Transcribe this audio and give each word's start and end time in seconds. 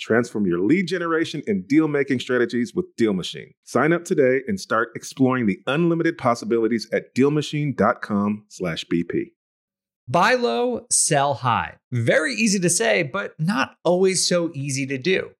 Transform 0.00 0.46
your 0.46 0.60
lead 0.60 0.88
generation 0.88 1.42
and 1.46 1.68
deal 1.68 1.86
making 1.86 2.20
strategies 2.20 2.74
with 2.74 2.86
Deal 2.96 3.12
Machine. 3.12 3.52
Sign 3.64 3.92
up 3.92 4.04
today 4.04 4.40
and 4.48 4.58
start 4.58 4.88
exploring 4.94 5.44
the 5.46 5.60
unlimited 5.66 6.16
possibilities 6.16 6.88
at 6.92 7.14
dealmachine.com/bp. 7.14 9.32
Buy 10.08 10.34
low, 10.34 10.86
sell 10.90 11.34
high. 11.34 11.76
Very 11.92 12.34
easy 12.34 12.58
to 12.58 12.70
say, 12.70 13.04
but 13.04 13.38
not 13.38 13.76
always 13.84 14.26
so 14.26 14.50
easy 14.54 14.86
to 14.86 14.98
do. 14.98 15.30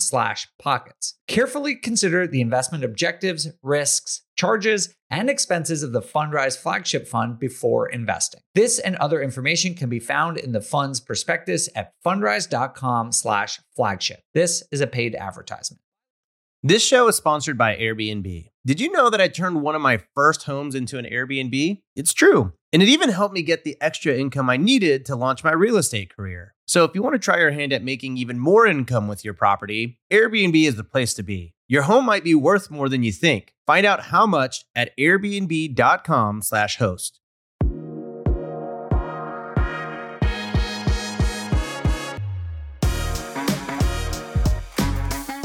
slash 0.00 0.48
pockets. 0.60 1.14
Carefully 1.28 1.74
consider 1.74 2.26
the 2.26 2.40
investment 2.40 2.84
objectives, 2.84 3.48
risks, 3.62 4.22
charges, 4.36 4.94
and 5.10 5.28
expenses 5.28 5.82
of 5.82 5.92
the 5.92 6.00
Fundrise 6.00 6.56
flagship 6.56 7.06
fund 7.06 7.38
before 7.38 7.88
investing. 7.88 8.40
This 8.54 8.78
and 8.78 8.96
other 8.96 9.20
information 9.20 9.74
can 9.74 9.88
be 9.88 10.00
found 10.00 10.38
in 10.38 10.52
the 10.52 10.60
fund's 10.60 11.00
prospectus 11.00 11.68
at 11.74 11.92
fundrise.com 12.04 13.12
slash 13.12 13.60
flagship. 13.74 14.22
This 14.34 14.62
is 14.70 14.80
a 14.80 14.86
paid 14.86 15.14
advertisement. 15.14 15.82
This 16.62 16.84
show 16.84 17.08
is 17.08 17.16
sponsored 17.16 17.56
by 17.56 17.76
Airbnb. 17.76 18.50
Did 18.66 18.80
you 18.80 18.92
know 18.92 19.08
that 19.08 19.20
I 19.20 19.28
turned 19.28 19.62
one 19.62 19.74
of 19.74 19.80
my 19.80 20.00
first 20.14 20.42
homes 20.42 20.74
into 20.74 20.98
an 20.98 21.06
Airbnb? 21.06 21.80
It's 21.96 22.12
true. 22.12 22.52
And 22.72 22.82
it 22.82 22.88
even 22.88 23.10
helped 23.10 23.34
me 23.34 23.42
get 23.42 23.64
the 23.64 23.76
extra 23.80 24.14
income 24.14 24.48
I 24.48 24.56
needed 24.56 25.04
to 25.06 25.16
launch 25.16 25.42
my 25.42 25.50
real 25.52 25.76
estate 25.76 26.14
career. 26.14 26.54
So 26.66 26.84
if 26.84 26.94
you 26.94 27.02
want 27.02 27.14
to 27.14 27.18
try 27.18 27.38
your 27.38 27.50
hand 27.50 27.72
at 27.72 27.82
making 27.82 28.16
even 28.16 28.38
more 28.38 28.64
income 28.66 29.08
with 29.08 29.24
your 29.24 29.34
property, 29.34 29.98
Airbnb 30.10 30.66
is 30.66 30.76
the 30.76 30.84
place 30.84 31.12
to 31.14 31.24
be. 31.24 31.54
Your 31.66 31.82
home 31.82 32.06
might 32.06 32.24
be 32.24 32.34
worth 32.34 32.70
more 32.70 32.88
than 32.88 33.02
you 33.02 33.12
think. 33.12 33.54
Find 33.66 33.84
out 33.84 34.04
how 34.04 34.24
much 34.26 34.64
at 34.74 34.96
airbnb.com/host. 34.98 37.19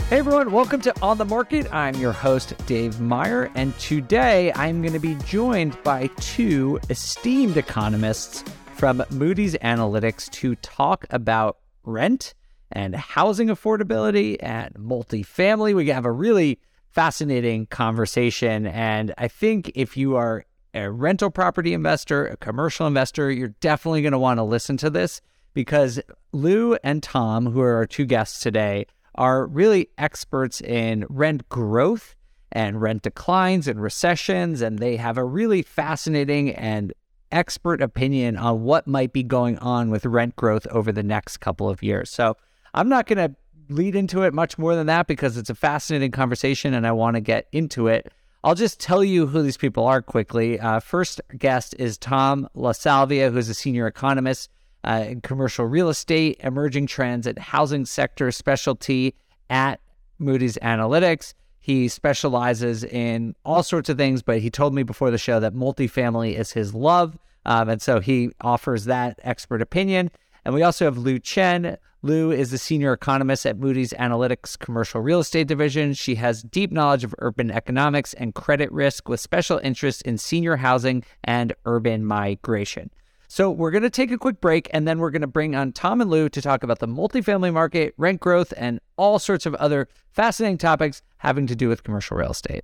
Hey 0.07 0.19
everyone, 0.19 0.51
welcome 0.51 0.81
to 0.81 0.93
On 1.01 1.17
the 1.17 1.25
Market. 1.25 1.73
I'm 1.73 1.95
your 1.95 2.11
host, 2.11 2.53
Dave 2.67 3.01
Meyer, 3.01 3.49
and 3.55 3.75
today 3.79 4.53
I'm 4.53 4.83
going 4.83 4.93
to 4.93 4.99
be 4.99 5.15
joined 5.25 5.81
by 5.81 6.11
two 6.17 6.79
esteemed 6.91 7.57
economists 7.57 8.43
from 8.75 9.03
Moody's 9.09 9.55
Analytics 9.55 10.29
to 10.29 10.53
talk 10.57 11.07
about 11.09 11.57
rent 11.83 12.35
and 12.71 12.95
housing 12.95 13.47
affordability 13.47 14.37
and 14.41 14.75
multifamily. 14.75 15.75
We 15.75 15.87
have 15.87 16.05
a 16.05 16.11
really 16.11 16.59
fascinating 16.91 17.65
conversation. 17.65 18.67
And 18.67 19.11
I 19.17 19.27
think 19.27 19.71
if 19.73 19.97
you 19.97 20.17
are 20.17 20.45
a 20.75 20.91
rental 20.91 21.31
property 21.31 21.73
investor, 21.73 22.27
a 22.27 22.37
commercial 22.37 22.85
investor, 22.85 23.31
you're 23.31 23.55
definitely 23.59 24.03
going 24.03 24.11
to 24.11 24.19
want 24.19 24.37
to 24.37 24.43
listen 24.43 24.77
to 24.77 24.91
this 24.91 25.19
because 25.55 25.99
Lu 26.31 26.75
and 26.83 27.01
Tom, 27.01 27.47
who 27.47 27.61
are 27.61 27.77
our 27.77 27.87
two 27.87 28.05
guests 28.05 28.39
today, 28.39 28.85
are 29.15 29.45
really 29.47 29.89
experts 29.97 30.61
in 30.61 31.05
rent 31.09 31.47
growth 31.49 32.15
and 32.51 32.81
rent 32.81 33.01
declines 33.01 33.67
and 33.67 33.81
recessions. 33.81 34.61
And 34.61 34.79
they 34.79 34.97
have 34.97 35.17
a 35.17 35.23
really 35.23 35.61
fascinating 35.61 36.51
and 36.51 36.93
expert 37.31 37.81
opinion 37.81 38.37
on 38.37 38.63
what 38.63 38.87
might 38.87 39.11
be 39.11 39.23
going 39.23 39.57
on 39.59 39.89
with 39.89 40.05
rent 40.05 40.35
growth 40.35 40.65
over 40.67 40.91
the 40.91 41.03
next 41.03 41.37
couple 41.37 41.69
of 41.69 41.83
years. 41.83 42.09
So 42.09 42.37
I'm 42.73 42.87
not 42.89 43.07
going 43.07 43.17
to 43.17 43.35
lead 43.69 43.95
into 43.95 44.21
it 44.23 44.33
much 44.33 44.57
more 44.57 44.75
than 44.75 44.87
that 44.87 45.07
because 45.07 45.37
it's 45.37 45.49
a 45.49 45.55
fascinating 45.55 46.11
conversation 46.11 46.73
and 46.73 46.85
I 46.85 46.91
want 46.91 47.15
to 47.15 47.21
get 47.21 47.47
into 47.51 47.87
it. 47.87 48.11
I'll 48.43 48.55
just 48.55 48.79
tell 48.79 49.03
you 49.03 49.25
who 49.25 49.41
these 49.41 49.57
people 49.57 49.85
are 49.87 50.03
quickly. 50.03 50.59
Uh, 50.59 50.79
first 50.79 51.19
guest 51.35 51.73
is 51.79 51.97
Tom 51.97 52.47
LaSalvia, 52.55 53.31
who's 53.31 53.49
a 53.49 53.55
senior 53.55 53.87
economist 53.87 54.51
uh, 54.85 55.05
in 55.07 55.21
commercial 55.21 55.65
real 55.65 55.89
estate, 55.89 56.37
emerging 56.41 56.87
trends, 56.87 57.27
housing 57.37 57.85
sector 57.85 58.31
specialty 58.31 59.15
at 59.49 59.81
Moody's 60.19 60.57
Analytics. 60.61 61.33
He 61.59 61.87
specializes 61.87 62.83
in 62.83 63.35
all 63.43 63.63
sorts 63.63 63.89
of 63.89 63.97
things, 63.97 64.21
but 64.21 64.39
he 64.39 64.51
told 64.51 64.75
me 64.75 64.83
before 64.83 65.09
the 65.09 65.17
show 65.17 65.39
that 65.39 65.55
multifamily 65.55 66.37
is 66.37 66.51
his 66.51 66.75
love. 66.75 67.17
Um, 67.45 67.69
and 67.69 67.81
so 67.81 67.99
he 67.99 68.29
offers 68.41 68.85
that 68.85 69.19
expert 69.23 69.61
opinion. 69.61 70.11
And 70.45 70.53
we 70.53 70.61
also 70.61 70.85
have 70.85 70.97
Lu 70.97 71.17
Chen. 71.17 71.77
Lu 72.03 72.31
is 72.31 72.51
the 72.51 72.59
senior 72.59 72.93
economist 72.93 73.47
at 73.47 73.57
Moody's 73.57 73.93
Analytics 73.93 74.59
Commercial 74.59 75.01
Real 75.01 75.21
Estate 75.21 75.47
Division. 75.47 75.95
She 75.95 76.15
has 76.15 76.43
deep 76.43 76.71
knowledge 76.71 77.03
of 77.03 77.15
urban 77.17 77.49
economics 77.49 78.13
and 78.13 78.35
credit 78.35 78.71
risk 78.71 79.09
with 79.09 79.19
special 79.19 79.57
interest 79.63 80.03
in 80.03 80.19
senior 80.19 80.57
housing 80.57 81.03
and 81.23 81.53
urban 81.65 82.05
migration. 82.05 82.91
So 83.27 83.49
we're 83.49 83.71
going 83.71 83.83
to 83.83 83.89
take 83.89 84.11
a 84.11 84.17
quick 84.17 84.39
break 84.41 84.69
and 84.73 84.87
then 84.87 84.99
we're 84.99 85.11
going 85.11 85.21
to 85.21 85.27
bring 85.27 85.55
on 85.55 85.71
Tom 85.71 86.01
and 86.01 86.09
Lu 86.09 86.29
to 86.29 86.41
talk 86.41 86.63
about 86.63 86.79
the 86.79 86.87
multifamily 86.87 87.53
market, 87.53 87.93
rent 87.97 88.19
growth, 88.19 88.53
and 88.57 88.79
all 88.97 89.19
sorts 89.19 89.45
of 89.45 89.55
other 89.55 89.87
fascinating 90.11 90.57
topics 90.57 91.01
having 91.17 91.47
to 91.47 91.55
do 91.55 91.69
with 91.69 91.83
commercial 91.83 92.17
real 92.17 92.31
estate. 92.31 92.63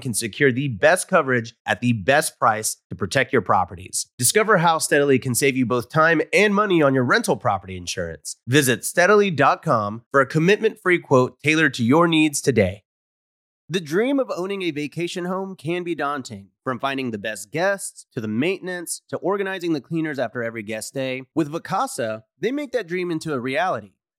can 0.00 0.14
secure 0.14 0.52
the 0.52 0.68
best 0.68 1.08
coverage 1.08 1.54
at 1.66 1.80
the 1.80 1.92
best 1.92 2.38
price 2.38 2.76
to 2.90 2.96
protect 2.96 3.32
your 3.32 3.42
properties. 3.42 4.06
Discover 4.18 4.58
how 4.58 4.78
Steadily 4.78 5.18
can 5.18 5.34
save 5.34 5.56
you 5.56 5.66
both 5.66 5.88
time 5.88 6.22
and 6.32 6.54
money 6.54 6.82
on 6.82 6.94
your 6.94 7.04
rental 7.04 7.36
property 7.36 7.76
insurance. 7.76 8.36
Visit 8.46 8.84
steadily.com 8.84 10.02
for 10.10 10.20
a 10.20 10.26
commitment 10.26 10.78
free 10.80 10.98
quote 10.98 11.38
tailored 11.42 11.74
to 11.74 11.84
your 11.84 12.08
needs 12.08 12.40
today. 12.40 12.82
The 13.68 13.80
dream 13.80 14.20
of 14.20 14.30
owning 14.36 14.60
a 14.62 14.70
vacation 14.70 15.24
home 15.24 15.56
can 15.56 15.82
be 15.82 15.94
daunting. 15.94 16.48
From 16.62 16.78
finding 16.78 17.10
the 17.10 17.16
best 17.16 17.50
guests, 17.50 18.06
to 18.12 18.20
the 18.20 18.28
maintenance, 18.28 19.00
to 19.08 19.16
organizing 19.16 19.72
the 19.72 19.80
cleaners 19.80 20.18
after 20.18 20.42
every 20.42 20.62
guest 20.62 20.92
day, 20.92 21.22
with 21.34 21.50
Vacasa, 21.50 22.24
they 22.38 22.52
make 22.52 22.72
that 22.72 22.86
dream 22.86 23.10
into 23.10 23.32
a 23.32 23.40
reality. 23.40 23.94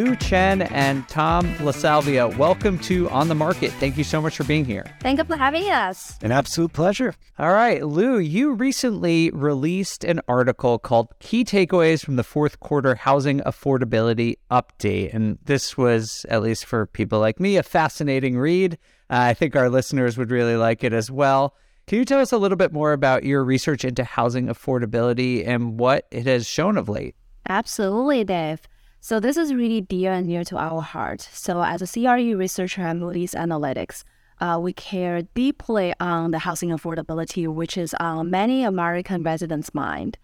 Lu 0.00 0.16
Chen 0.16 0.62
and 0.62 1.06
Tom 1.08 1.44
LaSalvia, 1.56 2.34
welcome 2.38 2.78
to 2.78 3.06
On 3.10 3.28
the 3.28 3.34
Market. 3.34 3.70
Thank 3.72 3.98
you 3.98 4.04
so 4.04 4.18
much 4.18 4.34
for 4.34 4.44
being 4.44 4.64
here. 4.64 4.86
Thank 5.00 5.18
you 5.18 5.24
for 5.24 5.36
having 5.36 5.68
us. 5.68 6.16
An 6.22 6.32
absolute 6.32 6.72
pleasure. 6.72 7.14
All 7.38 7.52
right, 7.52 7.84
Lu, 7.84 8.18
you 8.18 8.54
recently 8.54 9.30
released 9.32 10.02
an 10.04 10.22
article 10.26 10.78
called 10.78 11.08
Key 11.18 11.44
Takeaways 11.44 12.02
from 12.02 12.16
the 12.16 12.24
Fourth 12.24 12.60
Quarter 12.60 12.94
Housing 12.94 13.40
Affordability 13.40 14.36
Update. 14.50 15.12
And 15.12 15.36
this 15.44 15.76
was, 15.76 16.24
at 16.30 16.40
least 16.40 16.64
for 16.64 16.86
people 16.86 17.18
like 17.18 17.38
me, 17.38 17.58
a 17.58 17.62
fascinating 17.62 18.38
read. 18.38 18.78
Uh, 19.10 19.28
I 19.28 19.34
think 19.34 19.54
our 19.54 19.68
listeners 19.68 20.16
would 20.16 20.30
really 20.30 20.56
like 20.56 20.82
it 20.82 20.94
as 20.94 21.10
well. 21.10 21.54
Can 21.86 21.98
you 21.98 22.06
tell 22.06 22.20
us 22.20 22.32
a 22.32 22.38
little 22.38 22.56
bit 22.56 22.72
more 22.72 22.94
about 22.94 23.24
your 23.24 23.44
research 23.44 23.84
into 23.84 24.04
housing 24.04 24.46
affordability 24.46 25.46
and 25.46 25.78
what 25.78 26.06
it 26.10 26.24
has 26.24 26.48
shown 26.48 26.78
of 26.78 26.88
late? 26.88 27.16
Absolutely, 27.46 28.24
Dave. 28.24 28.62
So 29.02 29.18
this 29.18 29.38
is 29.38 29.54
really 29.54 29.80
dear 29.80 30.12
and 30.12 30.26
near 30.26 30.44
to 30.44 30.58
our 30.58 30.82
heart. 30.82 31.22
So 31.32 31.62
as 31.62 31.80
a 31.80 31.86
CRE 31.86 32.36
researcher 32.36 32.82
at 32.82 32.98
Moody's 32.98 33.32
Analytics, 33.32 34.04
uh, 34.42 34.58
we 34.60 34.74
care 34.74 35.22
deeply 35.22 35.94
on 35.98 36.32
the 36.32 36.40
housing 36.40 36.68
affordability, 36.68 37.48
which 37.48 37.78
is 37.78 37.94
on 37.98 38.28
many 38.30 38.62
American 38.62 39.22
residents' 39.22 39.72
mind. 39.72 40.18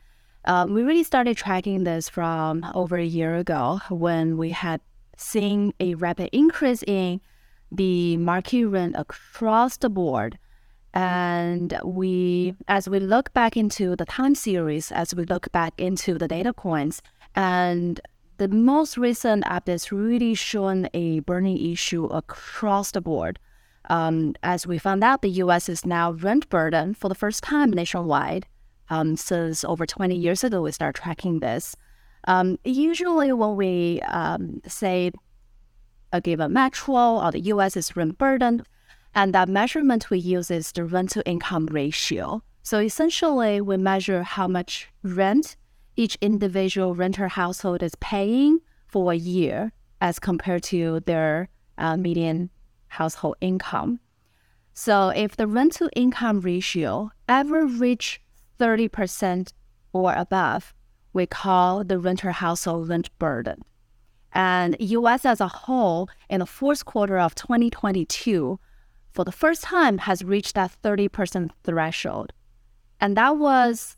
Uh, 0.44 0.66
we 0.68 0.82
really 0.82 1.04
started 1.04 1.38
tracking 1.38 1.84
this 1.84 2.10
from 2.10 2.64
over 2.74 2.96
a 2.98 3.04
year 3.04 3.36
ago 3.36 3.80
when 3.88 4.36
we 4.36 4.50
had 4.50 4.82
seen 5.16 5.72
a 5.80 5.94
rapid 5.94 6.28
increase 6.32 6.82
in 6.82 7.22
the 7.72 8.18
market 8.18 8.66
rent 8.66 8.94
across 8.96 9.78
the 9.78 9.88
board. 9.88 10.38
And 10.92 11.78
we, 11.82 12.54
as 12.68 12.90
we 12.90 13.00
look 13.00 13.32
back 13.32 13.56
into 13.56 13.96
the 13.96 14.04
time 14.04 14.34
series, 14.34 14.92
as 14.92 15.14
we 15.14 15.24
look 15.24 15.50
back 15.50 15.72
into 15.78 16.18
the 16.18 16.28
data 16.28 16.52
points, 16.52 17.00
and 17.34 18.00
the 18.38 18.48
most 18.48 18.96
recent 18.96 19.44
updates 19.44 19.90
really 19.90 20.34
shown 20.34 20.88
a 20.94 21.20
burning 21.20 21.72
issue 21.72 22.04
across 22.06 22.90
the 22.90 23.00
board. 23.00 23.38
Um, 23.88 24.34
as 24.42 24.66
we 24.66 24.78
found 24.78 25.04
out, 25.04 25.22
the 25.22 25.30
U.S. 25.44 25.68
is 25.68 25.86
now 25.86 26.12
rent 26.12 26.48
burden 26.48 26.94
for 26.94 27.08
the 27.08 27.14
first 27.14 27.42
time 27.42 27.70
nationwide. 27.70 28.46
Um, 28.88 29.16
since 29.16 29.64
over 29.64 29.86
20 29.86 30.14
years 30.14 30.44
ago, 30.44 30.62
we 30.62 30.72
started 30.72 31.00
tracking 31.00 31.40
this. 31.40 31.76
Um, 32.28 32.58
usually, 32.64 33.32
when 33.32 33.56
we 33.56 34.00
um, 34.02 34.60
say 34.66 35.12
a 36.12 36.20
given 36.20 36.52
metro 36.52 37.20
or 37.20 37.32
the 37.32 37.40
U.S. 37.40 37.76
is 37.76 37.96
rent 37.96 38.18
burden, 38.18 38.64
and 39.14 39.32
that 39.34 39.48
measurement 39.48 40.10
we 40.10 40.18
use 40.18 40.50
is 40.50 40.72
the 40.72 40.84
rent 40.84 41.10
to 41.10 41.26
income 41.26 41.66
ratio. 41.66 42.42
So 42.62 42.80
essentially, 42.80 43.60
we 43.60 43.76
measure 43.76 44.22
how 44.22 44.48
much 44.48 44.88
rent 45.02 45.56
each 45.96 46.16
individual 46.20 46.94
renter 46.94 47.28
household 47.28 47.82
is 47.82 47.94
paying 47.96 48.60
for 48.86 49.12
a 49.12 49.16
year 49.16 49.72
as 50.00 50.18
compared 50.18 50.62
to 50.62 51.00
their 51.00 51.48
uh, 51.78 51.96
median 51.96 52.50
household 52.88 53.36
income. 53.40 54.00
So 54.74 55.08
if 55.08 55.36
the 55.36 55.46
rent 55.46 55.72
to 55.74 55.88
income 55.96 56.40
ratio 56.40 57.10
ever 57.28 57.66
reach 57.66 58.20
30% 58.60 59.52
or 59.92 60.14
above, 60.14 60.74
we 61.12 61.26
call 61.26 61.82
the 61.82 61.98
renter 61.98 62.32
household 62.32 62.88
rent 62.88 63.08
burden. 63.18 63.62
And 64.32 64.76
US 64.78 65.24
as 65.24 65.40
a 65.40 65.48
whole 65.48 66.10
in 66.28 66.40
the 66.40 66.46
fourth 66.46 66.84
quarter 66.84 67.18
of 67.18 67.34
2022 67.34 68.60
for 69.12 69.24
the 69.24 69.32
first 69.32 69.62
time 69.62 69.98
has 69.98 70.22
reached 70.22 70.54
that 70.56 70.76
30% 70.84 71.50
threshold. 71.64 72.34
And 73.00 73.16
that 73.16 73.38
was 73.38 73.96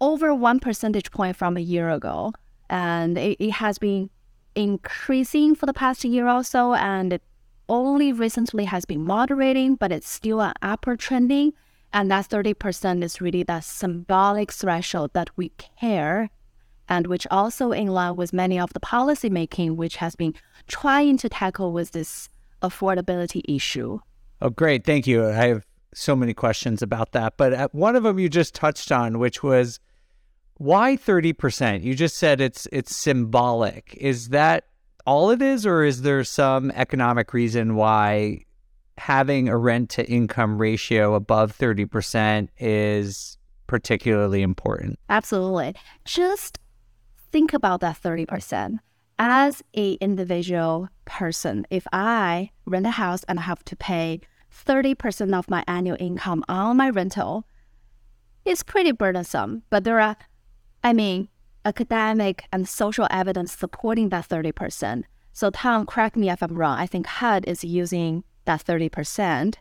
over 0.00 0.34
one 0.34 0.60
percentage 0.60 1.10
point 1.10 1.36
from 1.36 1.56
a 1.56 1.60
year 1.60 1.90
ago. 1.90 2.32
And 2.68 3.18
it, 3.18 3.36
it 3.40 3.52
has 3.52 3.78
been 3.78 4.10
increasing 4.54 5.54
for 5.54 5.66
the 5.66 5.72
past 5.72 6.04
year 6.04 6.28
or 6.28 6.44
so, 6.44 6.74
and 6.74 7.12
it 7.12 7.22
only 7.68 8.12
recently 8.12 8.64
has 8.64 8.84
been 8.84 9.04
moderating, 9.04 9.76
but 9.76 9.92
it's 9.92 10.08
still 10.08 10.40
an 10.40 10.52
upward 10.62 11.00
trending. 11.00 11.52
And 11.92 12.10
that 12.10 12.28
30% 12.28 13.02
is 13.02 13.20
really 13.20 13.42
that 13.44 13.64
symbolic 13.64 14.52
threshold 14.52 15.10
that 15.14 15.30
we 15.36 15.50
care 15.80 16.30
and 16.88 17.06
which 17.06 17.26
also 17.30 17.72
in 17.72 17.86
line 17.86 18.16
with 18.16 18.32
many 18.32 18.58
of 18.58 18.72
the 18.72 18.80
policy 18.80 19.30
making 19.30 19.76
which 19.76 19.96
has 19.96 20.16
been 20.16 20.34
trying 20.66 21.16
to 21.16 21.28
tackle 21.28 21.72
with 21.72 21.92
this 21.92 22.28
affordability 22.62 23.42
issue. 23.48 23.98
Oh, 24.42 24.50
great. 24.50 24.84
Thank 24.84 25.06
you. 25.06 25.26
I 25.26 25.46
have 25.46 25.64
so 25.94 26.14
many 26.14 26.34
questions 26.34 26.82
about 26.82 27.12
that. 27.12 27.36
But 27.36 27.54
uh, 27.54 27.68
one 27.72 27.96
of 27.96 28.02
them 28.02 28.18
you 28.18 28.28
just 28.28 28.54
touched 28.54 28.92
on, 28.92 29.18
which 29.18 29.42
was 29.42 29.78
why 30.60 30.94
30%? 30.94 31.82
You 31.82 31.94
just 31.94 32.18
said 32.18 32.38
it's 32.38 32.68
it's 32.70 32.94
symbolic. 32.94 33.96
Is 33.98 34.28
that 34.28 34.66
all 35.06 35.30
it 35.30 35.40
is 35.40 35.64
or 35.64 35.84
is 35.84 36.02
there 36.02 36.22
some 36.22 36.70
economic 36.72 37.32
reason 37.32 37.76
why 37.76 38.44
having 38.98 39.48
a 39.48 39.56
rent 39.56 39.88
to 39.88 40.06
income 40.06 40.58
ratio 40.58 41.14
above 41.14 41.56
30% 41.56 42.48
is 42.58 43.38
particularly 43.68 44.42
important? 44.42 44.98
Absolutely. 45.08 45.74
Just 46.04 46.58
think 47.32 47.54
about 47.54 47.80
that 47.80 47.98
30%. 47.98 48.80
As 49.18 49.62
a 49.74 49.92
individual 49.94 50.90
person, 51.06 51.66
if 51.70 51.86
I 51.90 52.50
rent 52.66 52.84
a 52.84 52.90
house 52.90 53.24
and 53.24 53.38
I 53.38 53.42
have 53.42 53.64
to 53.64 53.76
pay 53.76 54.20
30% 54.66 55.34
of 55.34 55.48
my 55.48 55.64
annual 55.66 55.96
income 55.98 56.44
on 56.50 56.76
my 56.76 56.90
rental, 56.90 57.46
it's 58.44 58.62
pretty 58.62 58.92
burdensome. 58.92 59.62
But 59.70 59.84
there 59.84 60.00
are 60.00 60.16
I 60.82 60.92
mean, 60.92 61.28
academic 61.64 62.44
and 62.52 62.68
social 62.68 63.06
evidence 63.10 63.52
supporting 63.52 64.08
that 64.10 64.28
30%. 64.28 65.04
So, 65.32 65.50
Tom, 65.50 65.86
correct 65.86 66.16
me 66.16 66.30
if 66.30 66.42
I'm 66.42 66.56
wrong. 66.56 66.78
I 66.78 66.86
think 66.86 67.06
HUD 67.06 67.44
is 67.46 67.62
using 67.62 68.24
that 68.46 68.64
30% 68.64 69.54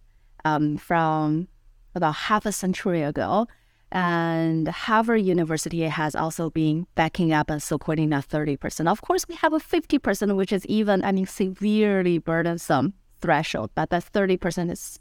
um, 0.46 0.78
from 0.78 1.48
about 1.96 2.16
half 2.16 2.46
a 2.46 2.52
century 2.52 3.02
ago. 3.02 3.48
And 3.92 4.68
Harvard 4.68 5.22
University 5.24 5.82
has 5.82 6.16
also 6.16 6.52
been 6.52 6.86
backing 6.96 7.34
up 7.34 7.50
and 7.50 7.62
supporting 7.62 8.10
that 8.10 8.28
30%. 8.28 8.88
Of 8.88 9.02
course, 9.02 9.28
we 9.28 9.36
have 9.36 9.54
a 9.54 9.60
50%, 9.60 10.36
which 10.36 10.54
is 10.54 10.66
even, 10.68 11.04
I 11.04 11.12
mean, 11.12 11.26
severely 11.26 12.20
burdensome 12.20 12.94
threshold, 13.20 13.72
but 13.76 13.90
that 13.90 14.12
30% 14.12 14.72
is, 14.72 15.00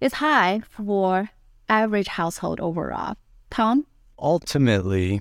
is 0.00 0.14
high 0.14 0.60
for 0.68 1.30
average 1.68 2.08
household 2.08 2.60
overall. 2.60 3.16
Tom? 3.50 3.86
Ultimately, 4.18 5.20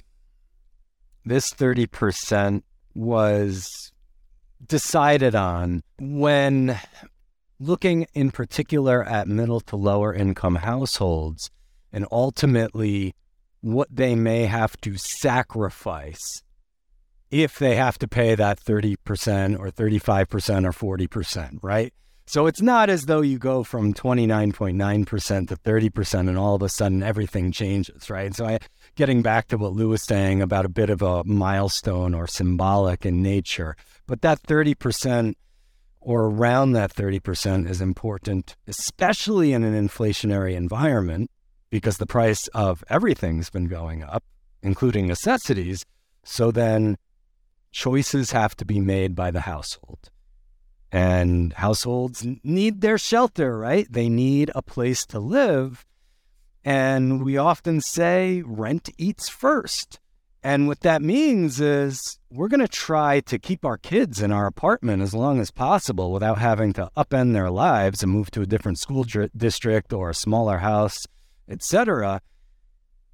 this 1.26 1.52
30% 1.52 2.62
was 2.94 3.92
decided 4.66 5.36
on 5.36 5.84
when 6.00 6.80
looking 7.60 8.06
in 8.14 8.32
particular 8.32 9.04
at 9.04 9.28
middle 9.28 9.60
to 9.60 9.76
lower 9.76 10.14
income 10.14 10.56
households 10.56 11.50
and 11.92 12.06
ultimately 12.12 13.16
what 13.62 13.88
they 13.92 14.16
may 14.16 14.46
have 14.46 14.80
to 14.82 14.98
sacrifice 14.98 16.44
if 17.32 17.58
they 17.58 17.76
have 17.76 17.98
to 17.98 18.08
pay 18.08 18.36
that 18.36 18.60
30% 18.60 19.60
or 19.60 19.70
35% 19.70 20.82
or 20.82 20.98
40%, 20.98 21.60
right? 21.62 21.94
So 22.28 22.48
it's 22.48 22.62
not 22.62 22.90
as 22.90 23.06
though 23.06 23.22
you 23.22 23.38
go 23.38 23.64
from 23.64 23.94
29.9% 23.94 25.48
to 25.48 25.56
30% 25.56 26.20
and 26.20 26.38
all 26.38 26.56
of 26.56 26.64
a 26.64 26.70
sudden 26.70 27.04
everything 27.04 27.52
changes, 27.52 28.10
right? 28.10 28.34
So 28.34 28.46
I, 28.46 28.60
getting 28.96 29.22
back 29.22 29.48
to 29.50 29.58
what 29.58 29.74
Lu 29.74 29.90
was 29.90 30.02
saying 30.02 30.42
about 30.42 30.66
a 30.66 30.70
bit 30.70 30.90
of 30.90 31.04
a 31.04 31.24
milestone 31.24 32.16
or 32.16 32.26
symbolic 32.26 33.06
in 33.06 33.22
nature, 33.22 33.76
but 34.08 34.22
that 34.22 34.42
30% 34.42 35.36
or 36.02 36.26
around 36.26 36.72
that 36.74 36.94
30% 36.94 37.70
is 37.70 37.80
important, 37.80 38.56
especially 38.68 39.54
in 39.54 39.64
an 39.64 39.88
inflationary 39.88 40.56
environment 40.56 41.30
because 41.70 41.98
the 41.98 42.06
price 42.08 42.48
of 42.50 42.84
everything's 42.90 43.50
been 43.52 43.68
going 43.68 44.04
up, 44.04 44.24
including 44.64 45.08
necessities. 45.08 45.86
So 46.24 46.50
then 46.50 46.98
choices 47.72 48.32
have 48.32 48.56
to 48.58 48.66
be 48.66 48.80
made 48.80 49.16
by 49.16 49.30
the 49.30 49.42
household. 49.42 50.10
And 50.92 51.54
households 51.54 52.26
need 52.44 52.82
their 52.82 52.98
shelter, 52.98 53.58
right? 53.58 53.88
They 53.92 54.08
need 54.08 54.52
a 54.56 54.62
place 54.62 55.06
to 55.08 55.20
live. 55.20 55.86
And 56.64 57.24
we 57.24 57.38
often 57.38 57.82
say 57.82 58.42
rent 58.46 58.90
eats 58.98 59.28
first. 59.28 60.00
And 60.42 60.68
what 60.68 60.82
that 60.82 61.02
means 61.02 61.60
is 61.60 62.20
we're 62.32 62.48
going 62.48 62.60
to 62.60 62.68
try 62.68 63.20
to 63.22 63.40
keep 63.40 63.66
our 63.66 63.78
kids 63.78 64.22
in 64.22 64.32
our 64.32 64.46
apartment 64.46 65.02
as 65.02 65.14
long 65.14 65.40
as 65.40 65.50
possible 65.50 66.12
without 66.12 66.38
having 66.38 66.72
to 66.74 66.92
upend 66.96 67.34
their 67.34 67.50
lives 67.50 68.04
and 68.04 68.12
move 68.12 68.30
to 68.32 68.42
a 68.42 68.46
different 68.46 68.80
school 68.80 69.04
district 69.36 69.92
or 69.92 70.12
a 70.12 70.16
smaller 70.16 70.60
house 70.60 71.08
etc. 71.48 72.22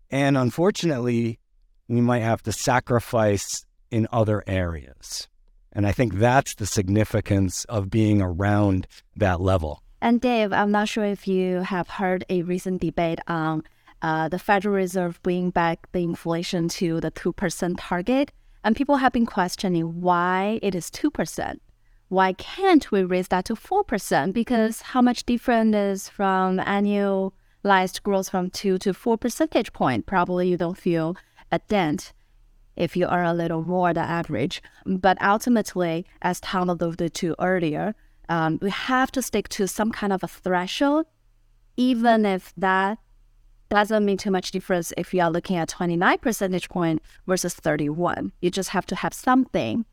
And 0.10 0.38
unfortunately, 0.38 1.40
we 1.88 2.02
might 2.02 2.20
have 2.20 2.42
to 2.44 2.52
sacrifice 2.52 3.66
in 3.90 4.08
other 4.12 4.44
areas. 4.48 5.28
And 5.74 5.88
I 5.88 5.92
think 5.92 6.16
that's 6.16 6.56
the 6.56 6.66
significance 6.66 7.66
of 7.66 7.90
being 7.90 8.22
around 8.22 8.88
that 9.16 9.40
level. 9.40 9.82
And 10.02 10.20
Dave, 10.20 10.52
I'm 10.52 10.72
not 10.72 10.90
sure 10.90 11.06
if 11.06 11.28
you 11.28 11.60
have 11.60 11.88
heard 11.88 12.26
a 12.30 12.42
recent 12.42 12.82
debate 12.82 13.20
on 13.28 13.64
uh, 14.02 14.28
the 14.30 14.40
Federal 14.40 14.76
Reserve 14.76 15.22
bringing 15.22 15.52
back 15.52 15.92
the 15.92 16.04
inflation 16.04 16.68
to 16.70 17.00
the 17.00 17.12
2% 17.12 17.76
target. 17.78 18.32
And 18.64 18.76
people 18.76 18.98
have 18.98 19.12
been 19.12 19.26
questioning 19.26 20.02
why 20.02 20.60
it 20.62 20.76
is 20.76 20.90
2%. 20.90 21.58
Why 22.10 22.34
can't 22.34 22.92
we 22.92 23.04
raise 23.04 23.30
that 23.30 23.46
to 23.46 23.56
4%? 23.56 24.34
Because 24.34 24.82
how 24.82 25.02
much 25.02 25.26
different 25.26 25.76
is 25.76 26.10
from 26.10 26.60
annual 26.60 27.34
lies 27.64 28.00
growth 28.00 28.30
from 28.30 28.50
two 28.50 28.78
to 28.80 28.94
four 28.94 29.18
percentage 29.18 29.74
point. 29.74 30.06
Probably 30.06 30.50
you 30.50 30.58
don't 30.58 30.78
feel 30.78 31.16
a 31.52 31.60
dent 31.60 32.14
if 32.76 32.96
you 32.96 33.08
are 33.08 33.24
a 33.24 33.34
little 33.34 33.64
more 33.64 33.94
than 33.94 34.06
average. 34.06 34.62
But 34.86 35.22
ultimately, 35.22 36.06
as 36.22 36.40
Tom 36.40 36.70
alluded 36.70 37.14
to 37.16 37.36
earlier, 37.40 37.96
um, 38.30 38.60
we 38.62 38.70
have 38.70 39.12
to 39.14 39.22
stick 39.22 39.50
to 39.50 39.68
some 39.68 39.92
kind 39.92 40.14
of 40.14 40.24
a 40.24 40.28
threshold, 40.28 41.06
even 41.78 42.26
if 42.26 42.54
that 42.58 42.98
doesn't 43.70 44.06
mean 44.06 44.18
too 44.18 44.32
much 44.32 44.52
difference 44.52 44.94
if 44.98 45.14
you 45.14 45.22
are 45.22 45.32
looking 45.32 45.56
at 45.56 45.70
29 45.70 46.18
percentage 46.20 46.70
point 46.70 47.02
versus 47.26 47.54
31. 47.54 48.32
You 48.42 48.52
just 48.52 48.70
have 48.70 48.86
to 48.88 48.96
have 48.96 49.14
something 49.14 49.86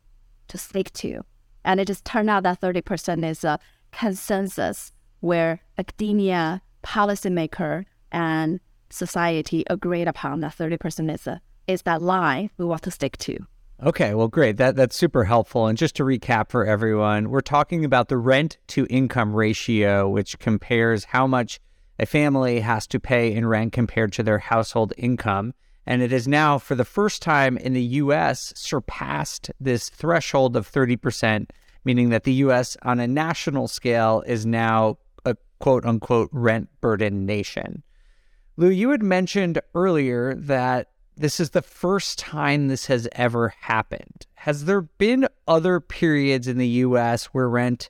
to 0.49 0.57
stick 0.57 0.91
to. 0.93 1.21
And 1.63 1.79
it 1.79 1.85
just 1.85 2.05
turned 2.05 2.29
out 2.29 2.43
that 2.43 2.61
30% 2.61 3.25
is 3.29 3.43
a 3.43 3.59
consensus 3.91 4.91
where 5.19 5.61
academia 5.77 6.61
policymaker 6.83 7.85
and 8.11 8.59
society 8.89 9.63
agreed 9.69 10.07
upon 10.07 10.39
that 10.41 10.55
30% 10.55 11.13
is, 11.13 11.27
a, 11.27 11.41
is 11.69 11.83
that 11.83 12.01
line 12.01 12.49
we 12.57 12.65
want 12.65 12.81
to 12.83 12.91
stick 12.91 13.17
to. 13.19 13.37
Okay, 13.81 14.13
well, 14.13 14.27
great. 14.27 14.57
That 14.57 14.75
that's 14.75 14.95
super 14.95 15.23
helpful. 15.23 15.67
And 15.67 15.77
just 15.77 15.95
to 15.97 16.03
recap 16.03 16.49
for 16.49 16.65
everyone, 16.65 17.29
we're 17.29 17.39
talking 17.39 17.85
about 17.85 18.09
the 18.09 18.17
rent 18.17 18.57
to 18.69 18.85
income 18.89 19.33
ratio, 19.33 20.09
which 20.09 20.37
compares 20.39 21.05
how 21.05 21.27
much 21.27 21.61
a 21.97 22.05
family 22.05 22.59
has 22.59 22.87
to 22.87 22.99
pay 22.99 23.31
in 23.31 23.45
rent 23.45 23.71
compared 23.71 24.11
to 24.13 24.23
their 24.23 24.39
household 24.39 24.91
income. 24.97 25.53
And 25.85 26.01
it 26.01 26.11
is 26.11 26.27
now, 26.27 26.57
for 26.57 26.75
the 26.75 26.85
first 26.85 27.21
time 27.21 27.57
in 27.57 27.73
the 27.73 27.81
U.S., 27.81 28.51
surpassed 28.55 29.49
this 29.59 29.89
threshold 29.89 30.57
of 30.57 30.69
30%, 30.69 31.49
meaning 31.85 32.09
that 32.09 32.25
the 32.25 32.33
U.S. 32.33 32.75
on 32.83 32.99
a 32.99 33.07
national 33.07 33.67
scale 33.67 34.23
is 34.27 34.45
now 34.45 34.97
a 35.23 35.37
quote 35.59 35.85
unquote 35.85 36.29
rent 36.33 36.69
burden 36.81 37.25
nation. 37.25 37.83
Lu, 38.57 38.67
you 38.67 38.89
had 38.89 39.01
mentioned 39.01 39.61
earlier 39.73 40.35
that 40.35 40.89
this 41.19 41.41
is 41.41 41.49
the 41.49 41.61
first 41.61 42.17
time 42.17 42.69
this 42.69 42.85
has 42.85 43.07
ever 43.11 43.53
happened. 43.59 44.25
Has 44.35 44.65
there 44.65 44.81
been 44.81 45.27
other 45.47 45.81
periods 45.81 46.47
in 46.47 46.57
the 46.57 46.67
US 46.67 47.25
where 47.25 47.49
rent 47.49 47.89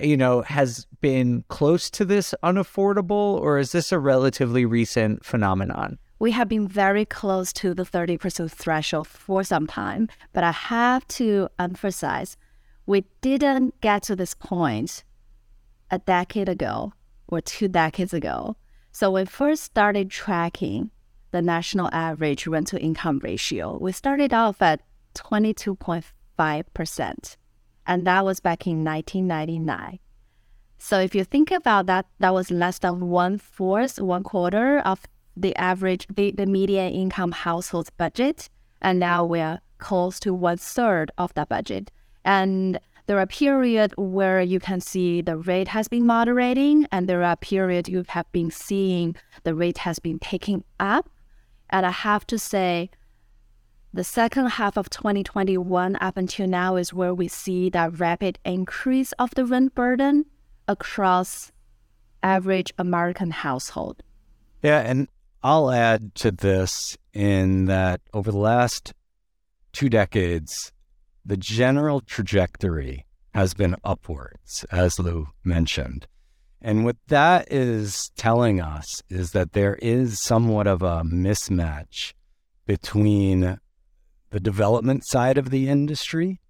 you 0.00 0.16
know 0.16 0.40
has 0.42 0.86
been 1.02 1.44
close 1.48 1.90
to 1.90 2.06
this 2.06 2.34
unaffordable 2.42 3.38
or 3.38 3.58
is 3.58 3.72
this 3.72 3.92
a 3.92 3.98
relatively 3.98 4.64
recent 4.64 5.24
phenomenon? 5.24 5.98
We 6.18 6.30
have 6.30 6.48
been 6.48 6.66
very 6.66 7.04
close 7.04 7.52
to 7.54 7.74
the 7.74 7.82
30% 7.82 8.50
threshold 8.50 9.08
for 9.08 9.44
some 9.44 9.66
time, 9.66 10.08
but 10.32 10.42
I 10.42 10.52
have 10.52 11.06
to 11.08 11.48
emphasize 11.58 12.38
we 12.86 13.04
didn't 13.20 13.78
get 13.82 14.04
to 14.04 14.16
this 14.16 14.34
point 14.34 15.04
a 15.90 15.98
decade 15.98 16.48
ago 16.48 16.94
or 17.28 17.42
two 17.42 17.68
decades 17.68 18.14
ago. 18.14 18.56
So 18.90 19.10
when 19.10 19.24
we 19.24 19.26
first 19.26 19.64
started 19.64 20.10
tracking 20.10 20.90
the 21.34 21.42
national 21.42 21.90
average 21.92 22.46
rent 22.46 22.68
to 22.68 22.80
income 22.80 23.20
ratio, 23.24 23.76
we 23.80 23.90
started 23.90 24.32
off 24.32 24.62
at 24.62 24.80
22.5%. 25.16 27.36
And 27.88 28.06
that 28.06 28.24
was 28.24 28.38
back 28.38 28.68
in 28.68 28.84
1999. 28.84 29.98
So 30.78 31.00
if 31.00 31.12
you 31.12 31.24
think 31.24 31.50
about 31.50 31.86
that, 31.86 32.06
that 32.20 32.32
was 32.32 32.52
less 32.52 32.78
than 32.78 33.08
one 33.08 33.38
fourth, 33.38 34.00
one 34.00 34.22
quarter 34.22 34.78
of 34.78 35.00
the 35.36 35.56
average, 35.56 36.06
the, 36.14 36.30
the 36.30 36.46
median 36.46 36.92
income 36.92 37.32
household's 37.32 37.90
budget. 37.90 38.48
And 38.80 39.00
now 39.00 39.24
we're 39.24 39.58
close 39.78 40.20
to 40.20 40.32
one 40.32 40.58
third 40.58 41.10
of 41.18 41.34
that 41.34 41.48
budget. 41.48 41.90
And 42.24 42.78
there 43.06 43.18
are 43.18 43.26
periods 43.26 43.92
where 43.96 44.40
you 44.40 44.60
can 44.60 44.80
see 44.80 45.20
the 45.20 45.36
rate 45.36 45.66
has 45.66 45.88
been 45.88 46.06
moderating, 46.06 46.86
and 46.92 47.08
there 47.08 47.24
are 47.24 47.36
periods 47.36 47.88
you 47.88 48.04
have 48.08 48.30
been 48.30 48.52
seeing 48.52 49.16
the 49.42 49.54
rate 49.54 49.78
has 49.78 49.98
been 49.98 50.20
picking 50.20 50.62
up. 50.78 51.10
And 51.74 51.84
I 51.84 51.90
have 51.90 52.24
to 52.28 52.38
say, 52.38 52.88
the 53.92 54.04
second 54.04 54.46
half 54.46 54.76
of 54.76 54.90
2021 54.90 55.96
up 56.00 56.16
until 56.16 56.46
now 56.46 56.76
is 56.76 56.94
where 56.94 57.12
we 57.12 57.26
see 57.26 57.68
that 57.70 57.98
rapid 57.98 58.38
increase 58.44 59.10
of 59.18 59.34
the 59.34 59.44
rent 59.44 59.74
burden 59.74 60.26
across 60.68 61.50
average 62.22 62.72
American 62.78 63.32
household. 63.32 64.04
Yeah, 64.62 64.82
and 64.82 65.08
I'll 65.42 65.72
add 65.72 66.14
to 66.22 66.30
this 66.30 66.96
in 67.12 67.64
that 67.64 68.00
over 68.12 68.30
the 68.30 68.38
last 68.38 68.92
two 69.72 69.88
decades, 69.88 70.70
the 71.26 71.36
general 71.36 72.00
trajectory 72.00 73.04
has 73.34 73.52
been 73.52 73.74
upwards, 73.82 74.64
as 74.70 75.00
Lu 75.00 75.26
mentioned. 75.42 76.06
And 76.66 76.86
what 76.86 76.96
that 77.08 77.52
is 77.52 78.10
telling 78.16 78.58
us 78.58 79.02
is 79.10 79.32
that 79.32 79.52
there 79.52 79.74
is 79.82 80.18
somewhat 80.18 80.66
of 80.66 80.80
a 80.80 81.02
mismatch 81.02 82.14
between 82.64 83.60
the 84.30 84.40
development 84.40 85.06
side 85.06 85.36
of 85.36 85.50
the 85.50 85.68
industry 85.68 86.40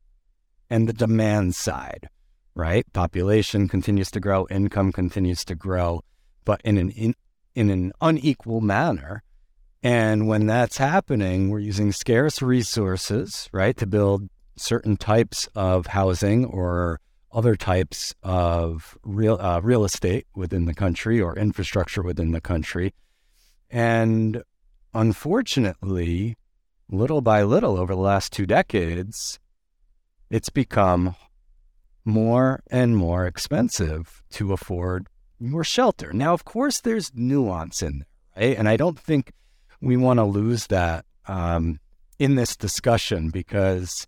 and 0.71 0.89
the 0.89 0.93
demand 0.93 1.57
side, 1.57 2.09
right? 2.55 2.87
Population 2.93 3.67
continues 3.67 4.09
to 4.13 4.21
grow, 4.21 4.47
income 4.51 4.93
continues 4.93 5.45
to 5.47 5.57
grow, 5.57 6.01
but 6.45 6.61
in 6.65 6.79
an 6.79 6.91
in, 6.91 7.17
in 7.57 7.69
an 7.71 7.93
unequal 8.01 8.61
manner 8.61 9.25
And 9.85 10.27
when 10.27 10.47
that's 10.47 10.79
happening, 10.79 11.51
we're 11.51 11.59
using 11.59 11.93
scarce 11.93 12.41
resources, 12.41 13.51
right, 13.53 13.77
to 13.77 13.87
build 13.87 14.31
certain 14.57 14.97
types 14.97 15.47
of 15.55 15.89
housing 15.89 16.47
or 16.47 17.01
other 17.35 17.57
types 17.57 18.15
of 18.23 18.97
real 19.03 19.37
uh, 19.41 19.61
real 19.61 19.85
estate 19.85 20.27
within 20.35 20.67
the 20.67 20.75
country 20.75 21.21
or 21.21 21.37
infrastructure 21.37 22.03
within 22.03 22.31
the 22.31 22.41
country. 22.41 22.95
And 23.69 24.43
unfortunately, 24.95 26.37
little 26.89 27.21
by 27.21 27.43
little 27.43 27.77
over 27.77 27.95
the 27.95 28.01
last 28.01 28.33
two 28.33 28.47
decades, 28.47 29.41
it's 30.31 30.49
become 30.49 31.17
more 32.05 32.63
and 32.71 32.97
more 32.97 33.27
expensive 33.27 34.23
to 34.31 34.53
afford 34.53 35.09
your 35.41 35.65
shelter. 35.65 36.13
Now, 36.13 36.33
of 36.35 36.45
course, 36.45 36.81
there's 36.81 37.13
nuance 37.15 37.83
in 37.83 37.99
there, 37.99 38.49
right? 38.49 38.57
And 38.57 38.69
I 38.69 38.77
don't 38.77 38.99
think 38.99 39.33
we 39.81 39.97
want 39.97 40.19
to 40.19 40.25
lose 40.25 40.69
that 40.69 41.05
um, 41.27 41.81
in 42.19 42.37
this 42.37 42.57
discussion 42.57 43.31
because 43.31 44.07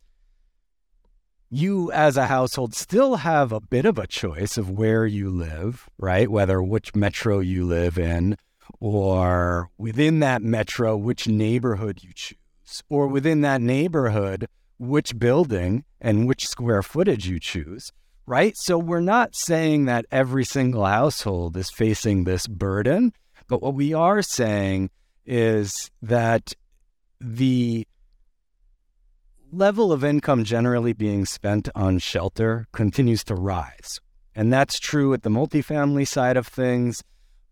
you 1.50 1.92
as 1.92 2.16
a 2.16 2.26
household 2.26 2.74
still 2.74 3.16
have 3.16 3.52
a 3.52 3.60
bit 3.60 3.84
of 3.84 3.98
a 3.98 4.06
choice 4.06 4.58
of 4.58 4.70
where 4.70 5.06
you 5.06 5.30
live, 5.30 5.88
right? 5.98 6.30
Whether 6.30 6.62
which 6.62 6.94
metro 6.94 7.38
you 7.38 7.64
live 7.64 7.98
in, 7.98 8.36
or 8.80 9.70
within 9.78 10.20
that 10.20 10.42
metro, 10.42 10.96
which 10.96 11.28
neighborhood 11.28 12.00
you 12.02 12.10
choose, 12.14 12.82
or 12.88 13.06
within 13.06 13.42
that 13.42 13.60
neighborhood, 13.60 14.46
which 14.78 15.18
building 15.18 15.84
and 16.00 16.26
which 16.26 16.46
square 16.46 16.82
footage 16.82 17.26
you 17.28 17.38
choose, 17.38 17.92
right? 18.26 18.54
So 18.56 18.78
we're 18.78 19.00
not 19.00 19.34
saying 19.34 19.84
that 19.86 20.06
every 20.10 20.44
single 20.44 20.84
household 20.84 21.56
is 21.56 21.70
facing 21.70 22.24
this 22.24 22.46
burden, 22.46 23.12
but 23.48 23.62
what 23.62 23.74
we 23.74 23.94
are 23.94 24.22
saying 24.22 24.90
is 25.24 25.90
that 26.02 26.52
the 27.20 27.86
level 29.52 29.92
of 29.92 30.04
income 30.04 30.44
generally 30.44 30.92
being 30.92 31.24
spent 31.24 31.68
on 31.74 31.98
shelter 31.98 32.66
continues 32.72 33.24
to 33.24 33.34
rise. 33.34 34.00
And 34.34 34.52
that's 34.52 34.78
true 34.78 35.14
at 35.14 35.22
the 35.22 35.30
multifamily 35.30 36.06
side 36.06 36.36
of 36.36 36.46
things. 36.46 37.02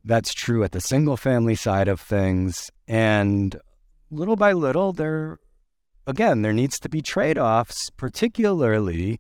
That's 0.05 0.35
true 0.35 0.65
at 0.65 0.73
the 0.73 0.81
single 0.81 1.17
family 1.17 1.55
side 1.55 1.89
of 1.89 2.01
things. 2.01 2.71
And 2.87 3.57
little 4.11 4.37
by 4.37 4.53
little, 4.53 4.93
there, 4.93 5.39
again, 6.07 6.43
there 6.43 6.53
needs 6.53 6.79
to 6.81 6.89
be 6.89 7.01
trade 7.01 7.39
offs, 7.39 7.91
particularly 7.91 9.19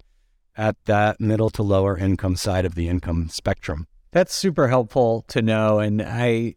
at 0.56 0.76
that 0.84 1.20
middle 1.20 1.50
to 1.50 1.62
lower 1.62 1.96
income 1.96 2.36
side 2.36 2.64
of 2.64 2.74
the 2.74 2.88
income 2.88 3.28
spectrum. 3.30 3.86
That's 4.10 4.34
super 4.34 4.68
helpful 4.68 5.24
to 5.28 5.40
know. 5.40 5.78
And 5.78 6.02
I, 6.02 6.56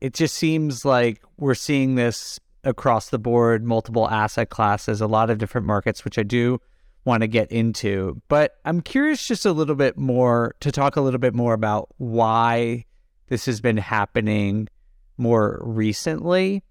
it 0.00 0.12
just 0.12 0.36
seems 0.36 0.84
like 0.84 1.22
we're 1.38 1.54
seeing 1.54 1.94
this 1.94 2.38
across 2.64 3.10
the 3.10 3.18
board, 3.18 3.64
multiple 3.64 4.08
asset 4.08 4.50
classes, 4.50 5.00
a 5.00 5.06
lot 5.06 5.30
of 5.30 5.38
different 5.38 5.66
markets, 5.66 6.04
which 6.04 6.18
I 6.18 6.22
do 6.22 6.60
want 7.04 7.22
to 7.22 7.26
get 7.26 7.50
into. 7.50 8.20
But 8.28 8.56
I'm 8.64 8.80
curious 8.80 9.26
just 9.26 9.44
a 9.44 9.52
little 9.52 9.74
bit 9.74 9.96
more 9.96 10.54
to 10.60 10.70
talk 10.70 10.96
a 10.96 11.00
little 11.00 11.18
bit 11.18 11.34
more 11.34 11.54
about 11.54 11.88
why 11.98 12.84
this 13.28 13.46
has 13.46 13.60
been 13.60 13.76
happening 13.76 14.68
more 15.16 15.60
recently. 15.64 16.62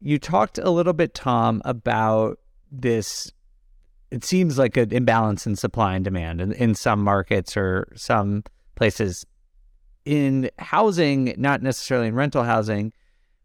You 0.00 0.18
talked 0.18 0.58
a 0.58 0.70
little 0.70 0.92
bit, 0.92 1.14
Tom, 1.14 1.62
about 1.64 2.38
this. 2.70 3.30
It 4.10 4.24
seems 4.24 4.58
like 4.58 4.76
an 4.76 4.92
imbalance 4.92 5.46
in 5.46 5.56
supply 5.56 5.94
and 5.94 6.04
demand 6.04 6.40
in, 6.40 6.52
in 6.52 6.74
some 6.74 7.02
markets 7.02 7.56
or 7.56 7.92
some 7.94 8.42
places. 8.74 9.24
In 10.04 10.50
housing, 10.58 11.34
not 11.38 11.62
necessarily 11.62 12.08
in 12.08 12.14
rental 12.14 12.42
housing, 12.42 12.92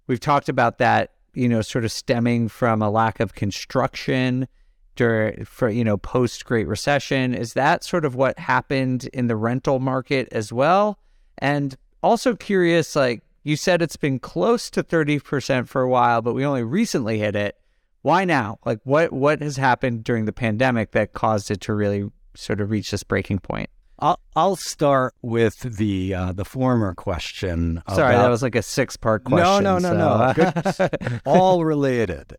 we've 0.07 0.19
talked 0.19 0.49
about 0.49 0.79
that 0.79 1.11
you 1.37 1.47
know, 1.47 1.61
sort 1.61 1.85
of 1.85 1.91
stemming 1.91 2.47
from 2.47 2.81
a 2.81 2.89
lack 2.89 3.19
of 3.19 3.35
construction 3.35 4.47
during, 4.95 5.45
for, 5.45 5.69
you 5.69 5.83
know, 5.83 5.95
post 5.95 6.43
Great 6.45 6.67
Recession. 6.67 7.35
Is 7.35 7.53
that 7.53 7.83
sort 7.83 8.05
of 8.05 8.15
what 8.15 8.39
happened 8.39 9.07
in 9.13 9.27
the 9.27 9.35
rental 9.35 9.79
market 9.79 10.27
as 10.31 10.51
well? 10.51 10.97
And 11.37 11.77
also 12.01 12.35
curious, 12.35 12.95
like 12.95 13.21
you 13.43 13.55
said, 13.55 13.83
it's 13.83 13.97
been 13.97 14.17
close 14.17 14.71
to 14.71 14.83
30% 14.83 15.67
for 15.67 15.83
a 15.83 15.89
while, 15.89 16.23
but 16.23 16.33
we 16.33 16.43
only 16.43 16.63
recently 16.63 17.19
hit 17.19 17.35
it. 17.35 17.55
Why 18.01 18.25
now? 18.25 18.57
Like 18.65 18.79
what, 18.83 19.13
what 19.13 19.41
has 19.43 19.57
happened 19.57 20.03
during 20.03 20.25
the 20.25 20.33
pandemic 20.33 20.91
that 20.91 21.13
caused 21.13 21.51
it 21.51 21.61
to 21.61 21.73
really 21.73 22.09
sort 22.35 22.61
of 22.61 22.71
reach 22.71 22.89
this 22.89 23.03
breaking 23.03 23.39
point? 23.39 23.69
I'll 23.99 24.19
I'll 24.35 24.55
start 24.55 25.15
with 25.21 25.59
the 25.59 26.13
uh, 26.13 26.31
the 26.31 26.45
former 26.45 26.93
question. 26.93 27.81
Sorry, 27.89 28.13
about... 28.13 28.23
that 28.23 28.29
was 28.29 28.43
like 28.43 28.55
a 28.55 28.61
six 28.61 28.95
part 28.95 29.23
question. 29.23 29.63
No, 29.63 29.79
no, 29.79 29.93
no, 29.93 30.33
so. 30.71 30.89
no. 31.01 31.19
All 31.25 31.65
related. 31.65 32.37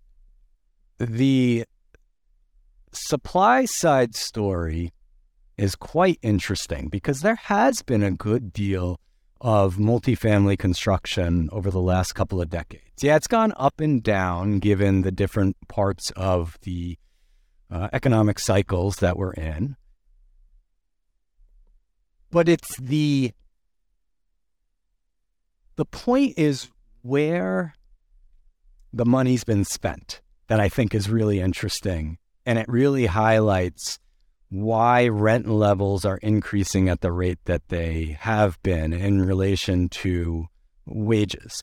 The 0.98 1.64
supply 2.92 3.64
side 3.64 4.14
story 4.14 4.92
is 5.56 5.74
quite 5.74 6.18
interesting 6.22 6.88
because 6.88 7.20
there 7.20 7.34
has 7.34 7.82
been 7.82 8.02
a 8.02 8.12
good 8.12 8.52
deal 8.52 9.00
of 9.40 9.76
multifamily 9.76 10.58
construction 10.58 11.48
over 11.52 11.70
the 11.70 11.80
last 11.80 12.12
couple 12.12 12.40
of 12.40 12.50
decades. 12.50 13.02
Yeah, 13.02 13.16
it's 13.16 13.26
gone 13.26 13.52
up 13.56 13.80
and 13.80 14.02
down 14.02 14.58
given 14.58 15.02
the 15.02 15.12
different 15.12 15.56
parts 15.68 16.12
of 16.12 16.58
the 16.62 16.98
uh, 17.70 17.88
economic 17.92 18.38
cycles 18.38 18.96
that 18.96 19.16
we're 19.16 19.32
in 19.32 19.76
but 22.30 22.48
it's 22.48 22.76
the 22.76 23.32
the 25.76 25.84
point 25.84 26.34
is 26.36 26.68
where 27.02 27.74
the 28.92 29.04
money's 29.04 29.44
been 29.44 29.64
spent 29.64 30.20
that 30.48 30.60
I 30.60 30.68
think 30.68 30.94
is 30.94 31.08
really 31.08 31.40
interesting. 31.40 32.18
And 32.44 32.58
it 32.58 32.66
really 32.68 33.06
highlights 33.06 33.98
why 34.48 35.06
rent 35.08 35.46
levels 35.46 36.04
are 36.04 36.18
increasing 36.18 36.88
at 36.88 37.00
the 37.00 37.12
rate 37.12 37.38
that 37.44 37.68
they 37.68 38.16
have 38.20 38.60
been 38.62 38.92
in 38.92 39.22
relation 39.22 39.88
to 39.90 40.46
wages. 40.86 41.62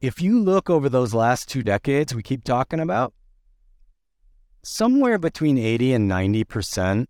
If 0.00 0.22
you 0.22 0.38
look 0.38 0.70
over 0.70 0.88
those 0.88 1.12
last 1.12 1.48
two 1.48 1.62
decades 1.62 2.14
we 2.14 2.22
keep 2.22 2.44
talking 2.44 2.78
about, 2.78 3.12
somewhere 4.62 5.18
between 5.18 5.58
80 5.58 5.92
and 5.92 6.10
90% 6.10 7.06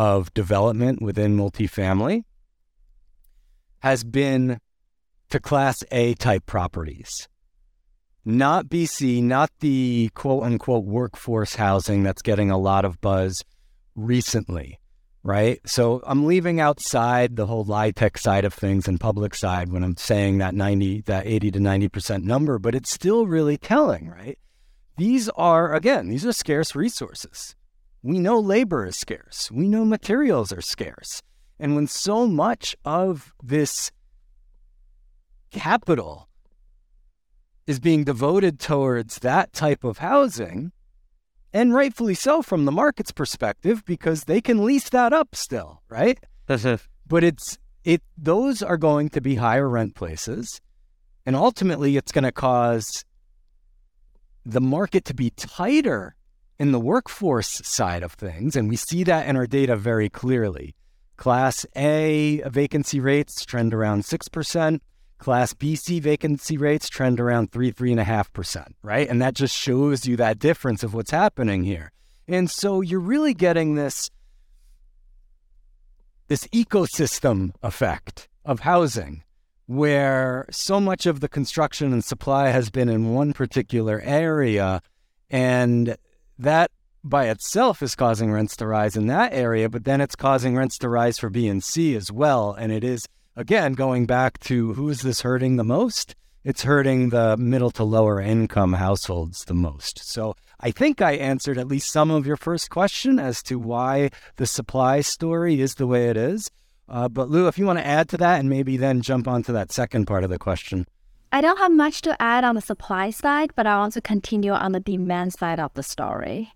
of 0.00 0.32
development 0.32 1.02
within 1.02 1.36
multifamily 1.36 2.24
has 3.80 4.02
been 4.02 4.58
to 5.28 5.38
Class 5.38 5.76
A 5.92 6.14
type 6.14 6.46
properties. 6.46 7.28
Not 8.24 8.70
BC, 8.70 9.22
not 9.22 9.50
the 9.60 10.08
quote 10.14 10.42
unquote 10.42 10.86
workforce 10.86 11.56
housing 11.56 12.02
that's 12.02 12.22
getting 12.22 12.50
a 12.50 12.56
lot 12.56 12.86
of 12.86 13.02
buzz 13.02 13.44
recently, 13.94 14.80
right? 15.22 15.60
So 15.66 16.02
I'm 16.06 16.24
leaving 16.24 16.60
outside 16.60 17.36
the 17.36 17.44
whole 17.44 17.66
LIHTC 17.66 18.18
side 18.18 18.46
of 18.46 18.54
things 18.54 18.88
and 18.88 18.98
public 18.98 19.34
side 19.34 19.70
when 19.70 19.84
I'm 19.84 19.98
saying 19.98 20.38
that 20.38 20.54
90, 20.54 21.02
that 21.02 21.26
80 21.26 21.50
to 21.50 21.58
90% 21.58 22.22
number, 22.22 22.58
but 22.58 22.74
it's 22.74 22.90
still 22.90 23.26
really 23.26 23.58
telling, 23.58 24.08
right? 24.08 24.38
These 24.96 25.28
are, 25.30 25.74
again, 25.74 26.08
these 26.08 26.24
are 26.24 26.32
scarce 26.32 26.74
resources. 26.74 27.54
We 28.02 28.18
know 28.18 28.38
labor 28.38 28.86
is 28.86 28.96
scarce. 28.96 29.50
We 29.50 29.68
know 29.68 29.84
materials 29.84 30.52
are 30.52 30.62
scarce. 30.62 31.22
And 31.58 31.74
when 31.74 31.86
so 31.86 32.26
much 32.26 32.74
of 32.84 33.34
this 33.42 33.90
capital 35.50 36.28
is 37.66 37.78
being 37.78 38.04
devoted 38.04 38.58
towards 38.58 39.18
that 39.18 39.52
type 39.52 39.84
of 39.84 39.98
housing, 39.98 40.72
and 41.52 41.74
rightfully 41.74 42.14
so 42.14 42.42
from 42.42 42.64
the 42.64 42.72
market's 42.72 43.12
perspective, 43.12 43.84
because 43.84 44.24
they 44.24 44.40
can 44.40 44.64
lease 44.64 44.88
that 44.90 45.12
up 45.12 45.34
still, 45.34 45.82
right? 45.88 46.18
That's 46.46 46.64
it. 46.64 46.80
But 47.06 47.24
it's 47.24 47.58
it 47.84 48.02
those 48.16 48.62
are 48.62 48.76
going 48.76 49.10
to 49.10 49.20
be 49.20 49.34
higher 49.36 49.68
rent 49.68 49.94
places. 49.94 50.60
And 51.26 51.36
ultimately 51.36 51.96
it's 51.96 52.12
going 52.12 52.24
to 52.24 52.32
cause 52.32 53.04
the 54.44 54.60
market 54.60 55.04
to 55.06 55.14
be 55.14 55.30
tighter 55.30 56.16
in 56.60 56.72
the 56.72 56.78
workforce 56.78 57.62
side 57.64 58.02
of 58.02 58.12
things, 58.12 58.54
and 58.54 58.68
we 58.68 58.76
see 58.76 59.02
that 59.02 59.26
in 59.26 59.34
our 59.34 59.46
data 59.46 59.74
very 59.76 60.10
clearly. 60.10 60.74
Class 61.16 61.64
A 61.74 62.42
vacancy 62.46 63.00
rates 63.00 63.46
trend 63.46 63.72
around 63.72 64.02
6%. 64.02 64.80
Class 65.16 65.54
BC 65.54 66.02
vacancy 66.02 66.58
rates 66.58 66.90
trend 66.90 67.18
around 67.18 67.50
3, 67.50 67.72
3.5%, 67.72 68.66
right? 68.82 69.08
And 69.08 69.22
that 69.22 69.32
just 69.32 69.56
shows 69.56 70.06
you 70.06 70.16
that 70.16 70.38
difference 70.38 70.82
of 70.82 70.92
what's 70.92 71.10
happening 71.10 71.64
here. 71.64 71.92
And 72.28 72.50
so 72.50 72.82
you're 72.82 73.00
really 73.00 73.32
getting 73.32 73.74
this, 73.76 74.10
this 76.28 76.46
ecosystem 76.48 77.52
effect 77.62 78.28
of 78.44 78.60
housing 78.60 79.22
where 79.64 80.44
so 80.50 80.78
much 80.78 81.06
of 81.06 81.20
the 81.20 81.28
construction 81.28 81.90
and 81.94 82.04
supply 82.04 82.48
has 82.48 82.68
been 82.68 82.90
in 82.90 83.14
one 83.14 83.32
particular 83.32 84.02
area 84.04 84.82
and 85.30 85.96
that 86.42 86.70
by 87.02 87.28
itself 87.28 87.82
is 87.82 87.94
causing 87.94 88.30
rents 88.30 88.56
to 88.56 88.66
rise 88.66 88.96
in 88.96 89.06
that 89.06 89.32
area, 89.32 89.68
but 89.68 89.84
then 89.84 90.00
it's 90.00 90.16
causing 90.16 90.56
rents 90.56 90.78
to 90.78 90.88
rise 90.88 91.18
for 91.18 91.30
B 91.30 91.48
and 91.48 91.64
C 91.64 91.96
as 91.96 92.12
well. 92.12 92.52
And 92.52 92.72
it 92.72 92.84
is, 92.84 93.06
again, 93.36 93.72
going 93.72 94.06
back 94.06 94.38
to 94.40 94.74
who 94.74 94.88
is 94.88 95.02
this 95.02 95.22
hurting 95.22 95.56
the 95.56 95.64
most? 95.64 96.14
it's 96.44 96.62
hurting 96.62 97.10
the 97.10 97.36
middle 97.36 97.70
to 97.70 97.84
lower 97.84 98.20
income 98.20 98.74
households 98.74 99.44
the 99.44 99.54
most. 99.54 99.98
So 100.10 100.34
I 100.58 100.70
think 100.70 101.02
I 101.02 101.12
answered 101.12 101.58
at 101.58 101.68
least 101.68 101.92
some 101.92 102.10
of 102.10 102.26
your 102.26 102.36
first 102.36 102.70
question 102.70 103.18
as 103.18 103.42
to 103.44 103.58
why 103.58 104.10
the 104.36 104.46
supply 104.46 105.00
story 105.02 105.60
is 105.60 105.74
the 105.74 105.86
way 105.86 106.08
it 106.08 106.16
is. 106.16 106.50
Uh, 106.88 107.08
but 107.08 107.30
Lu, 107.30 107.46
if 107.46 107.58
you 107.58 107.66
want 107.66 107.78
to 107.78 107.86
add 107.86 108.08
to 108.08 108.16
that 108.18 108.40
and 108.40 108.48
maybe 108.48 108.76
then 108.76 109.02
jump 109.02 109.28
onto 109.28 109.52
that 109.52 109.70
second 109.70 110.06
part 110.06 110.24
of 110.24 110.30
the 110.30 110.38
question. 110.38 110.86
I 111.32 111.40
don't 111.40 111.58
have 111.58 111.72
much 111.72 112.02
to 112.02 112.20
add 112.20 112.42
on 112.42 112.56
the 112.56 112.60
supply 112.60 113.10
side, 113.10 113.52
but 113.54 113.66
I 113.66 113.78
want 113.78 113.94
to 113.94 114.00
continue 114.00 114.52
on 114.52 114.72
the 114.72 114.80
demand 114.80 115.32
side 115.32 115.60
of 115.60 115.72
the 115.74 115.82
story. 115.82 116.52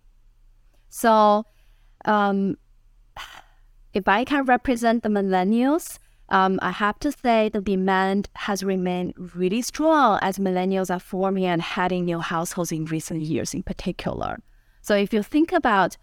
So, 0.89 1.45
um, 2.05 2.57
if 3.93 4.09
I 4.09 4.25
can 4.25 4.45
represent 4.45 5.05
the 5.05 5.09
millennials, 5.09 5.99
um, 6.29 6.59
I 6.63 6.73
have 6.73 6.99
to 7.01 7.13
say 7.13 7.49
the 7.49 7.61
demand 7.61 8.29
has 8.35 8.65
remained 8.65 9.15
really 9.37 9.63
strong 9.63 10.19
as 10.23 10.39
millennials 10.39 10.93
are 10.93 10.99
forming 10.99 11.45
and 11.45 11.63
having 11.63 12.07
new 12.07 12.19
households 12.19 12.73
in 12.73 12.87
recent 12.87 13.23
years, 13.23 13.55
in 13.55 13.63
particular. 13.63 14.41
So, 14.81 14.97
if 14.97 15.13
you 15.13 15.23
think 15.23 15.53
about 15.53 15.97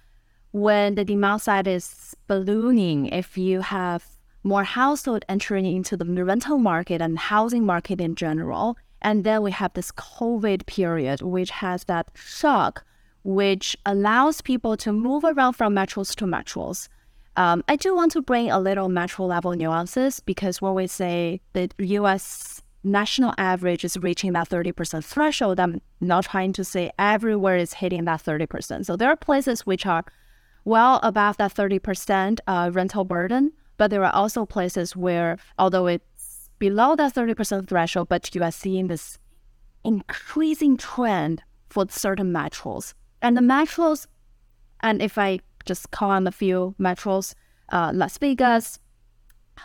when 0.51 0.95
the 0.95 1.03
demand 1.03 1.41
side 1.41 1.67
is 1.67 2.15
ballooning, 2.27 3.07
if 3.07 3.37
you 3.37 3.61
have 3.61 4.05
more 4.43 4.63
household 4.63 5.25
entering 5.29 5.65
into 5.65 5.95
the 5.97 6.05
rental 6.05 6.57
market 6.57 7.01
and 7.01 7.17
housing 7.17 7.65
market 7.65 8.01
in 8.01 8.15
general. 8.15 8.77
And 9.01 9.23
then 9.23 9.41
we 9.41 9.51
have 9.51 9.73
this 9.73 9.91
COVID 9.91 10.65
period, 10.65 11.21
which 11.21 11.49
has 11.51 11.85
that 11.85 12.09
shock, 12.15 12.83
which 13.23 13.75
allows 13.85 14.41
people 14.41 14.77
to 14.77 14.91
move 14.91 15.23
around 15.23 15.53
from 15.53 15.75
metros 15.75 16.15
to 16.15 16.25
metros. 16.25 16.87
Um, 17.37 17.63
I 17.67 17.75
do 17.75 17.95
want 17.95 18.11
to 18.13 18.21
bring 18.21 18.51
a 18.51 18.59
little 18.59 18.89
metro 18.89 19.25
level 19.25 19.53
nuances 19.53 20.19
because 20.19 20.61
when 20.61 20.73
we 20.73 20.87
say 20.87 21.41
the 21.53 21.69
US 21.79 22.61
national 22.83 23.33
average 23.37 23.85
is 23.85 23.97
reaching 23.97 24.33
that 24.33 24.49
30% 24.49 25.03
threshold, 25.03 25.59
I'm 25.59 25.81
not 25.99 26.25
trying 26.25 26.53
to 26.53 26.63
say 26.63 26.91
everywhere 26.99 27.57
is 27.57 27.73
hitting 27.73 28.05
that 28.05 28.23
30%. 28.23 28.85
So 28.85 28.95
there 28.95 29.09
are 29.09 29.15
places 29.15 29.65
which 29.65 29.85
are 29.85 30.03
well 30.65 30.99
above 31.03 31.37
that 31.37 31.53
30% 31.53 32.39
uh, 32.47 32.71
rental 32.73 33.05
burden, 33.05 33.53
but 33.81 33.89
there 33.89 34.05
are 34.05 34.13
also 34.13 34.45
places 34.45 34.95
where, 34.95 35.39
although 35.57 35.87
it's 35.87 36.51
below 36.59 36.95
that 36.95 37.15
30% 37.15 37.67
threshold, 37.67 38.09
but 38.09 38.35
you 38.35 38.43
are 38.43 38.51
seeing 38.51 38.85
this 38.85 39.17
increasing 39.83 40.77
trend 40.77 41.41
for 41.67 41.87
certain 41.89 42.31
metros. 42.31 42.93
And 43.23 43.35
the 43.35 43.41
metros, 43.41 44.05
and 44.81 45.01
if 45.01 45.17
I 45.17 45.39
just 45.65 45.89
call 45.89 46.11
on 46.11 46.27
a 46.27 46.31
few 46.31 46.75
metros, 46.79 47.33
uh, 47.71 47.91
Las 47.95 48.19
Vegas, 48.19 48.77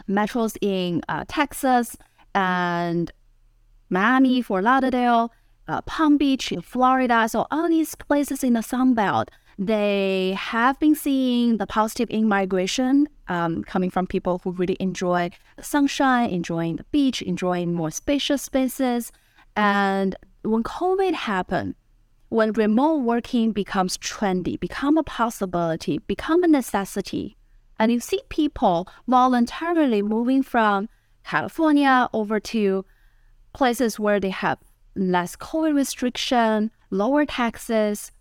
metros 0.09 0.57
in 0.63 1.03
uh, 1.11 1.27
Texas, 1.29 1.95
and 2.35 3.13
Miami, 3.91 4.41
Fort 4.41 4.65
Lauderdale, 4.65 5.31
uh, 5.69 5.83
Palm 5.83 6.17
Beach 6.17 6.53
in 6.53 6.63
Florida. 6.63 7.29
So 7.29 7.47
all 7.51 7.69
these 7.69 7.95
places 7.95 8.43
in 8.43 8.55
the 8.55 8.63
Sun 8.63 8.95
Belt, 8.95 9.31
they 9.59 10.35
have 10.39 10.79
been 10.79 10.95
seeing 10.95 11.57
the 11.57 11.67
positive 11.67 12.11
in 12.11 12.29
migration 12.29 13.09
um, 13.29 13.65
coming 13.65 13.91
from 13.91 14.07
people 14.07 14.41
who 14.45 14.51
really 14.53 14.77
enjoy 14.81 15.31
sunshine, 15.61 16.31
enjoying 16.31 16.77
the 16.77 16.85
beach, 16.85 17.23
enjoying 17.23 17.73
more 17.73 17.91
spacious 17.91 18.43
spaces. 18.43 19.13
And 19.57 20.15
when 20.43 20.63
COVID 20.63 21.15
happened, 21.15 21.75
when 22.29 22.53
remote 22.53 22.99
working 22.99 23.53
becomes 23.53 23.97
trendy, 23.97 24.61
become 24.61 24.99
a 24.99 25.03
possibility, 25.03 25.99
become 25.99 26.43
a 26.43 26.49
necessity, 26.49 27.37
and 27.79 27.93
you 27.93 28.01
see 28.01 28.21
people 28.29 28.89
voluntarily 29.07 30.03
moving 30.03 30.43
from 30.43 30.89
California 31.25 32.09
over 32.13 32.41
to 32.41 32.85
places 33.53 33.99
where 33.99 34.21
they 34.21 34.31
have 34.31 34.59
less 34.95 35.37
COVID 35.37 35.75
restriction, 35.75 36.71
lower 36.91 37.25
taxes, 37.27 38.13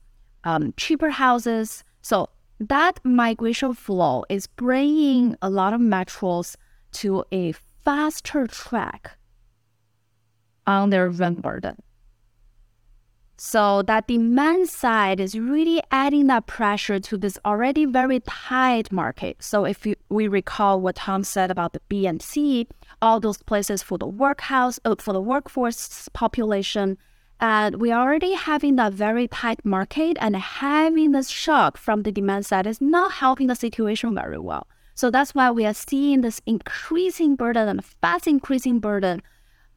um, 0.46 0.74
cheaper 0.78 1.10
houses. 1.10 1.84
So 2.02 2.30
that 2.60 3.00
migration 3.04 3.74
flow 3.74 4.24
is 4.30 4.48
bringing 4.48 5.36
a 5.42 5.50
lot 5.50 5.74
of 5.74 5.82
metros 5.82 6.56
to 6.94 7.26
a 7.32 7.54
faster 7.84 8.48
track 8.48 9.18
on 10.66 10.90
their 10.90 11.10
rent 11.10 11.42
burden. 11.42 11.76
So 13.38 13.82
that 13.82 14.08
demand 14.08 14.70
side 14.70 15.20
is 15.20 15.38
really 15.38 15.82
adding 15.92 16.28
that 16.28 16.48
pressure 16.48 17.00
to 17.02 17.18
this 17.18 17.38
already 17.44 17.84
very 17.84 18.22
tight 18.22 18.94
market. 18.94 19.44
So 19.44 19.66
if 19.66 19.86
you, 19.86 19.96
we 20.08 20.30
recall 20.30 20.80
what 20.80 20.96
Tom 20.96 21.26
said 21.26 21.52
about 21.52 21.74
the 21.74 21.82
B 21.90 22.08
and 22.08 22.22
C, 22.22 22.66
all 23.02 23.20
those 23.20 23.44
places 23.44 23.84
for 23.84 23.98
the 23.98 24.08
workhouse, 24.08 24.80
uh, 24.86 24.96
for 24.98 25.12
the 25.12 25.22
workforce 25.22 26.08
population, 26.14 26.98
and 27.40 27.82
we 27.82 27.92
are 27.92 28.02
already 28.02 28.34
having 28.34 28.78
that 28.78 28.94
very 28.94 29.28
tight 29.28 29.66
market 29.66 30.18
and 30.22 30.36
having 30.36 31.12
this 31.12 31.30
shock 31.30 31.78
from 31.78 32.04
the 32.04 32.12
demand 32.12 32.46
side 32.46 32.66
is 32.66 32.80
not 32.80 33.14
helping 33.14 33.48
the 33.48 33.56
situation 33.56 34.16
very 34.16 34.40
well. 34.40 34.68
So 34.96 35.12
that's 35.12 35.36
why 35.36 35.52
we 35.52 35.66
are 35.66 35.74
seeing 35.74 36.22
this 36.22 36.42
increasing 36.46 37.36
burden 37.36 37.68
and 37.68 37.84
fast 37.84 38.28
increasing 38.28 38.80
burden, 38.80 39.22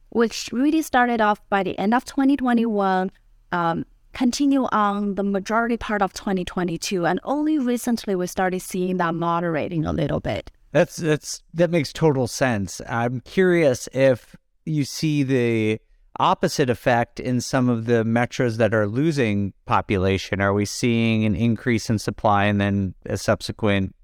which 0.09 0.49
really 0.53 0.81
started 0.81 1.19
off 1.19 1.41
by 1.49 1.63
the 1.63 1.77
end 1.77 1.93
of 1.93 2.05
2021, 2.05 3.11
um, 3.51 3.85
continue 4.13 4.65
on 4.71 5.15
the 5.15 5.23
majority 5.23 5.75
part 5.75 6.01
of 6.01 6.13
2022. 6.13 7.05
And 7.05 7.19
only 7.25 7.59
recently 7.59 8.15
we 8.15 8.27
started 8.27 8.61
seeing 8.61 8.97
that 8.97 9.13
moderating 9.13 9.85
a 9.85 9.91
little 9.91 10.21
bit. 10.21 10.49
That's 10.71 10.97
that's 10.97 11.41
that 11.55 11.71
makes 11.71 11.91
total 11.91 12.27
sense. 12.27 12.79
I'm 12.87 13.21
curious 13.21 13.89
if 13.91 14.35
you 14.65 14.85
see 14.85 15.23
the 15.23 15.81
opposite 16.17 16.69
effect 16.69 17.19
in 17.19 17.41
some 17.41 17.69
of 17.69 17.85
the 17.85 18.03
metros 18.03 18.57
that 18.57 18.73
are 18.73 18.87
losing 18.87 19.53
population? 19.65 20.41
Are 20.41 20.53
we 20.53 20.65
seeing 20.65 21.25
an 21.25 21.35
increase 21.35 21.89
in 21.89 21.99
supply 21.99 22.45
and 22.45 22.59
then 22.59 22.95
a 23.05 23.17
subsequent, 23.17 23.95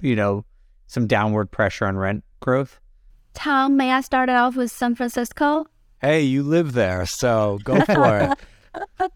you 0.00 0.16
know, 0.16 0.44
some 0.86 1.06
downward 1.06 1.50
pressure 1.50 1.86
on 1.86 1.96
rent 1.96 2.24
growth? 2.40 2.78
Tom, 3.34 3.76
may 3.76 3.92
I 3.92 4.02
start 4.02 4.28
it 4.28 4.36
off 4.36 4.56
with 4.56 4.70
San 4.70 4.94
Francisco? 4.94 5.66
Hey, 6.00 6.22
you 6.22 6.42
live 6.42 6.72
there, 6.72 7.06
so 7.06 7.58
go 7.64 7.80
for 7.84 8.36
it. 8.98 9.10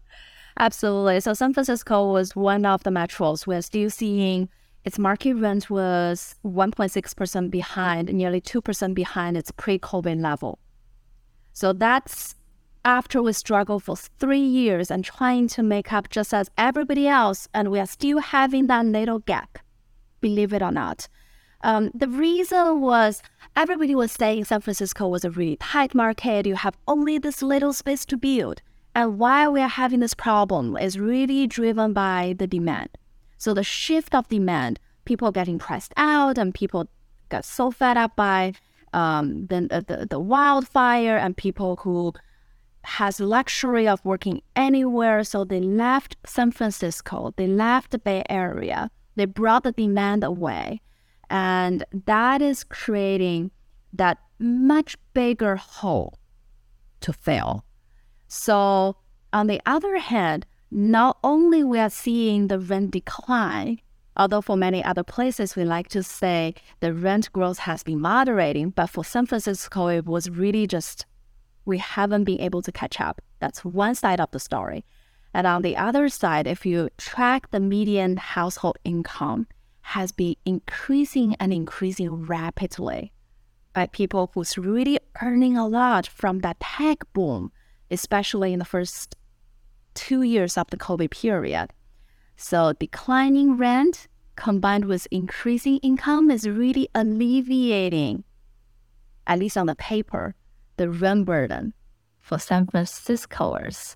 Absolutely. 0.59 1.19
So 1.19 1.33
San 1.33 1.53
Francisco 1.53 2.11
was 2.11 2.35
one 2.35 2.65
of 2.65 2.83
the 2.83 2.89
metros. 2.89 3.45
We're 3.45 3.61
still 3.61 3.89
seeing 3.89 4.49
its 4.85 4.97
market 4.97 5.35
rent 5.35 5.69
was 5.69 6.35
1.6% 6.45 7.51
behind, 7.51 8.13
nearly 8.13 8.41
2% 8.41 8.93
behind 8.93 9.37
its 9.37 9.51
pre-COVID 9.51 10.21
level. 10.21 10.59
So 11.57 11.73
that's 11.73 12.35
after 12.85 13.19
we 13.19 13.33
struggled 13.33 13.81
for 13.81 13.95
three 13.95 14.45
years 14.61 14.91
and 14.91 15.03
trying 15.03 15.47
to 15.47 15.63
make 15.63 15.91
up 15.91 16.07
just 16.07 16.31
as 16.31 16.51
everybody 16.55 17.07
else, 17.07 17.47
and 17.51 17.71
we 17.71 17.79
are 17.79 17.87
still 17.87 18.19
having 18.19 18.67
that 18.67 18.85
little 18.85 19.17
gap, 19.17 19.57
believe 20.21 20.53
it 20.53 20.61
or 20.61 20.71
not. 20.71 21.07
Um, 21.63 21.89
the 21.95 22.07
reason 22.07 22.79
was 22.81 23.23
everybody 23.55 23.95
was 23.95 24.11
saying 24.11 24.45
San 24.45 24.61
Francisco 24.61 25.07
was 25.07 25.25
a 25.25 25.31
really 25.31 25.55
tight 25.55 25.95
market. 25.95 26.45
You 26.45 26.53
have 26.53 26.77
only 26.87 27.17
this 27.17 27.41
little 27.41 27.73
space 27.73 28.05
to 28.05 28.17
build. 28.17 28.61
And 28.93 29.17
why 29.17 29.47
we 29.47 29.59
are 29.59 29.67
having 29.67 30.01
this 30.01 30.13
problem 30.13 30.77
is 30.77 30.99
really 30.99 31.47
driven 31.47 31.91
by 31.91 32.35
the 32.37 32.45
demand. 32.45 32.89
So 33.39 33.55
the 33.55 33.63
shift 33.63 34.13
of 34.13 34.27
demand, 34.27 34.79
people 35.05 35.31
getting 35.31 35.57
pressed 35.57 35.93
out, 35.97 36.37
and 36.37 36.53
people 36.53 36.87
got 37.29 37.45
so 37.45 37.71
fed 37.71 37.97
up 37.97 38.15
by 38.15 38.53
um, 38.93 39.47
the, 39.47 39.83
the, 39.87 40.07
the 40.09 40.19
wildfire 40.19 41.17
and 41.17 41.35
people 41.35 41.77
who 41.77 42.13
has 42.83 43.19
luxury 43.19 43.87
of 43.87 44.03
working 44.05 44.41
anywhere. 44.55 45.23
So 45.23 45.43
they 45.43 45.59
left 45.59 46.15
San 46.25 46.51
Francisco, 46.51 47.33
they 47.35 47.47
left 47.47 47.91
the 47.91 47.99
Bay 47.99 48.23
Area, 48.29 48.89
they 49.15 49.25
brought 49.25 49.63
the 49.63 49.71
demand 49.71 50.23
away. 50.23 50.81
And 51.29 51.83
that 52.05 52.41
is 52.41 52.63
creating 52.63 53.51
that 53.91 54.19
much 54.39 54.97
bigger 55.13 55.57
hole 55.57 56.17
to 57.01 57.11
fill. 57.11 57.65
So 58.27 58.95
on 59.33 59.47
the 59.47 59.61
other 59.65 59.97
hand, 59.97 60.45
not 60.71 61.17
only 61.23 61.63
we 61.63 61.79
are 61.79 61.89
seeing 61.89 62.47
the 62.47 62.59
rent 62.59 62.91
decline, 62.91 63.79
Although 64.17 64.41
for 64.41 64.57
many 64.57 64.83
other 64.83 65.03
places, 65.03 65.55
we 65.55 65.63
like 65.63 65.89
to 65.89 66.01
say 66.01 66.55
the 66.79 66.91
rent 66.93 67.31
growth 67.31 67.59
has 67.59 67.83
been 67.83 68.01
moderating, 68.01 68.71
but 68.71 68.87
for 68.87 69.05
San 69.05 69.27
Francisco, 69.27 69.87
it 69.87 70.05
was 70.05 70.29
really 70.29 70.65
just 70.65 71.05
we 71.65 71.77
haven't 71.77 72.23
been 72.23 72.41
able 72.41 72.63
to 72.63 72.71
catch 72.71 72.99
up. 72.99 73.21
That's 73.39 73.63
one 73.63 73.93
side 73.93 74.19
of 74.19 74.31
the 74.31 74.39
story. 74.39 74.83
And 75.33 75.45
on 75.45 75.61
the 75.61 75.77
other 75.77 76.09
side, 76.09 76.47
if 76.47 76.65
you 76.65 76.89
track 76.97 77.51
the 77.51 77.59
median 77.59 78.17
household 78.17 78.77
income, 78.83 79.47
has 79.81 80.11
been 80.11 80.35
increasing 80.45 81.35
and 81.39 81.53
increasing 81.53 82.25
rapidly 82.25 83.13
by 83.73 83.85
people 83.85 84.31
who's 84.33 84.57
really 84.57 84.99
earning 85.21 85.55
a 85.55 85.67
lot 85.67 86.07
from 86.07 86.39
that 86.39 86.59
tech 86.59 87.03
boom, 87.13 87.51
especially 87.91 88.51
in 88.51 88.59
the 88.59 88.65
first 88.65 89.15
two 89.93 90.23
years 90.23 90.57
of 90.57 90.67
the 90.71 90.77
COVID 90.77 91.11
period. 91.11 91.71
So 92.37 92.73
declining 92.73 93.57
rent 93.57 94.07
combined 94.35 94.85
with 94.85 95.07
increasing 95.09 95.77
income 95.77 96.29
is 96.29 96.47
really 96.47 96.87
alleviating, 96.93 98.23
at 99.25 99.39
least 99.39 99.57
on 99.57 99.65
the 99.65 99.75
paper, 99.75 100.35
the 100.77 100.89
rent 100.89 101.25
burden 101.25 101.73
for 102.19 102.37
San 102.37 102.67
Franciscoers. 102.67 103.95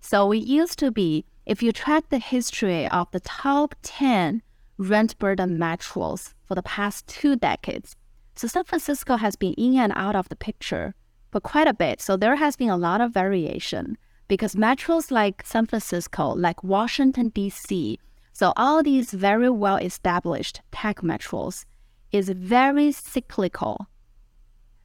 So 0.00 0.30
it 0.32 0.44
used 0.44 0.78
to 0.78 0.92
be, 0.92 1.24
if 1.44 1.60
you 1.60 1.72
track 1.72 2.08
the 2.08 2.20
history 2.20 2.88
of 2.88 3.10
the 3.10 3.20
top 3.20 3.74
10 3.82 4.42
rent 4.78 5.18
burden 5.18 5.58
metros 5.58 6.34
for 6.44 6.54
the 6.54 6.62
past 6.62 7.08
two 7.08 7.34
decades, 7.34 7.96
so 8.36 8.46
San 8.46 8.62
Francisco 8.62 9.16
has 9.16 9.34
been 9.34 9.54
in 9.54 9.76
and 9.76 9.92
out 9.96 10.14
of 10.14 10.28
the 10.28 10.36
picture 10.36 10.94
for 11.32 11.40
quite 11.40 11.66
a 11.66 11.74
bit. 11.74 12.00
So 12.00 12.16
there 12.16 12.36
has 12.36 12.54
been 12.54 12.70
a 12.70 12.76
lot 12.76 13.00
of 13.00 13.12
variation 13.12 13.98
because 14.28 14.54
metros 14.54 15.10
like 15.10 15.42
San 15.44 15.66
Francisco, 15.66 16.28
like 16.28 16.62
Washington, 16.62 17.30
D.C., 17.30 17.98
so 18.32 18.52
all 18.56 18.82
these 18.82 19.10
very 19.10 19.50
well 19.50 19.76
established 19.76 20.60
tech 20.70 21.00
metros 21.00 21.64
is 22.12 22.28
very 22.28 22.92
cyclical. 22.92 23.88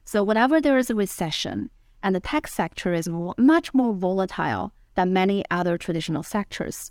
So 0.04 0.24
whenever 0.24 0.60
there 0.60 0.76
is 0.76 0.90
a 0.90 0.94
recession 0.94 1.70
and 2.02 2.14
the 2.14 2.20
tech 2.20 2.48
sector 2.48 2.92
is 2.92 3.08
much 3.38 3.72
more 3.72 3.94
volatile 3.94 4.72
than 4.94 5.12
many 5.12 5.44
other 5.50 5.78
traditional 5.78 6.22
sectors. 6.22 6.90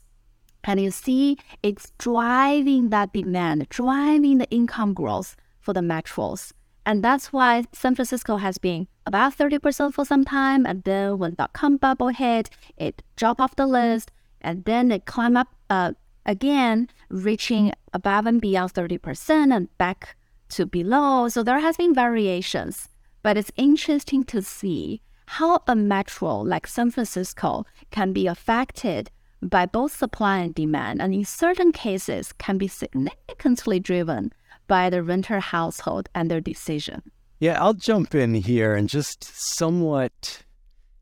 And 0.64 0.80
you 0.80 0.92
see 0.92 1.38
it's 1.62 1.92
driving 1.98 2.90
that 2.90 3.14
demand, 3.14 3.68
driving 3.70 4.38
the 4.38 4.50
income 4.50 4.94
growth 4.94 5.36
for 5.60 5.74
the 5.74 5.82
metros. 5.82 6.54
And 6.86 7.04
that's 7.04 7.32
why 7.32 7.64
San 7.72 7.96
Francisco 7.96 8.38
has 8.38 8.58
been 8.58 8.88
about 9.06 9.38
30% 9.38 9.94
for 9.94 10.06
some 10.06 10.26
time. 10.26 10.66
And 10.66 10.84
then 10.84 11.18
when 11.18 11.36
dot 11.36 11.54
com 11.54 11.78
bubble 11.78 12.10
hit, 12.10 12.50
it 12.78 13.02
dropped 13.16 13.40
off 13.40 13.56
the 13.56 13.68
list 13.68 14.12
and 14.42 14.66
then 14.66 14.92
it 14.92 15.06
climbed 15.06 15.38
up 15.38 15.48
uh, 15.70 15.94
again, 16.26 16.90
reaching 17.10 17.72
above 17.94 18.26
and 18.26 18.42
beyond 18.42 18.74
30% 18.74 19.56
and 19.56 19.78
back 19.78 20.16
to 20.50 20.66
below. 20.66 21.30
So 21.30 21.44
there 21.44 21.60
has 21.60 21.78
been 21.78 21.94
variations, 21.94 22.90
but 23.22 23.38
it's 23.38 23.52
interesting 23.56 24.24
to 24.26 24.42
see 24.42 25.02
how 25.26 25.62
a 25.68 25.76
metro 25.76 26.40
like 26.42 26.68
San 26.68 26.92
Francisco 26.92 27.66
can 27.92 28.14
be 28.14 28.28
affected 28.28 29.10
by 29.42 29.66
both 29.66 29.96
supply 29.96 30.38
and 30.40 30.56
demand, 30.56 31.02
and 31.02 31.14
in 31.14 31.26
certain 31.26 31.72
cases 31.72 32.32
can 32.34 32.58
be 32.58 32.68
significantly 32.68 33.80
driven 33.80 34.32
by 34.68 34.90
the 34.90 35.04
renter 35.04 35.40
household 35.40 36.10
and 36.16 36.30
their 36.30 36.42
decision. 36.42 37.02
Yeah, 37.40 37.62
I'll 37.62 37.74
jump 37.74 38.16
in 38.16 38.34
here 38.36 38.76
and 38.76 38.88
just 38.88 39.24
somewhat 39.24 40.44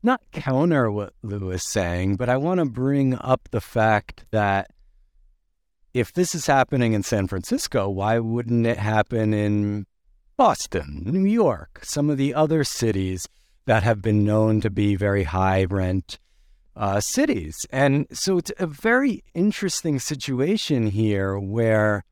not 0.02 0.20
counter 0.32 0.90
what 0.90 1.14
Lu 1.22 1.50
is 1.50 1.70
saying, 1.70 2.16
but 2.16 2.28
I 2.28 2.36
want 2.36 2.58
to 2.58 2.64
bring 2.64 3.14
up 3.14 3.48
the 3.50 3.60
fact 3.60 4.24
that 4.32 4.70
if 5.94 6.12
this 6.12 6.34
is 6.34 6.46
happening 6.46 6.94
in 6.94 7.02
San 7.02 7.28
Francisco, 7.28 7.88
why 7.88 8.18
wouldn't 8.18 8.66
it 8.66 8.78
happen 8.78 9.34
in 9.34 9.86
Boston, 10.36 11.02
New 11.04 11.24
York, 11.24 11.80
some 11.84 12.10
of 12.10 12.16
the 12.16 12.34
other 12.34 12.64
cities 12.64 13.28
that 13.66 13.82
have 13.82 14.02
been 14.02 14.24
known 14.24 14.60
to 14.62 14.70
be 14.70 14.96
very 14.96 15.24
high 15.24 15.64
rent 15.64 16.18
uh, 16.74 17.00
cities? 17.00 17.66
And 17.70 18.06
so 18.12 18.38
it's 18.38 18.52
a 18.58 18.66
very 18.66 19.22
interesting 19.34 19.98
situation 19.98 20.88
here 20.88 21.38
where, 21.38 22.04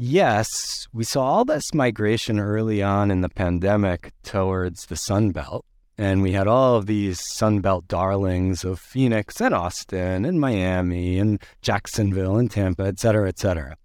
yes, 0.00 0.88
we 0.92 1.04
saw 1.04 1.22
all 1.22 1.44
this 1.44 1.74
migration 1.74 2.40
early 2.40 2.82
on 2.82 3.10
in 3.10 3.20
the 3.20 3.28
pandemic 3.28 4.12
towards 4.22 4.86
the 4.86 4.96
Sun 4.96 5.32
Belt. 5.32 5.64
And 5.98 6.22
we 6.22 6.32
had 6.32 6.46
all 6.46 6.76
of 6.76 6.86
these 6.86 7.20
Sun 7.34 7.60
Belt 7.60 7.86
darlings 7.86 8.64
of 8.64 8.80
Phoenix 8.80 9.40
and 9.40 9.54
Austin 9.54 10.24
and 10.24 10.40
Miami 10.40 11.18
and 11.18 11.42
Jacksonville 11.60 12.36
and 12.36 12.50
Tampa, 12.50 12.84
et 12.84 12.98
cetera, 12.98 13.28
et 13.28 13.38
cetera. 13.38 13.76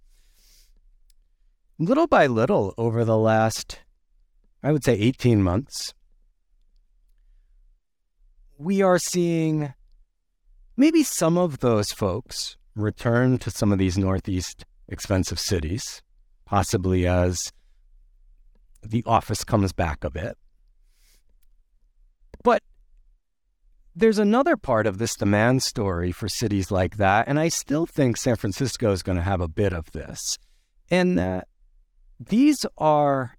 Little 1.78 2.06
by 2.06 2.26
little 2.26 2.72
over 2.78 3.04
the 3.04 3.18
last, 3.18 3.80
I 4.62 4.72
would 4.72 4.82
say, 4.82 4.94
18 4.94 5.42
months, 5.42 5.92
we 8.56 8.80
are 8.80 8.98
seeing 8.98 9.74
maybe 10.74 11.02
some 11.02 11.36
of 11.36 11.58
those 11.58 11.92
folks 11.92 12.56
return 12.74 13.36
to 13.38 13.50
some 13.50 13.72
of 13.72 13.78
these 13.78 13.98
Northeast 13.98 14.64
expensive 14.88 15.38
cities, 15.38 16.02
possibly 16.46 17.06
as 17.06 17.52
the 18.82 19.02
office 19.04 19.44
comes 19.44 19.72
back 19.72 20.04
a 20.04 20.10
bit. 20.10 20.38
But 22.42 22.62
there's 23.94 24.18
another 24.18 24.56
part 24.56 24.86
of 24.86 24.98
this 24.98 25.16
demand 25.16 25.62
story 25.62 26.12
for 26.12 26.28
cities 26.28 26.70
like 26.70 26.96
that, 26.96 27.28
and 27.28 27.38
I 27.38 27.48
still 27.48 27.84
think 27.84 28.16
San 28.16 28.36
Francisco 28.36 28.92
is 28.92 29.02
going 29.02 29.16
to 29.16 29.22
have 29.22 29.40
a 29.40 29.48
bit 29.48 29.72
of 29.72 29.90
this. 29.92 30.38
And 30.90 31.18
that 31.18 31.48
these 32.20 32.64
are 32.78 33.36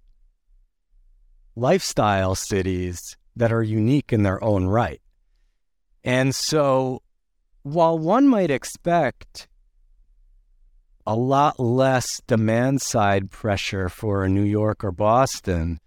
lifestyle 1.56 2.34
cities 2.34 3.16
that 3.34 3.52
are 3.52 3.62
unique 3.62 4.12
in 4.12 4.22
their 4.22 4.42
own 4.44 4.66
right. 4.66 5.00
And 6.04 6.34
so 6.34 7.02
while 7.62 7.98
one 7.98 8.28
might 8.28 8.50
expect 8.50 9.48
a 11.08 11.16
lot 11.16 11.58
less 11.58 12.20
demand 12.26 12.82
side 12.82 13.30
pressure 13.30 13.88
for 13.88 14.28
New 14.28 14.42
York 14.42 14.84
or 14.84 14.92
Boston, 14.92 15.80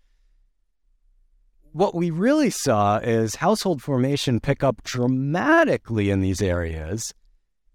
what 1.73 1.93
we 1.93 2.09
really 2.09 2.49
saw 2.49 2.97
is 2.97 3.35
household 3.35 3.83
formation 3.83 4.39
pick 4.39 4.63
up 4.63 4.81
dramatically 4.81 6.09
in 6.09 6.21
these 6.21 6.41
areas 6.41 7.13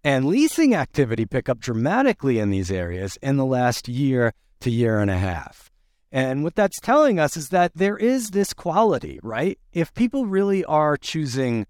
and 0.02 0.24
leasing 0.24 0.74
activity 0.74 1.24
pick 1.24 1.48
up 1.48 1.60
dramatically 1.60 2.40
in 2.40 2.50
these 2.50 2.72
areas 2.72 3.16
in 3.22 3.36
the 3.36 3.44
last 3.44 3.86
year 3.86 4.34
to 4.58 4.68
year 4.68 4.98
and 4.98 5.10
a 5.10 5.16
half. 5.16 5.70
And 6.10 6.42
what 6.42 6.56
that's 6.56 6.80
telling 6.80 7.20
us 7.20 7.36
is 7.36 7.50
that 7.50 7.70
there 7.76 7.96
is 7.96 8.30
this 8.30 8.52
quality, 8.52 9.20
right? 9.22 9.56
If 9.72 9.94
people 9.94 10.26
really 10.26 10.64
are 10.64 10.96
choosing 10.96 11.68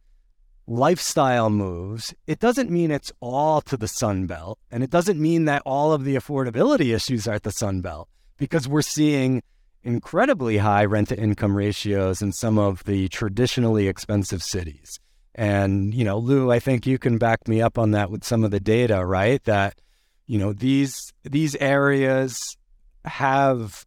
lifestyle 0.66 1.50
moves, 1.50 2.14
it 2.26 2.40
doesn't 2.40 2.70
mean 2.70 2.90
it's 2.90 3.12
all 3.20 3.60
to 3.62 3.76
the 3.76 3.88
Sun 3.88 4.26
Belt. 4.26 4.58
And 4.70 4.82
it 4.82 4.90
doesn't 4.90 5.20
mean 5.20 5.44
that 5.44 5.62
all 5.64 5.92
of 5.92 6.04
the 6.04 6.16
affordability 6.16 6.94
issues 6.94 7.28
are 7.28 7.34
at 7.34 7.42
the 7.42 7.52
Sun 7.52 7.80
Belt 7.80 8.08
because 8.36 8.68
we're 8.68 8.82
seeing 8.82 9.42
incredibly 9.82 10.58
high 10.58 10.84
rent 10.84 11.08
to 11.08 11.18
income 11.18 11.56
ratios 11.56 12.20
in 12.20 12.32
some 12.32 12.58
of 12.58 12.84
the 12.84 13.08
traditionally 13.08 13.86
expensive 13.86 14.42
cities. 14.42 14.98
And, 15.34 15.94
you 15.94 16.04
know, 16.04 16.18
Lu, 16.18 16.50
I 16.50 16.58
think 16.58 16.86
you 16.86 16.98
can 16.98 17.18
back 17.18 17.46
me 17.46 17.60
up 17.60 17.78
on 17.78 17.92
that 17.92 18.10
with 18.10 18.24
some 18.24 18.42
of 18.42 18.50
the 18.50 18.60
data, 18.60 19.04
right? 19.04 19.42
That, 19.44 19.78
you 20.26 20.38
know, 20.38 20.52
these 20.52 21.12
these 21.22 21.54
areas 21.56 22.56
have 23.04 23.86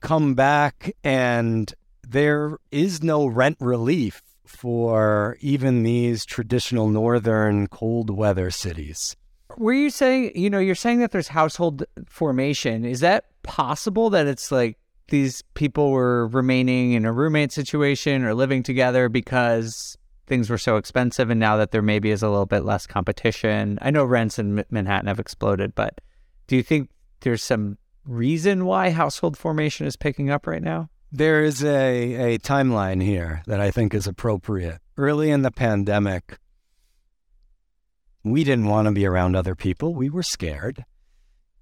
come 0.00 0.34
back 0.34 0.92
and 1.02 1.72
there 2.06 2.58
is 2.70 3.02
no 3.02 3.26
rent 3.26 3.56
relief 3.60 4.22
for 4.48 5.36
even 5.40 5.82
these 5.82 6.24
traditional 6.24 6.88
northern 6.88 7.66
cold 7.66 8.10
weather 8.10 8.50
cities. 8.50 9.14
Were 9.56 9.74
you 9.74 9.90
saying, 9.90 10.32
you 10.34 10.48
know, 10.48 10.58
you're 10.58 10.74
saying 10.74 11.00
that 11.00 11.10
there's 11.10 11.28
household 11.28 11.84
formation. 12.06 12.84
Is 12.84 13.00
that 13.00 13.26
possible 13.42 14.10
that 14.10 14.26
it's 14.26 14.50
like 14.50 14.78
these 15.08 15.42
people 15.54 15.90
were 15.90 16.28
remaining 16.28 16.92
in 16.92 17.04
a 17.04 17.12
roommate 17.12 17.52
situation 17.52 18.24
or 18.24 18.34
living 18.34 18.62
together 18.62 19.08
because 19.08 19.96
things 20.26 20.50
were 20.50 20.58
so 20.58 20.76
expensive 20.76 21.30
and 21.30 21.40
now 21.40 21.56
that 21.56 21.70
there 21.70 21.82
maybe 21.82 22.10
is 22.10 22.22
a 22.22 22.28
little 22.28 22.46
bit 22.46 22.64
less 22.64 22.86
competition? 22.86 23.78
I 23.82 23.90
know 23.90 24.04
rents 24.04 24.38
in 24.38 24.64
Manhattan 24.70 25.08
have 25.08 25.20
exploded, 25.20 25.74
but 25.74 26.00
do 26.46 26.56
you 26.56 26.62
think 26.62 26.90
there's 27.20 27.42
some 27.42 27.78
reason 28.06 28.64
why 28.64 28.90
household 28.90 29.36
formation 29.36 29.86
is 29.86 29.96
picking 29.96 30.30
up 30.30 30.46
right 30.46 30.62
now? 30.62 30.88
There 31.10 31.42
is 31.42 31.64
a, 31.64 32.34
a 32.34 32.38
timeline 32.38 33.02
here 33.02 33.42
that 33.46 33.60
I 33.60 33.70
think 33.70 33.94
is 33.94 34.06
appropriate. 34.06 34.80
Early 34.98 35.30
in 35.30 35.40
the 35.40 35.50
pandemic, 35.50 36.38
we 38.22 38.44
didn't 38.44 38.66
want 38.66 38.88
to 38.88 38.92
be 38.92 39.06
around 39.06 39.34
other 39.34 39.54
people. 39.54 39.94
We 39.94 40.10
were 40.10 40.22
scared. 40.22 40.84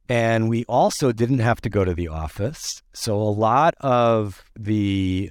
And 0.08 0.48
we 0.48 0.64
also 0.64 1.12
didn't 1.12 1.38
have 1.38 1.60
to 1.60 1.70
go 1.70 1.84
to 1.84 1.94
the 1.94 2.08
office. 2.08 2.82
So 2.92 3.16
a 3.16 3.30
lot 3.30 3.74
of 3.80 4.44
the 4.58 5.30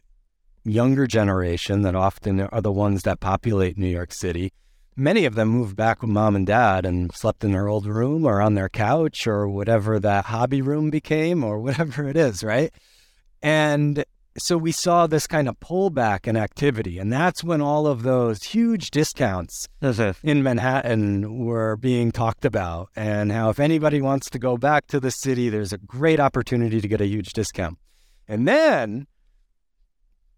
younger 0.63 1.07
generation 1.07 1.81
that 1.81 1.95
often 1.95 2.39
are 2.39 2.61
the 2.61 2.71
ones 2.71 3.03
that 3.03 3.19
populate 3.19 3.77
New 3.77 3.87
York 3.87 4.13
City, 4.13 4.53
many 4.95 5.25
of 5.25 5.35
them 5.35 5.49
moved 5.49 5.75
back 5.75 6.01
with 6.01 6.09
mom 6.09 6.37
and 6.37 6.47
dad 6.47 6.85
and 6.85 7.13
slept 7.13 7.43
in 7.43 7.51
their 7.51 7.67
old 7.67 7.85
room 7.85 8.25
or 8.25 8.41
on 8.41 8.53
their 8.53 8.69
couch 8.69 9.27
or 9.27 9.47
whatever 9.47 9.99
that 9.99 10.25
hobby 10.25 10.61
room 10.61 10.89
became 10.89 11.43
or 11.43 11.59
whatever 11.59 12.07
it 12.07 12.15
is, 12.15 12.45
right? 12.45 12.73
And 13.41 14.05
so 14.37 14.57
we 14.57 14.71
saw 14.71 15.07
this 15.07 15.27
kind 15.27 15.47
of 15.47 15.59
pullback 15.59 16.27
in 16.27 16.35
activity. 16.35 16.99
And 16.99 17.11
that's 17.11 17.43
when 17.43 17.61
all 17.61 17.87
of 17.87 18.03
those 18.03 18.43
huge 18.43 18.91
discounts 18.91 19.67
mm-hmm. 19.81 20.27
in 20.27 20.43
Manhattan 20.43 21.45
were 21.45 21.77
being 21.77 22.11
talked 22.11 22.43
about. 22.43 22.89
And 22.95 23.31
how 23.31 23.49
if 23.49 23.59
anybody 23.59 24.01
wants 24.01 24.29
to 24.31 24.39
go 24.39 24.57
back 24.57 24.87
to 24.87 24.99
the 24.99 25.11
city, 25.11 25.49
there's 25.49 25.73
a 25.73 25.77
great 25.77 26.19
opportunity 26.19 26.81
to 26.81 26.87
get 26.87 27.01
a 27.01 27.07
huge 27.07 27.33
discount. 27.33 27.77
And 28.27 28.47
then 28.47 29.07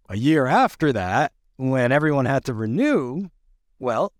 a 0.09 0.17
year 0.17 0.45
after 0.45 0.93
that, 0.93 1.33
when 1.55 1.91
everyone 1.91 2.25
had 2.25 2.45
to 2.45 2.53
renew, 2.53 3.29
well, 3.79 4.13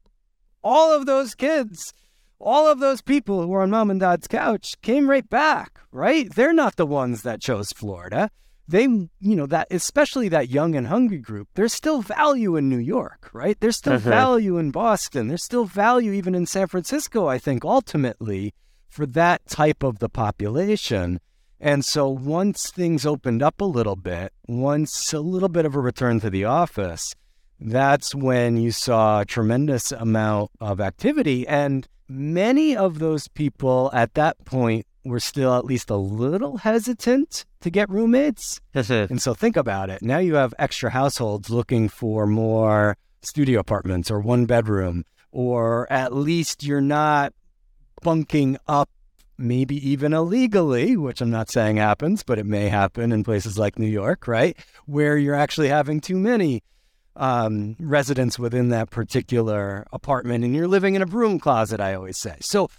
all 0.64 0.92
of 0.92 1.06
those 1.06 1.36
kids, 1.36 1.94
all 2.40 2.68
of 2.68 2.80
those 2.80 3.02
people 3.02 3.42
who 3.42 3.48
were 3.48 3.62
on 3.62 3.70
mom 3.70 3.92
and 3.92 4.00
dad's 4.00 4.28
couch 4.28 4.74
came 4.82 5.08
right 5.08 5.30
back, 5.30 5.80
right? 5.92 6.34
They're 6.34 6.54
not 6.54 6.78
the 6.78 6.86
ones 6.86 7.22
that 7.22 7.42
chose 7.42 7.72
Florida 7.72 8.32
they, 8.68 8.84
you 8.84 9.10
know, 9.36 9.46
that 9.46 9.68
especially 9.72 10.28
that 10.30 10.50
young 10.50 10.76
and 10.76 10.88
hungry 10.88 11.20
group, 11.20 11.48
there's 11.54 11.74
still 11.74 12.02
value 12.02 12.56
in 12.56 12.68
New 12.68 12.80
York, 12.80 13.30
right? 13.34 13.58
There's 13.60 13.78
still 13.78 14.00
Mhm. 14.00 14.02
value 14.02 14.58
in 14.58 14.72
Boston. 14.72 15.28
There's 15.28 15.44
still 15.44 15.66
value 15.66 16.12
even 16.12 16.36
in 16.36 16.46
San 16.46 16.68
Francisco, 16.68 17.28
I 17.28 17.38
think, 17.38 17.64
ultimately 17.64 18.54
for 18.90 19.06
that 19.06 19.48
type 19.48 19.84
of 19.84 20.00
the 20.00 20.10
population. 20.10 21.20
And 21.60 21.86
so 21.86 22.10
once 22.10 22.70
things 22.70 23.06
opened 23.06 23.42
up 23.42 23.62
a 23.62 23.66
little 23.66 23.96
bit, 23.96 24.34
once 24.48 25.14
a 25.14 25.20
little 25.20 25.50
bit 25.50 25.66
of 25.66 25.76
a 25.76 25.80
return 25.80 26.20
to 26.20 26.30
the 26.30 26.46
office, 26.46 27.16
that's 27.60 28.14
when 28.14 28.58
you 28.58 28.72
saw 28.72 29.22
a 29.22 29.26
tremendous 29.26 29.92
amount 29.92 30.52
of 30.60 30.82
activity. 30.82 31.48
And 31.48 31.88
many 32.10 32.76
of 32.76 33.00
those 33.00 33.28
people 33.28 33.90
at 33.94 34.14
that 34.16 34.44
point 34.46 34.87
were 35.08 35.20
still 35.20 35.56
at 35.56 35.66
least 35.66 35.90
a 35.90 35.96
little 35.96 36.58
hesitant 36.58 37.46
to 37.62 37.70
get 37.70 37.90
roommates. 37.90 38.62
And 39.10 39.22
so 39.22 39.34
think 39.34 39.58
about 39.58 39.90
it. 39.90 40.02
Now 40.02 40.20
you 40.20 40.36
have 40.36 40.54
extra 40.60 40.90
households 40.90 41.50
looking 41.50 41.90
for 41.90 42.28
more 42.28 42.98
studio 43.22 43.60
apartments 43.60 44.12
or 44.12 44.20
one 44.20 44.46
bedroom, 44.46 45.04
or 45.32 45.92
at 45.92 46.14
least 46.14 46.64
you're 46.64 46.82
not 46.82 47.34
bunking 48.02 48.58
up, 48.68 48.90
maybe 49.38 49.76
even 49.90 50.14
illegally, 50.14 50.96
which 50.96 51.22
I'm 51.22 51.30
not 51.30 51.50
saying 51.50 51.78
happens, 51.78 52.24
but 52.24 52.40
it 52.40 52.46
may 52.46 52.70
happen 52.70 53.12
in 53.12 53.24
places 53.24 53.58
like 53.58 53.78
New 53.78 53.88
York, 53.88 54.28
right? 54.28 54.58
Where 54.86 55.18
you're 55.18 55.36
actually 55.36 55.70
having 55.70 56.00
too 56.00 56.16
many 56.16 56.64
um, 57.16 57.76
residents 57.80 58.38
within 58.38 58.70
that 58.70 58.92
particular 58.92 59.86
apartment 59.92 60.44
and 60.44 60.56
you're 60.56 60.68
living 60.68 60.94
in 60.94 61.02
a 61.02 61.08
broom 61.08 61.40
closet, 61.40 61.80
I 61.80 61.96
always 61.96 62.18
say. 62.18 62.38
So 62.42 62.70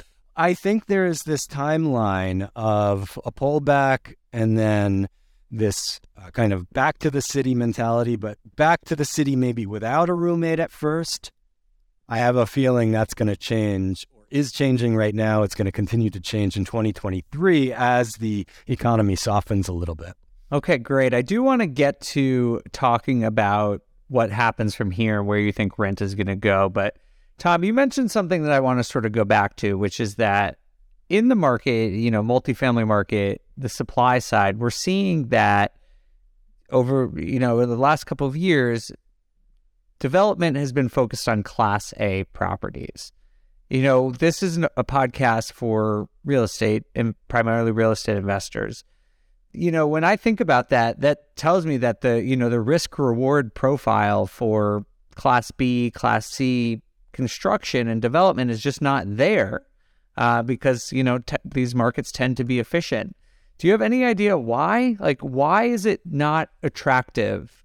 I 0.41 0.55
think 0.55 0.87
there 0.87 1.05
is 1.05 1.25
this 1.25 1.49
timeline 1.49 2.49
of 2.55 3.19
a 3.25 3.33
pullback 3.33 4.15
and 4.33 4.57
then 4.57 5.09
this 5.51 5.99
uh, 6.17 6.31
kind 6.31 6.53
of 6.53 6.71
back 6.71 6.99
to 6.99 7.11
the 7.11 7.21
city 7.21 7.57
mentality, 7.57 8.15
but 8.15 8.39
back 8.55 8.85
to 8.85 8.95
the 8.95 9.05
city 9.05 9.35
maybe 9.35 9.67
without 9.67 10.09
a 10.09 10.15
roommate 10.15 10.61
at 10.61 10.71
first. 10.71 11.33
I 12.09 12.19
have 12.19 12.37
a 12.37 12.47
feeling 12.47 12.93
that's 12.93 13.15
going 13.15 13.27
to 13.27 13.37
change 13.37 14.07
or 14.15 14.27
is 14.31 14.53
changing 14.53 14.95
right 14.95 15.15
now. 15.15 15.43
It's 15.43 15.57
going 15.57 15.67
to 15.67 15.73
continue 15.73 16.09
to 16.11 16.21
change 16.21 16.57
in 16.57 16.65
2023 16.65 17.73
as 17.73 18.13
the 18.13 18.47
economy 18.69 19.17
softens 19.17 19.67
a 19.67 19.73
little 19.73 19.97
bit. 19.97 20.13
Okay, 20.53 20.79
great. 20.79 21.15
I 21.15 21.23
do 21.23 21.43
want 21.43 21.63
to 21.63 21.67
get 21.67 22.01
to 22.13 22.63
talking 22.73 23.25
about 23.25 23.83
what 24.07 24.31
happens 24.31 24.77
from 24.77 24.93
here, 24.93 25.19
and 25.19 25.27
where 25.27 25.39
you 25.39 25.51
think 25.51 25.81
rent 25.81 26.01
is 26.01 26.15
going 26.15 26.29
to 26.29 26.37
go. 26.37 26.69
But 26.69 26.97
Tom, 27.39 27.65
you 27.65 27.73
mentioned 27.73 28.11
something 28.11 28.43
that 28.43 28.53
I 28.53 28.61
want 28.61 28.79
to 28.81 28.85
sort 28.85 29.07
of 29.07 29.13
go 29.13 29.25
back 29.25 29.57
to, 29.57 29.79
which 29.79 30.01
is 30.01 30.17
that 30.17 30.59
in 31.09 31.29
the 31.29 31.35
market, 31.35 31.93
you 31.93 32.11
know, 32.11 32.23
multifamily 32.23 32.87
market, 32.87 33.43
the 33.57 33.69
supply 33.69 34.19
side, 34.19 34.59
we're 34.59 34.71
seeing 34.71 35.29
that 35.29 35.75
over, 36.71 37.11
you 37.17 37.39
know, 37.39 37.65
the 37.65 37.77
last 37.77 38.05
couple 38.05 38.27
of 38.27 38.37
years, 38.37 38.93
development 40.01 40.57
has 40.57 40.73
been 40.73 40.89
focused 40.89 41.29
on 41.29 41.43
class 41.43 41.95
A 41.99 42.25
properties. 42.25 43.13
You 43.71 43.83
know, 43.83 44.11
this 44.11 44.43
is 44.43 44.59
a 44.59 44.85
podcast 44.85 45.53
for 45.53 46.09
real 46.25 46.43
estate 46.43 46.85
and 46.95 47.15
primarily 47.29 47.71
real 47.71 47.93
estate 47.93 48.17
investors 48.17 48.85
you 49.53 49.71
know, 49.71 49.87
when 49.87 50.05
I 50.05 50.17
think 50.17 50.41
about 50.41 50.69
that, 50.71 51.01
that 51.01 51.37
tells 51.37 51.67
me 51.67 51.79
that 51.79 52.01
the, 52.01 52.23
you 52.23 52.37
know, 52.37 52.49
the 52.49 52.61
risk 52.61 52.99
reward 52.99 53.55
profile 53.55 54.27
for 54.27 54.85
class 55.15 55.51
B, 55.51 55.91
class 55.91 56.27
C 56.27 56.83
construction 57.19 57.89
and 57.89 58.01
development 58.01 58.49
is 58.49 58.63
just 58.63 58.81
not 58.81 59.03
there 59.05 59.67
uh, 60.17 60.41
because, 60.41 60.93
you 60.93 61.03
know, 61.03 61.19
te- 61.19 61.35
these 61.45 61.75
markets 61.75 62.13
tend 62.13 62.37
to 62.37 62.45
be 62.45 62.61
efficient. 62.61 63.17
Do 63.59 63.67
you 63.67 63.73
have 63.73 63.83
any 63.83 64.05
idea 64.05 64.39
why? 64.39 64.97
Like, 65.01 65.21
why 65.21 65.65
is 65.65 65.85
it 65.85 66.01
not 66.05 66.51
attractive 66.63 67.65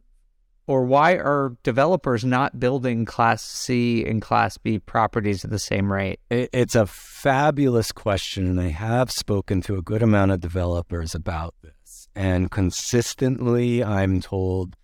or 0.66 0.86
why 0.86 1.18
are 1.18 1.56
developers 1.62 2.26
not 2.26 2.60
building 2.60 3.06
class 3.06 3.44
C 3.44 4.04
and 4.04 4.24
class 4.24 4.58
B 4.58 4.80
properties 4.80 5.46
at 5.46 5.52
the 5.52 5.60
same 5.60 5.94
rate? 5.94 6.20
It's 6.32 6.74
a 6.74 6.88
fabulous 6.88 7.92
question, 7.92 8.48
and 8.48 8.60
I 8.60 8.70
have 8.70 9.12
spoken 9.12 9.62
to 9.62 9.76
a 9.76 9.84
good 9.84 10.02
amount 10.02 10.32
of 10.32 10.40
developers 10.40 11.14
about 11.14 11.54
this. 11.62 12.08
And 12.16 12.50
consistently, 12.50 13.84
I'm 13.84 14.20
told 14.20 14.76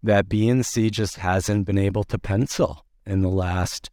that 0.00 0.28
B 0.28 0.48
and 0.48 0.64
C 0.64 0.90
just 0.90 1.16
hasn't 1.16 1.66
been 1.66 1.78
able 1.78 2.04
to 2.04 2.20
pencil 2.20 2.86
in 3.04 3.22
the 3.22 3.28
last 3.28 3.90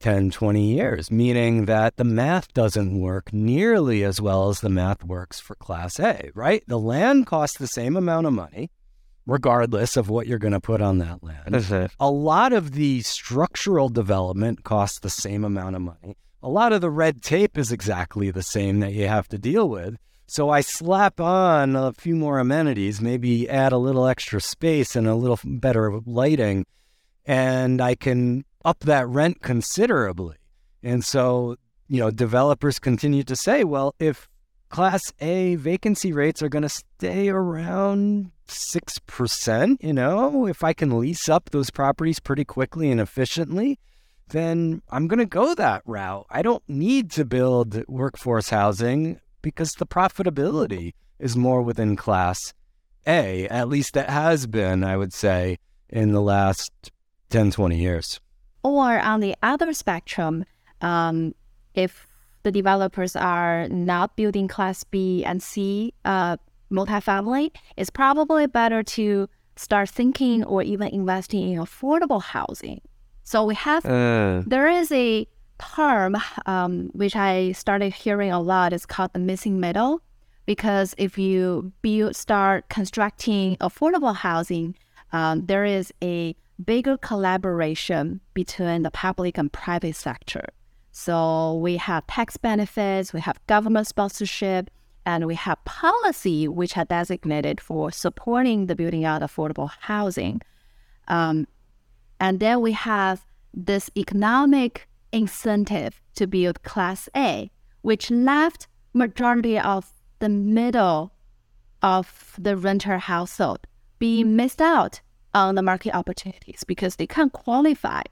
10, 0.00 0.30
20 0.30 0.62
years, 0.62 1.10
meaning 1.10 1.64
that 1.64 1.96
the 1.96 2.04
math 2.04 2.52
doesn't 2.54 3.00
work 3.00 3.32
nearly 3.32 4.04
as 4.04 4.20
well 4.20 4.48
as 4.48 4.60
the 4.60 4.68
math 4.68 5.02
works 5.04 5.40
for 5.40 5.54
Class 5.56 5.98
A, 5.98 6.30
right? 6.34 6.62
The 6.68 6.78
land 6.78 7.26
costs 7.26 7.58
the 7.58 7.66
same 7.66 7.96
amount 7.96 8.26
of 8.26 8.32
money, 8.32 8.70
regardless 9.26 9.96
of 9.96 10.08
what 10.08 10.26
you're 10.26 10.38
going 10.38 10.52
to 10.52 10.60
put 10.60 10.80
on 10.80 10.98
that 10.98 11.22
land. 11.24 11.54
A 11.98 12.10
lot 12.10 12.52
of 12.52 12.72
the 12.72 13.02
structural 13.02 13.88
development 13.88 14.62
costs 14.64 15.00
the 15.00 15.10
same 15.10 15.44
amount 15.44 15.74
of 15.76 15.82
money. 15.82 16.16
A 16.42 16.48
lot 16.48 16.72
of 16.72 16.80
the 16.80 16.90
red 16.90 17.20
tape 17.20 17.58
is 17.58 17.72
exactly 17.72 18.30
the 18.30 18.44
same 18.44 18.78
that 18.80 18.92
you 18.92 19.08
have 19.08 19.26
to 19.28 19.38
deal 19.38 19.68
with. 19.68 19.96
So 20.28 20.50
I 20.50 20.60
slap 20.60 21.20
on 21.20 21.74
a 21.74 21.92
few 21.94 22.14
more 22.14 22.38
amenities, 22.38 23.00
maybe 23.00 23.48
add 23.48 23.72
a 23.72 23.78
little 23.78 24.06
extra 24.06 24.40
space 24.40 24.94
and 24.94 25.08
a 25.08 25.14
little 25.16 25.40
better 25.42 26.00
lighting, 26.04 26.66
and 27.24 27.80
I 27.80 27.94
can 27.94 28.44
up 28.64 28.80
that 28.80 29.08
rent 29.08 29.42
considerably. 29.42 30.36
And 30.82 31.04
so, 31.04 31.56
you 31.88 32.00
know, 32.00 32.10
developers 32.10 32.78
continue 32.78 33.22
to 33.24 33.36
say, 33.36 33.64
well, 33.64 33.94
if 33.98 34.28
Class 34.68 35.12
A 35.20 35.54
vacancy 35.56 36.12
rates 36.12 36.42
are 36.42 36.48
going 36.48 36.62
to 36.62 36.68
stay 36.68 37.28
around 37.28 38.30
6%, 38.46 39.76
you 39.82 39.92
know, 39.92 40.46
if 40.46 40.62
I 40.62 40.72
can 40.72 40.98
lease 40.98 41.28
up 41.28 41.50
those 41.50 41.70
properties 41.70 42.20
pretty 42.20 42.44
quickly 42.44 42.90
and 42.90 43.00
efficiently, 43.00 43.78
then 44.28 44.82
I'm 44.90 45.08
going 45.08 45.20
to 45.20 45.26
go 45.26 45.54
that 45.54 45.82
route. 45.86 46.26
I 46.30 46.42
don't 46.42 46.62
need 46.68 47.10
to 47.12 47.24
build 47.24 47.82
workforce 47.88 48.50
housing 48.50 49.20
because 49.40 49.72
the 49.72 49.86
profitability 49.86 50.92
is 51.18 51.36
more 51.36 51.62
within 51.62 51.96
Class 51.96 52.52
A. 53.06 53.48
At 53.48 53.68
least 53.68 53.96
it 53.96 54.10
has 54.10 54.46
been, 54.46 54.84
I 54.84 54.96
would 54.96 55.14
say, 55.14 55.58
in 55.88 56.12
the 56.12 56.20
last 56.20 56.72
10, 57.30 57.52
20 57.52 57.76
years. 57.78 58.20
Or 58.62 58.98
on 58.98 59.20
the 59.20 59.34
other 59.42 59.72
spectrum, 59.72 60.44
um, 60.80 61.34
if 61.74 62.06
the 62.42 62.52
developers 62.52 63.16
are 63.16 63.68
not 63.68 64.16
building 64.16 64.48
Class 64.48 64.84
B 64.84 65.24
and 65.24 65.42
C 65.42 65.94
uh, 66.04 66.36
multifamily, 66.70 67.50
it's 67.76 67.90
probably 67.90 68.46
better 68.46 68.82
to 68.82 69.28
start 69.56 69.88
thinking 69.90 70.44
or 70.44 70.62
even 70.62 70.88
investing 70.88 71.52
in 71.52 71.58
affordable 71.58 72.22
housing. 72.22 72.80
So 73.24 73.44
we 73.44 73.54
have 73.54 73.84
Uh, 73.84 74.42
there 74.46 74.68
is 74.68 74.90
a 74.92 75.26
term 75.58 76.16
um, 76.46 76.90
which 76.94 77.16
I 77.16 77.52
started 77.52 77.92
hearing 77.92 78.30
a 78.30 78.40
lot. 78.40 78.72
It's 78.72 78.86
called 78.86 79.12
the 79.12 79.18
missing 79.18 79.58
middle, 79.60 80.00
because 80.46 80.94
if 80.98 81.18
you 81.18 81.72
build 81.82 82.16
start 82.16 82.68
constructing 82.68 83.56
affordable 83.56 84.14
housing, 84.14 84.76
um, 85.12 85.46
there 85.46 85.64
is 85.64 85.92
a 86.02 86.34
bigger 86.64 86.96
collaboration 86.96 88.20
between 88.34 88.82
the 88.82 88.90
public 88.90 89.38
and 89.38 89.52
private 89.52 89.96
sector. 89.96 90.44
So 90.90 91.54
we 91.54 91.76
have 91.76 92.06
tax 92.06 92.36
benefits, 92.36 93.12
we 93.12 93.20
have 93.20 93.44
government 93.46 93.86
sponsorship, 93.86 94.70
and 95.06 95.26
we 95.26 95.36
have 95.36 95.64
policy 95.64 96.48
which 96.48 96.76
are 96.76 96.84
designated 96.84 97.60
for 97.60 97.90
supporting 97.92 98.66
the 98.66 98.74
building 98.74 99.04
out 99.04 99.22
affordable 99.22 99.70
housing. 99.80 100.42
Um, 101.06 101.46
and 102.20 102.40
then 102.40 102.60
we 102.60 102.72
have 102.72 103.24
this 103.54 103.90
economic 103.96 104.88
incentive 105.12 106.00
to 106.16 106.26
build 106.26 106.62
Class 106.62 107.08
A, 107.16 107.50
which 107.82 108.10
left 108.10 108.66
majority 108.92 109.58
of 109.58 109.92
the 110.18 110.28
middle 110.28 111.12
of 111.82 112.34
the 112.38 112.56
renter 112.56 112.98
household 112.98 113.60
being 113.98 114.36
missed 114.36 114.60
out 114.60 115.00
on 115.34 115.54
the 115.54 115.62
market 115.62 115.94
opportunities 115.94 116.64
because 116.66 116.96
they 116.96 117.06
can't 117.06 117.32
qualify 117.32 118.02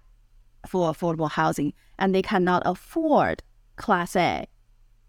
for 0.67 0.93
affordable 0.93 1.31
housing 1.31 1.73
and 1.99 2.15
they 2.15 2.23
cannot 2.23 2.63
afford 2.65 3.43
Class 3.77 4.17
A. 4.17 4.47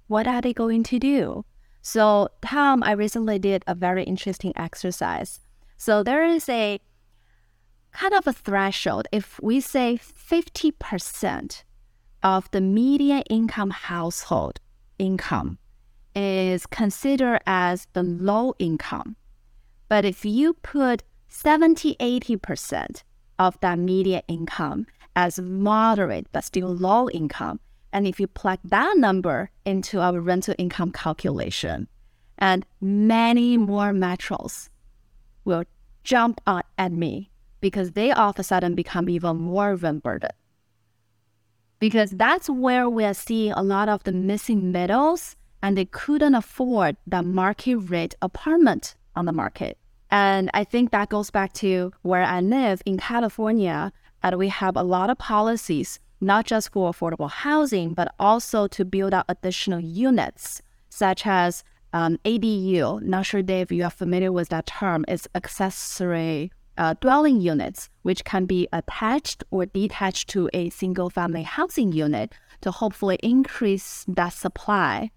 What 0.08 0.28
are 0.28 0.42
they 0.42 0.54
going 0.54 0.84
to 0.84 1.00
do? 1.00 1.46
So, 1.82 2.30
Tom, 2.42 2.84
I 2.84 2.92
recently 2.92 3.40
did 3.40 3.64
a 3.68 3.76
very 3.76 4.04
interesting 4.04 4.54
exercise. 4.56 5.40
So, 5.78 6.04
there 6.04 6.24
is 6.24 6.50
a 6.50 6.80
kind 7.92 8.14
of 8.14 8.28
a 8.28 8.34
threshold. 8.34 9.08
If 9.12 9.40
we 9.42 9.60
say 9.62 9.98
50% 9.98 11.64
of 12.24 12.52
the 12.52 12.62
median 12.62 13.24
income 13.30 13.70
household 13.70 14.60
income 15.00 15.60
is 16.16 16.66
considered 16.66 17.40
as 17.46 17.88
the 17.94 18.04
low 18.04 18.54
income. 18.60 19.16
But 19.88 20.04
if 20.04 20.26
you 20.26 20.54
put 20.54 21.04
70, 21.28 21.96
80% 21.96 23.04
of 23.40 23.60
that 23.62 23.78
median 23.78 24.22
income 24.28 24.88
as 25.16 25.40
moderate 25.40 26.28
but 26.32 26.44
still 26.44 26.74
low 26.74 27.10
income, 27.10 27.60
and 27.92 28.06
if 28.06 28.20
you 28.20 28.28
plug 28.28 28.60
that 28.64 28.98
number 28.98 29.50
into 29.66 30.00
our 30.00 30.20
rental 30.20 30.56
income 30.58 30.92
calculation, 30.92 31.88
and 32.38 32.66
many 32.80 33.58
more 33.58 33.92
metros 33.92 34.70
will 35.44 35.64
jump 36.04 36.40
on 36.46 36.62
at 36.78 36.92
me 36.92 37.32
because 37.62 37.92
they 37.94 38.12
all 38.12 38.30
of 38.30 38.40
a 38.40 38.44
sudden 38.44 38.76
become 38.76 39.10
even 39.10 39.38
more 39.38 39.76
rent 39.76 40.04
burden. 40.04 40.30
Because 41.80 42.12
that's 42.12 42.50
where 42.50 42.90
we 42.90 43.04
are 43.04 43.14
seeing 43.14 43.52
a 43.52 43.64
lot 43.64 43.90
of 43.90 44.04
the 44.04 44.12
missing 44.12 44.72
middles 44.72 45.36
and 45.62 45.78
they 45.78 45.86
couldn't 45.86 46.36
afford 46.36 46.98
the 47.06 47.24
market 47.24 47.78
rate 47.78 48.16
apartment 48.22 48.96
on 49.16 49.26
the 49.26 49.34
market. 49.34 49.78
And 50.10 50.50
I 50.54 50.64
think 50.64 50.92
that 50.92 51.10
goes 51.10 51.30
back 51.30 51.54
to 51.54 51.92
where 52.02 52.24
I 52.24 52.40
live 52.40 52.82
in 52.86 52.98
California, 52.98 53.92
and 54.24 54.38
we 54.38 54.48
have 54.50 54.76
a 54.76 54.84
lot 54.84 55.10
of 55.10 55.18
policies, 55.18 56.00
not 56.22 56.46
just 56.46 56.72
for 56.72 56.92
affordable 56.92 57.30
housing, 57.30 57.94
but 57.94 58.14
also 58.20 58.68
to 58.68 58.86
build 58.86 59.14
out 59.14 59.26
additional 59.28 59.80
units, 59.80 60.62
such 60.90 61.28
as 61.28 61.64
um, 61.94 62.18
ADU. 62.26 63.02
Not 63.02 63.26
sure, 63.26 63.42
Dave, 63.42 63.72
you 63.72 63.84
are 63.84 63.90
familiar 63.90 64.32
with 64.32 64.50
that 64.50 64.68
term. 64.68 65.04
It's 65.08 65.28
accessory 65.36 66.52
uh, 66.78 66.94
dwelling 67.02 67.42
units, 67.42 67.90
which 68.04 68.24
can 68.24 68.46
be 68.46 68.68
attached 68.72 69.44
or 69.52 69.66
detached 69.66 70.30
to 70.30 70.50
a 70.54 70.70
single 70.70 71.10
family 71.10 71.44
housing 71.44 71.92
unit 71.92 72.34
to 72.62 72.72
hopefully 72.72 73.18
increase 73.24 74.06
that 74.08 74.34
supply 74.34 75.12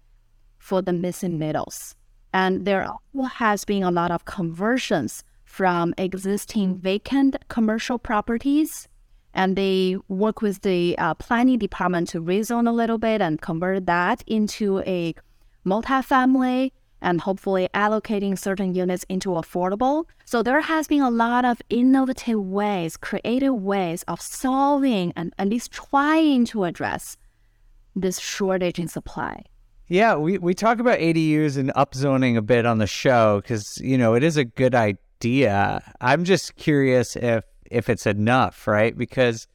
for 0.57 0.81
the 0.81 0.93
missing 0.93 1.37
middles. 1.39 1.95
And 2.33 2.65
there 2.65 2.87
has 3.33 3.65
been 3.65 3.83
a 3.83 3.91
lot 3.91 4.11
of 4.11 4.25
conversions 4.25 5.23
from 5.43 5.93
existing 5.97 6.77
vacant 6.77 7.35
commercial 7.49 7.99
properties. 7.99 8.87
And 9.33 9.55
they 9.55 9.97
work 10.07 10.41
with 10.41 10.61
the 10.61 10.97
uh, 10.97 11.13
planning 11.15 11.59
department 11.59 12.09
to 12.09 12.21
rezone 12.21 12.67
a 12.67 12.71
little 12.71 12.97
bit 12.97 13.21
and 13.21 13.41
convert 13.41 13.85
that 13.85 14.23
into 14.27 14.79
a 14.79 15.13
multifamily 15.65 16.71
and 17.01 17.21
hopefully 17.21 17.67
allocating 17.73 18.37
certain 18.37 18.75
units 18.75 19.05
into 19.09 19.29
affordable. 19.29 20.05
So 20.25 20.43
there 20.43 20.61
has 20.61 20.87
been 20.87 21.01
a 21.01 21.09
lot 21.09 21.45
of 21.45 21.61
innovative 21.69 22.39
ways, 22.39 22.95
creative 22.95 23.55
ways 23.55 24.03
of 24.07 24.21
solving 24.21 25.11
and 25.15 25.33
at 25.37 25.47
least 25.47 25.71
trying 25.71 26.45
to 26.45 26.63
address 26.65 27.17
this 27.95 28.19
shortage 28.19 28.79
in 28.79 28.87
supply. 28.87 29.43
Yeah, 29.91 30.15
we, 30.15 30.37
we 30.37 30.53
talk 30.53 30.79
about 30.79 30.99
ADUs 30.99 31.57
and 31.57 31.69
upzoning 31.73 32.37
a 32.37 32.41
bit 32.41 32.65
on 32.65 32.77
the 32.77 32.87
show 32.87 33.41
because, 33.41 33.77
you 33.79 33.97
know, 33.97 34.13
it 34.13 34.23
is 34.23 34.37
a 34.37 34.45
good 34.45 34.73
idea. 34.73 35.83
I'm 35.99 36.23
just 36.23 36.55
curious 36.55 37.17
if 37.17 37.43
if 37.69 37.89
it's 37.89 38.05
enough, 38.05 38.67
right? 38.67 38.97
Because, 38.97 39.47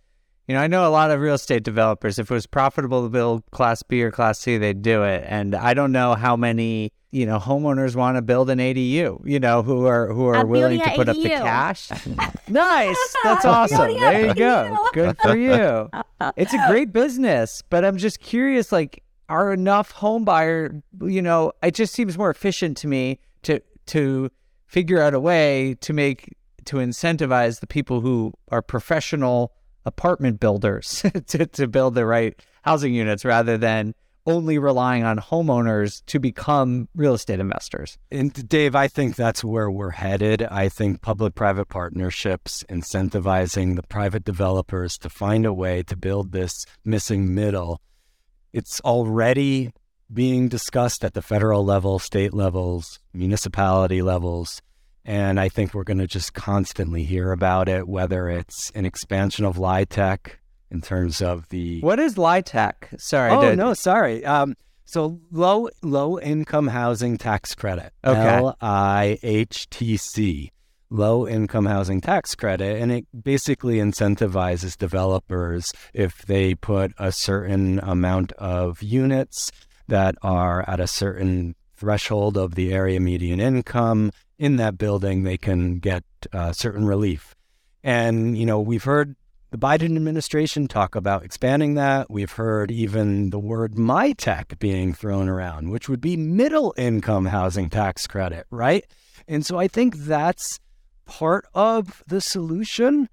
you 0.47 0.55
know, 0.55 0.61
I 0.61 0.67
know 0.67 0.87
a 0.87 0.93
lot 0.93 1.11
of 1.11 1.21
real 1.21 1.37
estate 1.37 1.63
developers, 1.63 2.19
if 2.19 2.31
it 2.31 2.35
was 2.35 2.47
profitable 2.47 3.03
to 3.05 3.09
build 3.09 3.45
class 3.51 3.83
B 3.83 4.03
or 4.03 4.11
class 4.11 4.39
C, 4.39 4.59
they'd 4.59 4.83
do 4.83 5.05
it. 5.05 5.25
And 5.27 5.55
I 5.55 5.73
don't 5.73 5.91
know 5.91 6.15
how 6.15 6.37
many, 6.37 6.93
you 7.13 7.25
know, 7.25 7.39
homeowners 7.39 7.97
want 7.97 8.19
to 8.19 8.23
build 8.23 8.51
an 8.51 8.59
ADU, 8.59 9.23
you 9.25 9.41
know, 9.41 9.63
who 9.63 9.87
are 9.87 10.13
who 10.13 10.27
are 10.27 10.37
I'm 10.37 10.49
willing 10.51 10.81
to 10.81 10.91
put 10.91 11.09
up 11.09 11.17
the 11.17 11.31
cash. 11.31 11.89
nice. 12.49 13.17
That's 13.25 13.47
awesome. 13.47 13.99
There 13.99 14.27
you 14.27 14.35
go. 14.35 14.87
Good 14.93 15.17
for 15.19 15.35
you. 15.35 15.89
It's 16.37 16.53
a 16.53 16.63
great 16.69 16.93
business, 16.93 17.63
but 17.71 17.87
I'm 17.87 17.97
just 17.97 18.21
curious 18.21 18.71
like 18.71 19.03
are 19.29 19.53
enough 19.53 19.91
home 19.93 20.25
buyer, 20.25 20.83
you 21.03 21.23
know, 21.23 21.53
it 21.63 21.75
just 21.75 21.95
seems 21.95 22.17
more 22.17 22.31
efficient 22.31 22.77
to 22.79 22.89
me 22.89 23.21
to 23.43 23.61
to 23.87 24.31
figure 24.67 25.01
out 25.01 25.15
a 25.15 25.21
way 25.21 25.77
to 25.81 25.93
make 25.93 26.35
to 26.65 26.77
incentivize 26.77 27.61
the 27.61 27.67
people 27.67 28.01
who 28.01 28.33
are 28.51 28.63
professional 28.63 29.53
apartment 29.85 30.41
builders 30.41 31.05
to, 31.29 31.47
to 31.47 31.69
build 31.69 31.95
the 31.95 32.05
right 32.05 32.41
housing 32.63 32.93
units 32.93 33.25
rather 33.25 33.57
than 33.57 33.95
only 34.27 34.59
relying 34.59 35.05
on 35.05 35.19
homeowners 35.19 36.05
to 36.07 36.19
become 36.19 36.89
real 36.97 37.15
estate 37.15 37.39
investors. 37.39 37.97
And 38.11 38.49
Dave, 38.49 38.75
I 38.75 38.89
think 38.89 39.15
that's 39.15 39.45
where 39.45 39.71
we're 39.71 39.91
headed. 39.91 40.43
I 40.43 40.69
think 40.69 41.01
public 41.01 41.37
private 41.37 41.67
partnerships, 41.67 42.65
incentivizing 42.69 43.77
the 43.77 43.85
private 43.85 44.25
developers 44.25 44.99
to 44.99 45.09
find 45.09 45.47
a 45.47 45.53
way 45.53 45.85
to 45.85 45.97
build 45.97 46.33
this 46.33 46.67
missing 46.85 47.35
middle, 47.35 47.81
it's 48.57 48.81
already 48.81 49.71
being 50.11 50.49
discussed 50.49 51.05
at 51.05 51.13
the 51.13 51.21
federal 51.21 51.63
level, 51.63 51.99
state 51.99 52.33
levels, 52.33 52.99
municipality 53.13 54.01
levels. 54.01 54.63
And 55.05 55.39
I 55.39 55.51
think 55.51 55.75
we're 55.75 55.85
going 55.85 55.99
to 55.99 56.07
just 56.07 56.33
constantly 56.33 57.05
hear 57.05 57.33
about 57.33 57.69
it, 57.69 57.87
whether 57.87 58.29
it's 58.31 58.71
an 58.75 58.87
expansion 58.87 59.45
of 59.45 59.57
LIHTC 59.57 60.31
in 60.71 60.81
terms 60.81 61.21
of 61.21 61.49
the 61.51 61.81
What 61.81 62.01
is 62.01 62.15
LIHTC? 62.15 62.99
Sorry. 62.99 63.31
Oh 63.31 63.43
to- 63.43 63.57
no, 63.57 63.75
sorry. 63.75 64.25
Um, 64.25 64.57
so 64.87 65.21
low 65.31 65.69
low 65.83 66.19
income 66.19 66.69
housing 66.69 67.19
tax 67.19 67.55
credit. 67.55 67.93
Okay. 68.05 68.37
L 68.37 68.57
I 68.61 69.19
H 69.23 69.69
T 69.69 69.97
C. 69.97 70.51
Low 70.89 71.27
income 71.27 71.67
housing 71.67 72.01
tax 72.01 72.35
credit, 72.37 72.81
and 72.81 72.93
it 72.93 73.07
basically 73.25 73.79
incentivizes 73.79 74.77
developers 74.77 75.73
if 75.93 76.19
they 76.27 76.55
put 76.55 76.93
a 76.97 77.11
certain 77.11 77.81
amount 77.81 78.33
of 78.33 78.83
units 78.83 79.51
that 79.89 80.15
are 80.23 80.69
at 80.69 80.79
a 80.79 80.87
certain 80.87 81.57
threshold 81.77 82.37
of 82.37 82.55
the 82.55 82.73
area 82.73 83.01
median 83.01 83.41
income 83.41 84.13
in 84.39 84.57
that 84.57 84.79
building, 84.79 85.23
they 85.23 85.37
can 85.37 85.79
get 85.79 86.05
uh, 86.33 86.53
certain 86.53 86.87
relief. 86.87 87.35
And, 87.83 88.37
you 88.37 88.47
know, 88.47 88.61
we've 88.61 88.85
heard 88.85 89.17
the 89.51 89.59
Biden 89.59 89.97
administration 89.97 90.69
talk 90.69 90.95
about 90.95 91.25
expanding 91.25 91.75
that. 91.75 92.11
We've 92.11 92.33
heard 92.33 92.71
even 92.71 93.31
the 93.31 93.39
word 93.39 93.75
MIHTC 93.75 94.59
being 94.59 94.93
thrown 94.93 95.29
around, 95.29 95.71
which 95.71 95.89
would 95.89 96.01
be 96.01 96.17
middle 96.17 96.75
income 96.77 97.27
housing 97.27 97.71
tax 97.71 98.07
credit, 98.07 98.47
right? 98.51 98.85
And 99.29 99.47
so 99.47 99.59
I 99.59 99.69
think 99.69 99.97
that's 99.97 100.61
part 101.07 101.47
of 101.55 102.03
the 102.07 102.21
solution. 102.21 103.09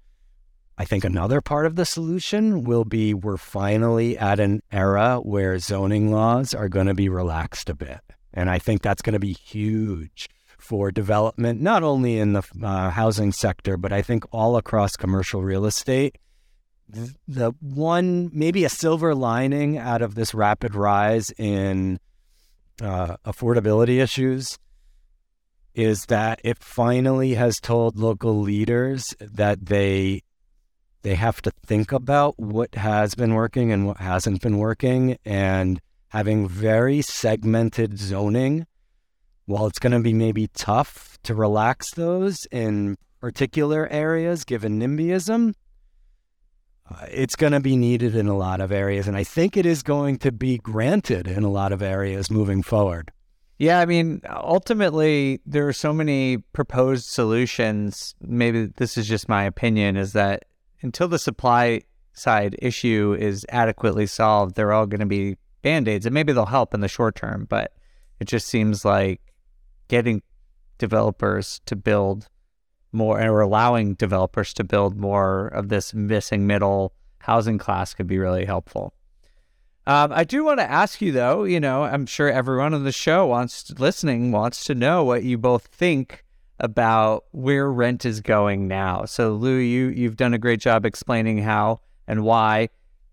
I 0.76 0.84
think 0.84 1.04
another 1.04 1.40
part 1.40 1.66
of 1.66 1.76
the 1.76 1.86
solution 1.86 2.64
will 2.64 2.84
be 2.84 3.14
we're 3.14 3.36
finally 3.36 4.18
at 4.18 4.40
an 4.40 4.60
era 4.72 5.20
where 5.22 5.58
zoning 5.58 6.10
laws 6.10 6.52
are 6.52 6.68
going 6.68 6.86
to 6.86 6.94
be 6.94 7.08
relaxed 7.08 7.70
a 7.70 7.74
bit. 7.74 8.00
And 8.32 8.50
I 8.50 8.58
think 8.58 8.82
that's 8.82 9.00
going 9.00 9.14
to 9.14 9.20
be 9.20 9.32
huge 9.32 10.28
for 10.58 10.90
development, 10.90 11.60
not 11.60 11.82
only 11.82 12.18
in 12.18 12.32
the 12.32 12.42
uh, 12.62 12.90
housing 12.90 13.30
sector, 13.30 13.76
but 13.76 13.92
I 13.92 14.02
think 14.02 14.24
all 14.32 14.56
across 14.56 14.96
commercial 14.96 15.44
real 15.44 15.64
estate. 15.64 16.18
The 17.28 17.52
one, 17.60 18.30
maybe 18.32 18.64
a 18.64 18.68
silver 18.68 19.14
lining 19.14 19.78
out 19.78 20.02
of 20.02 20.16
this 20.16 20.34
rapid 20.34 20.74
rise 20.74 21.30
in 21.38 22.00
uh, 22.82 23.16
affordability 23.24 24.02
issues 24.02 24.58
is 25.74 26.06
that 26.06 26.40
it 26.44 26.58
finally 26.58 27.34
has 27.34 27.60
told 27.60 27.98
local 27.98 28.40
leaders 28.40 29.14
that 29.20 29.66
they 29.66 30.22
they 31.02 31.14
have 31.14 31.42
to 31.42 31.52
think 31.66 31.92
about 31.92 32.38
what 32.38 32.74
has 32.74 33.14
been 33.14 33.34
working 33.34 33.70
and 33.70 33.86
what 33.86 33.98
hasn't 33.98 34.40
been 34.40 34.56
working 34.56 35.18
and 35.24 35.80
having 36.08 36.48
very 36.48 37.02
segmented 37.02 37.98
zoning 37.98 38.66
while 39.46 39.66
it's 39.66 39.78
going 39.78 39.92
to 39.92 40.00
be 40.00 40.14
maybe 40.14 40.48
tough 40.54 41.18
to 41.22 41.34
relax 41.34 41.90
those 41.92 42.46
in 42.50 42.96
particular 43.20 43.88
areas 43.88 44.44
given 44.44 44.80
NIMBYism, 44.80 45.54
uh, 46.90 47.06
it's 47.10 47.36
going 47.36 47.52
to 47.52 47.60
be 47.60 47.76
needed 47.76 48.14
in 48.14 48.26
a 48.26 48.36
lot 48.36 48.60
of 48.60 48.72
areas. 48.72 49.08
And 49.08 49.16
I 49.16 49.24
think 49.24 49.56
it 49.56 49.66
is 49.66 49.82
going 49.82 50.18
to 50.18 50.32
be 50.32 50.58
granted 50.58 51.26
in 51.26 51.42
a 51.42 51.50
lot 51.50 51.72
of 51.72 51.82
areas 51.82 52.30
moving 52.30 52.62
forward. 52.62 53.10
Yeah, 53.58 53.78
I 53.78 53.86
mean, 53.86 54.20
ultimately, 54.28 55.40
there 55.46 55.68
are 55.68 55.72
so 55.72 55.92
many 55.92 56.38
proposed 56.38 57.06
solutions. 57.06 58.14
Maybe 58.20 58.66
this 58.66 58.98
is 58.98 59.06
just 59.06 59.28
my 59.28 59.44
opinion 59.44 59.96
is 59.96 60.12
that 60.14 60.46
until 60.82 61.06
the 61.06 61.18
supply 61.18 61.82
side 62.14 62.56
issue 62.58 63.16
is 63.18 63.46
adequately 63.50 64.06
solved, 64.06 64.54
they're 64.56 64.72
all 64.72 64.86
going 64.86 65.00
to 65.00 65.06
be 65.06 65.36
band 65.62 65.88
aids. 65.88 66.04
And 66.04 66.14
maybe 66.14 66.32
they'll 66.32 66.46
help 66.46 66.74
in 66.74 66.80
the 66.80 66.88
short 66.88 67.14
term, 67.14 67.46
but 67.48 67.72
it 68.18 68.26
just 68.26 68.48
seems 68.48 68.84
like 68.84 69.20
getting 69.88 70.22
developers 70.78 71.60
to 71.66 71.76
build 71.76 72.28
more 72.92 73.20
or 73.20 73.40
allowing 73.40 73.94
developers 73.94 74.52
to 74.54 74.64
build 74.64 74.96
more 74.96 75.48
of 75.48 75.68
this 75.68 75.94
missing 75.94 76.46
middle 76.46 76.94
housing 77.18 77.58
class 77.58 77.94
could 77.94 78.06
be 78.06 78.18
really 78.18 78.44
helpful. 78.44 78.94
Um, 79.86 80.12
I 80.12 80.24
do 80.24 80.44
want 80.44 80.60
to 80.60 80.70
ask 80.70 81.02
you 81.02 81.12
though, 81.12 81.44
you 81.44 81.60
know, 81.60 81.82
I'm 81.82 82.06
sure 82.06 82.30
everyone 82.30 82.72
on 82.72 82.84
the 82.84 82.92
show 82.92 83.26
wants 83.26 83.64
to, 83.64 83.74
listening 83.74 84.32
wants 84.32 84.64
to 84.64 84.74
know 84.74 85.04
what 85.04 85.24
you 85.24 85.36
both 85.36 85.66
think 85.66 86.24
about 86.58 87.24
where 87.32 87.70
rent 87.70 88.04
is 88.04 88.20
going 88.20 88.66
now. 88.66 89.04
So 89.04 89.34
Lu, 89.34 89.56
you 89.56 89.88
you've 89.88 90.16
done 90.16 90.32
a 90.32 90.38
great 90.38 90.60
job 90.60 90.86
explaining 90.86 91.38
how 91.38 91.80
and 92.06 92.24
why 92.24 92.70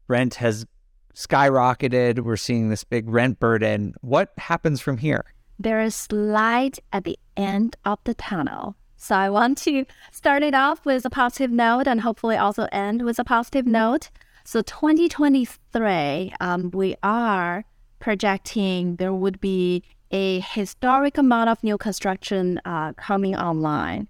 rent 0.08 0.36
has 0.36 0.66
skyrocketed. 1.14 2.20
We're 2.20 2.38
seeing 2.38 2.70
this 2.70 2.86
big 2.86 3.10
rent 3.10 3.40
burden. 3.40 3.96
What 4.02 4.32
happens 4.38 4.80
from 4.80 4.98
here? 4.98 5.26
there 5.62 5.82
is 5.82 6.12
light 6.12 6.80
at 6.92 7.04
the 7.04 7.18
end 7.38 7.76
of 7.86 8.00
the 8.04 8.14
tunnel. 8.16 8.76
So 8.98 9.16
I 9.16 9.30
want 9.30 9.58
to 9.60 9.86
start 10.12 10.44
it 10.44 10.54
off 10.54 10.86
with 10.86 11.06
a 11.06 11.10
positive 11.10 11.52
note 11.52 11.88
and 11.88 12.02
hopefully 12.02 12.38
also 12.38 12.68
end 12.72 13.04
with 13.04 13.20
a 13.20 13.24
positive 13.24 13.66
note. 13.66 14.10
So 14.44 14.62
2023, 14.62 16.34
um, 16.40 16.72
we 16.72 16.96
are 17.04 17.66
projecting 18.00 18.96
there 18.96 19.14
would 19.14 19.40
be 19.40 19.84
a 20.12 20.40
historic 20.40 21.18
amount 21.18 21.50
of 21.50 21.64
new 21.64 21.78
construction 21.78 22.60
uh, 22.66 22.94
coming 22.94 23.36
online. 23.36 24.08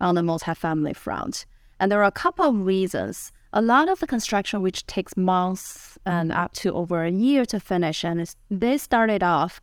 on 0.00 0.16
the 0.16 0.20
multifamily 0.20 0.96
front. 0.96 1.46
And 1.78 1.90
there 1.90 2.00
are 2.00 2.04
a 2.04 2.10
couple 2.10 2.44
of 2.44 2.66
reasons. 2.66 3.32
A 3.52 3.62
lot 3.62 3.88
of 3.88 4.00
the 4.00 4.06
construction, 4.06 4.60
which 4.60 4.86
takes 4.86 5.16
months 5.16 5.98
and 6.04 6.32
up 6.32 6.52
to 6.54 6.72
over 6.74 7.04
a 7.04 7.10
year 7.10 7.44
to 7.46 7.60
finish, 7.60 8.02
and 8.04 8.18
they 8.50 8.78
started 8.78 9.22
off 9.22 9.60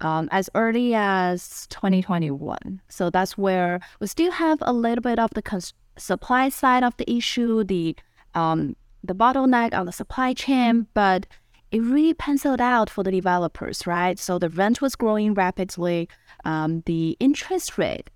um, 0.00 0.28
as 0.30 0.48
early 0.54 0.94
as 0.94 1.66
2021. 1.68 2.80
So 2.88 3.10
that's 3.10 3.36
where 3.36 3.80
we 3.98 4.06
still 4.06 4.32
have 4.32 4.58
a 4.62 4.72
little 4.72 5.02
bit 5.02 5.18
of 5.18 5.30
the 5.34 5.42
cons- 5.42 5.74
supply 5.96 6.48
side 6.48 6.84
of 6.84 6.96
the 6.96 7.10
issue, 7.10 7.64
the 7.64 7.96
um, 8.34 8.76
the 9.02 9.14
bottleneck 9.14 9.74
on 9.74 9.86
the 9.86 9.92
supply 9.92 10.32
chain, 10.34 10.86
but 10.94 11.26
it 11.70 11.80
really 11.82 12.14
penciled 12.14 12.60
out 12.60 12.90
for 12.90 13.04
the 13.04 13.10
developers, 13.10 13.86
right? 13.86 14.18
So 14.18 14.38
the 14.38 14.48
rent 14.48 14.80
was 14.80 14.96
growing 14.96 15.34
rapidly. 15.34 16.08
Um, 16.44 16.82
the 16.86 17.16
interest 17.20 17.78
rate, 17.78 18.10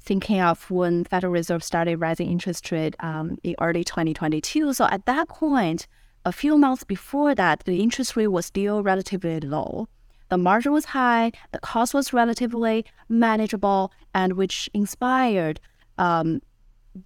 thinking 0.00 0.40
of 0.40 0.70
when 0.70 1.04
Federal 1.04 1.32
Reserve 1.32 1.64
started 1.64 1.96
rising 1.98 2.30
interest 2.30 2.70
rate 2.70 2.94
um, 3.00 3.38
in 3.42 3.54
early 3.60 3.84
2022. 3.84 4.72
So 4.74 4.86
at 4.86 5.06
that 5.06 5.28
point, 5.28 5.86
a 6.24 6.32
few 6.32 6.58
months 6.58 6.84
before 6.84 7.34
that, 7.34 7.64
the 7.64 7.80
interest 7.80 8.16
rate 8.16 8.28
was 8.28 8.46
still 8.46 8.82
relatively 8.82 9.40
low. 9.40 9.88
The 10.28 10.36
margin 10.36 10.72
was 10.72 10.84
high, 10.84 11.32
the 11.52 11.58
cost 11.58 11.94
was 11.94 12.12
relatively 12.12 12.84
manageable, 13.08 13.92
and 14.14 14.34
which 14.34 14.68
inspired 14.74 15.58
um, 15.96 16.42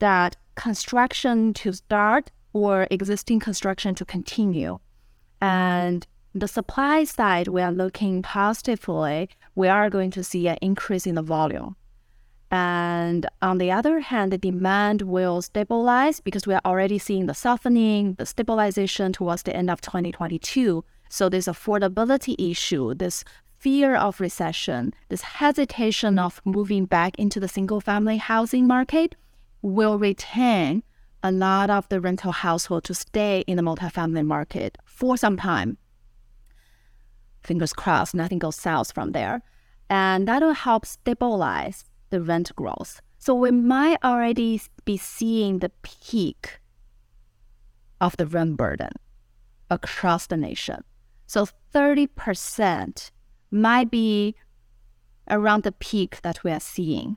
that 0.01 0.37
construction 0.57 1.55
to 1.55 1.73
start 1.73 2.33
or 2.53 2.87
existing 2.91 3.41
construction 3.41 3.95
to 3.95 4.05
continue. 4.05 4.79
And 5.41 6.07
the 6.35 6.49
supply 6.49 7.05
side, 7.05 7.49
we 7.49 7.61
are 7.61 7.73
looking 7.73 8.23
positively. 8.23 9.29
We 9.55 9.69
are 9.69 9.91
going 9.91 10.11
to 10.13 10.25
see 10.25 10.49
an 10.49 10.59
increase 10.63 11.07
in 11.07 11.15
the 11.15 11.23
volume. 11.23 11.77
And 12.51 13.27
on 13.41 13.59
the 13.59 13.71
other 13.73 14.01
hand, 14.01 14.31
the 14.31 14.39
demand 14.39 15.03
will 15.03 15.41
stabilize 15.41 16.21
because 16.21 16.47
we 16.47 16.53
are 16.53 16.61
already 16.67 16.99
seeing 16.99 17.27
the 17.27 17.35
softening, 17.35 18.15
the 18.15 18.27
stabilization 18.27 19.13
towards 19.13 19.43
the 19.43 19.57
end 19.57 19.71
of 19.71 19.81
2022. 19.81 20.85
So 21.09 21.29
this 21.29 21.47
affordability 21.47 22.35
issue, 22.39 22.95
this 22.95 23.25
fear 23.59 23.97
of 23.97 24.21
recession, 24.21 24.93
this 25.09 25.23
hesitation 25.23 26.19
of 26.19 26.43
moving 26.45 26.85
back 26.85 27.19
into 27.19 27.41
the 27.41 27.49
single 27.49 27.81
family 27.81 28.19
housing 28.19 28.67
market 28.67 29.15
will 29.63 29.99
retain 29.99 30.83
a 31.23 31.33
lot 31.33 31.71
of 31.71 31.89
the 31.89 32.01
rental 32.01 32.33
household 32.33 32.85
to 32.85 32.95
stay 32.95 33.45
in 33.47 33.57
the 33.57 33.63
multifamily 33.63 34.25
market 34.27 34.79
for 34.85 35.17
some 35.17 35.37
time. 35.37 35.79
Fingers 37.43 37.73
crossed, 37.73 38.15
nothing 38.15 38.39
goes 38.39 38.57
south 38.57 38.93
from 38.93 39.13
there. 39.13 39.43
And 39.89 40.27
that'll 40.27 40.55
help 40.55 40.87
stabilize 40.87 41.85
the 42.11 42.21
rent 42.21 42.55
growth. 42.57 43.01
So 43.19 43.35
we 43.35 43.51
might 43.51 43.99
already 44.03 44.61
be 44.85 44.97
seeing 44.97 45.59
the 45.59 45.71
peak 45.83 46.61
of 48.01 48.17
the 48.17 48.27
rent 48.27 48.57
burden 48.57 48.91
across 49.71 50.27
the 50.27 50.37
nation. 50.37 50.83
So 51.27 51.47
30% 51.75 53.11
might 53.51 53.91
be 53.91 54.35
around 55.31 55.63
the 55.63 55.73
peak 55.73 56.21
that 56.23 56.43
we 56.43 56.51
are 56.51 56.61
seeing. 56.61 57.17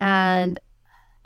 And 0.00 0.58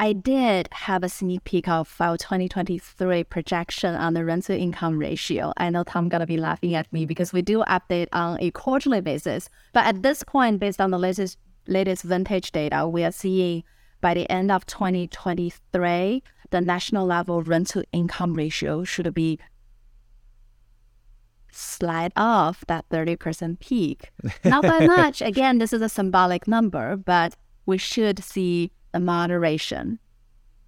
I 0.00 0.12
did 0.12 0.68
have 0.70 1.02
a 1.02 1.08
sneak 1.08 1.42
peek 1.42 1.66
of 1.66 1.92
our 1.98 2.16
2023 2.16 3.24
projection 3.24 3.96
on 3.96 4.14
the 4.14 4.24
rental 4.24 4.56
income 4.56 4.96
ratio. 4.96 5.52
I 5.56 5.70
know 5.70 5.82
Tom 5.82 6.08
gonna 6.08 6.26
be 6.26 6.36
laughing 6.36 6.76
at 6.76 6.92
me 6.92 7.04
because 7.04 7.32
we 7.32 7.42
do 7.42 7.64
update 7.64 8.06
on 8.12 8.38
a 8.40 8.52
quarterly 8.52 9.00
basis. 9.00 9.50
But 9.72 9.86
at 9.86 10.02
this 10.02 10.22
point, 10.22 10.60
based 10.60 10.80
on 10.80 10.92
the 10.92 10.98
latest 10.98 11.36
latest 11.66 12.04
vintage 12.04 12.52
data, 12.52 12.86
we 12.86 13.02
are 13.02 13.12
seeing 13.12 13.64
by 14.00 14.14
the 14.14 14.30
end 14.30 14.52
of 14.52 14.64
2023, 14.66 16.22
the 16.50 16.60
national 16.60 17.04
level 17.04 17.42
rental 17.42 17.82
income 17.92 18.34
ratio 18.34 18.84
should 18.84 19.12
be 19.12 19.40
slide 21.50 22.12
off 22.14 22.64
that 22.68 22.88
30% 22.90 23.58
peak. 23.58 24.10
Not 24.44 24.62
by 24.62 24.86
much. 24.86 25.20
Again, 25.20 25.58
this 25.58 25.72
is 25.72 25.82
a 25.82 25.88
symbolic 25.88 26.46
number, 26.46 26.96
but 26.96 27.34
we 27.66 27.78
should 27.78 28.22
see 28.22 28.70
the 28.92 29.00
moderation 29.00 29.98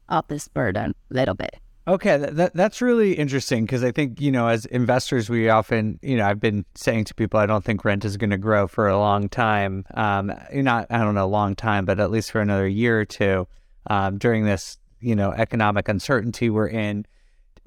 of 0.09 0.27
this 0.29 0.49
burden 0.49 0.95
a 1.11 1.15
little 1.15 1.35
bit. 1.35 1.57
Okay, 1.89 2.19
that, 2.19 2.55
that's 2.55 2.83
really 2.83 3.15
interesting 3.15 3.65
because 3.65 3.83
I 3.83 3.91
think, 3.91 4.21
you 4.21 4.31
know, 4.31 4.49
as 4.49 4.67
investors, 4.67 5.31
we 5.31 5.49
often, 5.49 5.99
you 6.03 6.17
know, 6.17 6.27
I've 6.27 6.39
been 6.39 6.65
saying 6.75 7.05
to 7.07 7.15
people, 7.15 7.41
I 7.41 7.47
don't 7.47 7.65
think 7.65 7.85
rent 7.85 8.05
is 8.05 8.17
going 8.17 8.31
to 8.31 8.39
grow 8.39 8.69
for 8.69 8.87
a 8.87 8.99
long 8.99 9.29
time. 9.29 9.85
Um, 9.95 10.33
not, 10.53 10.87
I 10.91 10.99
don't 10.99 11.15
know, 11.15 11.25
a 11.25 11.27
long 11.27 11.57
time, 11.57 11.87
but 11.87 11.99
at 11.99 12.11
least 12.11 12.31
for 12.31 12.41
another 12.41 12.69
year 12.69 13.01
or 13.01 13.05
two 13.07 13.49
um, 13.89 14.19
during 14.19 14.45
this, 14.45 14.79
you 15.01 15.17
know, 15.17 15.33
economic 15.33 15.89
uncertainty 15.89 16.51
we're 16.51 16.69
in. 16.69 17.07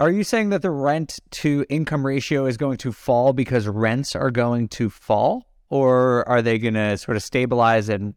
Are 0.00 0.10
you 0.10 0.24
saying 0.24 0.50
that 0.50 0.62
the 0.62 0.70
rent 0.70 1.18
to 1.32 1.66
income 1.68 2.06
ratio 2.06 2.46
is 2.46 2.56
going 2.56 2.78
to 2.78 2.92
fall 2.92 3.32
because 3.32 3.68
rents 3.68 4.14
are 4.14 4.30
going 4.30 4.68
to 4.68 4.90
fall? 4.90 5.46
Or 5.70 6.26
are 6.28 6.40
they 6.40 6.58
going 6.58 6.74
to 6.74 6.96
sort 6.98 7.16
of 7.16 7.22
stabilize 7.22 7.88
and 7.88 8.14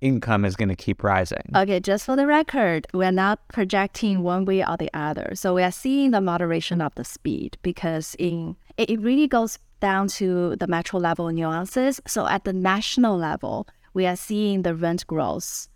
income 0.00 0.44
is 0.44 0.56
going 0.56 0.68
to 0.68 0.76
keep 0.76 1.02
rising. 1.02 1.42
Okay, 1.54 1.80
just 1.80 2.06
for 2.06 2.16
the 2.16 2.26
record, 2.26 2.86
we're 2.92 3.10
not 3.12 3.40
projecting 3.48 4.22
one 4.22 4.44
way 4.44 4.64
or 4.64 4.76
the 4.76 4.90
other. 4.94 5.32
So 5.34 5.54
we 5.54 5.62
are 5.62 5.72
seeing 5.72 6.10
the 6.10 6.20
moderation 6.20 6.80
of 6.80 6.94
the 6.94 7.04
speed 7.04 7.58
because 7.62 8.14
in 8.18 8.56
it 8.76 9.00
really 9.00 9.26
goes 9.26 9.58
down 9.80 10.08
to 10.08 10.56
the 10.56 10.66
metro 10.66 11.00
level 11.00 11.28
nuances. 11.30 12.00
So 12.06 12.26
at 12.26 12.44
the 12.44 12.52
national 12.52 13.16
level, 13.16 13.66
we 13.94 14.06
are 14.06 14.16
seeing 14.16 14.62
the 14.62 14.74
rent 14.74 15.06
growth 15.06 15.68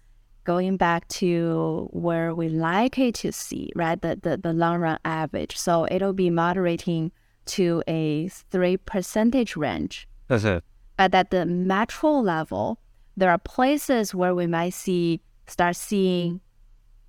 going 0.45 0.77
back 0.77 1.07
to 1.09 1.89
where 1.93 2.35
we 2.35 2.49
like 2.49 2.99
it 2.99 3.15
to 3.15 3.33
see, 3.33 3.71
right? 3.77 4.01
The, 4.01 4.19
the, 4.21 4.37
the 4.37 4.53
long 4.53 4.81
run 4.81 4.99
average. 5.05 5.57
So 5.57 5.87
it'll 5.91 6.13
be 6.13 6.31
moderating 6.31 7.13
to 7.47 7.83
a 7.89 8.29
three 8.29 8.77
percentage 8.77 9.57
range. 9.57 10.09
That's 10.29 10.45
it. 10.45 10.65
But 10.97 11.15
at 11.15 11.31
the 11.31 11.47
metro 11.47 12.19
level, 12.21 12.79
there 13.17 13.31
are 13.31 13.39
places 13.39 14.15
where 14.15 14.35
we 14.35 14.47
might 14.47 14.75
see 14.75 15.21
start 15.47 15.77
seeing 15.77 16.41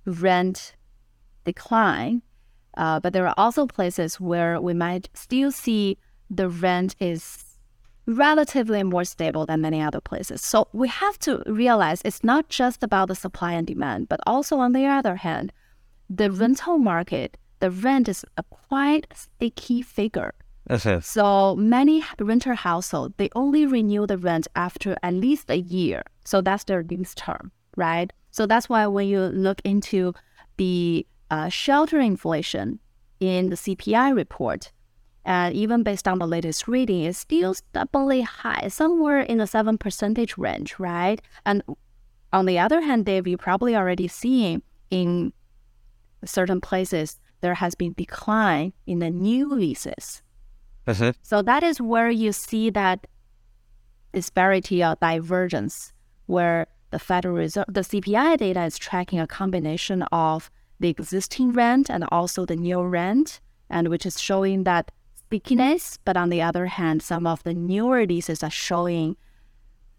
rent 0.04 0.74
decline, 1.44 2.22
uh, 2.76 3.00
but 3.00 3.12
there 3.12 3.26
are 3.26 3.34
also 3.36 3.66
places 3.66 4.20
where 4.20 4.60
we 4.60 4.74
might 4.74 5.08
still 5.14 5.52
see 5.52 5.98
the 6.30 6.48
rent 6.48 6.96
is 7.00 7.44
relatively 8.06 8.82
more 8.82 9.04
stable 9.04 9.46
than 9.46 9.60
many 9.60 9.80
other 9.80 10.00
places. 10.00 10.42
So 10.42 10.68
we 10.72 10.88
have 10.88 11.18
to 11.20 11.42
realize 11.46 12.02
it's 12.04 12.24
not 12.24 12.48
just 12.48 12.82
about 12.82 13.08
the 13.08 13.14
supply 13.14 13.52
and 13.52 13.66
demand, 13.66 14.08
but 14.08 14.20
also 14.26 14.58
on 14.58 14.72
the 14.72 14.84
other 14.84 15.16
hand, 15.16 15.52
the 16.10 16.30
rental 16.30 16.78
market, 16.78 17.38
the 17.60 17.70
rent 17.70 18.08
is 18.08 18.24
a 18.36 18.42
quite 18.42 19.06
sticky 19.14 19.80
figure. 19.80 20.34
So 21.00 21.54
many 21.56 22.02
renter 22.18 22.54
households, 22.54 23.14
they 23.16 23.28
only 23.34 23.66
renew 23.66 24.06
the 24.06 24.16
rent 24.18 24.48
after 24.56 24.96
at 25.02 25.14
least 25.14 25.50
a 25.50 25.58
year. 25.58 26.02
So 26.24 26.40
that's 26.40 26.64
their 26.64 26.82
lease 26.82 27.14
term, 27.14 27.52
right? 27.76 28.12
So 28.30 28.46
that's 28.46 28.68
why 28.68 28.86
when 28.86 29.08
you 29.08 29.20
look 29.20 29.60
into 29.64 30.14
the 30.56 31.06
uh, 31.30 31.48
shelter 31.48 32.00
inflation 32.00 32.80
in 33.20 33.50
the 33.50 33.56
CPI 33.56 34.14
report, 34.14 34.72
and 35.26 35.54
even 35.54 35.82
based 35.82 36.06
on 36.06 36.18
the 36.18 36.26
latest 36.26 36.68
reading, 36.68 37.04
it's 37.04 37.18
still 37.18 37.54
stubbornly 37.54 38.22
high, 38.22 38.68
somewhere 38.68 39.20
in 39.20 39.38
the 39.38 39.46
seven 39.46 39.78
percentage 39.78 40.36
range, 40.36 40.78
right? 40.78 41.20
And 41.46 41.62
on 42.32 42.46
the 42.46 42.58
other 42.58 42.80
hand, 42.80 43.06
Dave, 43.06 43.26
you 43.26 43.36
probably 43.36 43.74
already 43.76 44.08
seeing 44.08 44.62
in 44.90 45.32
certain 46.24 46.60
places 46.60 47.20
there 47.40 47.54
has 47.54 47.74
been 47.74 47.92
decline 47.92 48.72
in 48.86 48.98
the 48.98 49.10
new 49.10 49.48
leases 49.48 50.22
that's 50.84 51.00
it. 51.00 51.16
So 51.22 51.42
that 51.42 51.62
is 51.62 51.80
where 51.80 52.10
you 52.10 52.32
see 52.32 52.70
that 52.70 53.06
disparity 54.12 54.84
or 54.84 54.96
divergence, 55.00 55.92
where 56.26 56.66
the 56.90 56.98
Federal 56.98 57.34
Reserve, 57.34 57.64
the 57.68 57.80
CPI 57.80 58.38
data 58.38 58.64
is 58.64 58.78
tracking 58.78 59.18
a 59.18 59.26
combination 59.26 60.02
of 60.12 60.50
the 60.80 60.88
existing 60.88 61.52
rent 61.52 61.90
and 61.90 62.04
also 62.10 62.44
the 62.46 62.56
new 62.56 62.82
rent, 62.82 63.40
and 63.70 63.88
which 63.88 64.06
is 64.06 64.20
showing 64.20 64.64
that 64.64 64.90
stickiness. 65.14 65.98
But 66.04 66.16
on 66.16 66.28
the 66.28 66.42
other 66.42 66.66
hand, 66.66 67.02
some 67.02 67.26
of 67.26 67.42
the 67.42 67.54
newer 67.54 68.06
leases 68.06 68.42
are 68.42 68.50
showing 68.50 69.16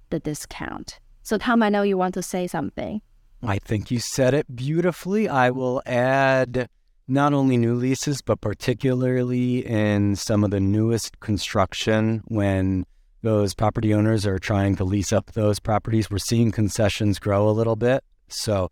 the 0.09 0.19
discount. 0.19 0.99
So, 1.23 1.37
Tom, 1.37 1.63
I 1.63 1.69
know 1.69 1.81
you 1.81 1.97
want 1.97 2.13
to 2.13 2.23
say 2.23 2.47
something. 2.47 3.01
I 3.43 3.59
think 3.59 3.91
you 3.91 3.99
said 3.99 4.33
it 4.33 4.55
beautifully. 4.55 5.27
I 5.27 5.49
will 5.49 5.81
add 5.85 6.69
not 7.07 7.33
only 7.33 7.57
new 7.57 7.75
leases, 7.75 8.21
but 8.21 8.41
particularly 8.41 9.65
in 9.65 10.15
some 10.15 10.43
of 10.43 10.51
the 10.51 10.59
newest 10.59 11.19
construction 11.19 12.23
when 12.25 12.85
those 13.21 13.53
property 13.53 13.93
owners 13.93 14.25
are 14.25 14.39
trying 14.39 14.75
to 14.75 14.83
lease 14.83 15.11
up 15.11 15.31
those 15.31 15.59
properties. 15.59 16.09
We're 16.09 16.19
seeing 16.19 16.51
concessions 16.51 17.19
grow 17.19 17.49
a 17.49 17.51
little 17.51 17.75
bit. 17.75 18.03
So, 18.27 18.71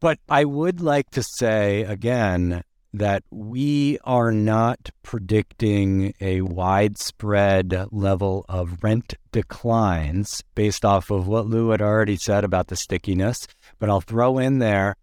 but 0.00 0.18
I 0.28 0.44
would 0.44 0.80
like 0.80 1.10
to 1.10 1.22
say 1.22 1.82
again 1.82 2.62
that 2.92 3.24
we 3.30 3.98
are 4.04 4.30
not 4.30 4.90
predicting 5.02 6.14
a 6.20 6.42
widespread 6.42 7.86
level 7.90 8.44
of 8.48 8.84
rent 8.84 9.14
declines 9.32 10.44
based 10.54 10.84
off 10.84 11.10
of 11.10 11.26
what 11.26 11.46
Lu 11.46 11.70
had 11.70 11.82
already 11.82 12.16
said 12.16 12.44
about 12.44 12.68
the 12.68 12.76
stickiness. 12.76 13.48
But 13.80 13.90
I'll 13.90 14.00
throw 14.00 14.38
in 14.38 14.60
there 14.60 14.96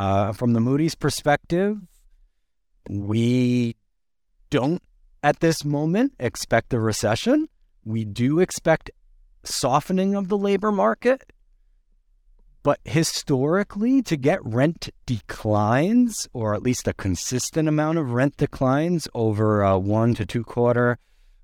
Uh, 0.00 0.32
from 0.32 0.54
the 0.54 0.60
Moody's 0.60 0.94
perspective, 0.94 1.76
we 2.88 3.76
don't 4.48 4.82
at 5.22 5.40
this 5.40 5.62
moment 5.62 6.14
expect 6.18 6.72
a 6.72 6.80
recession. 6.80 7.50
We 7.84 8.06
do 8.06 8.40
expect 8.40 8.90
softening 9.44 10.14
of 10.14 10.28
the 10.28 10.38
labor 10.38 10.72
market. 10.72 11.34
But 12.62 12.80
historically, 12.86 14.00
to 14.04 14.16
get 14.16 14.42
rent 14.42 14.88
declines, 15.04 16.26
or 16.32 16.54
at 16.54 16.62
least 16.62 16.88
a 16.88 16.94
consistent 16.94 17.68
amount 17.68 17.98
of 17.98 18.12
rent 18.12 18.38
declines 18.38 19.06
over 19.14 19.60
a 19.60 19.78
one 19.78 20.14
to 20.14 20.24
two 20.24 20.44
quarter 20.44 20.96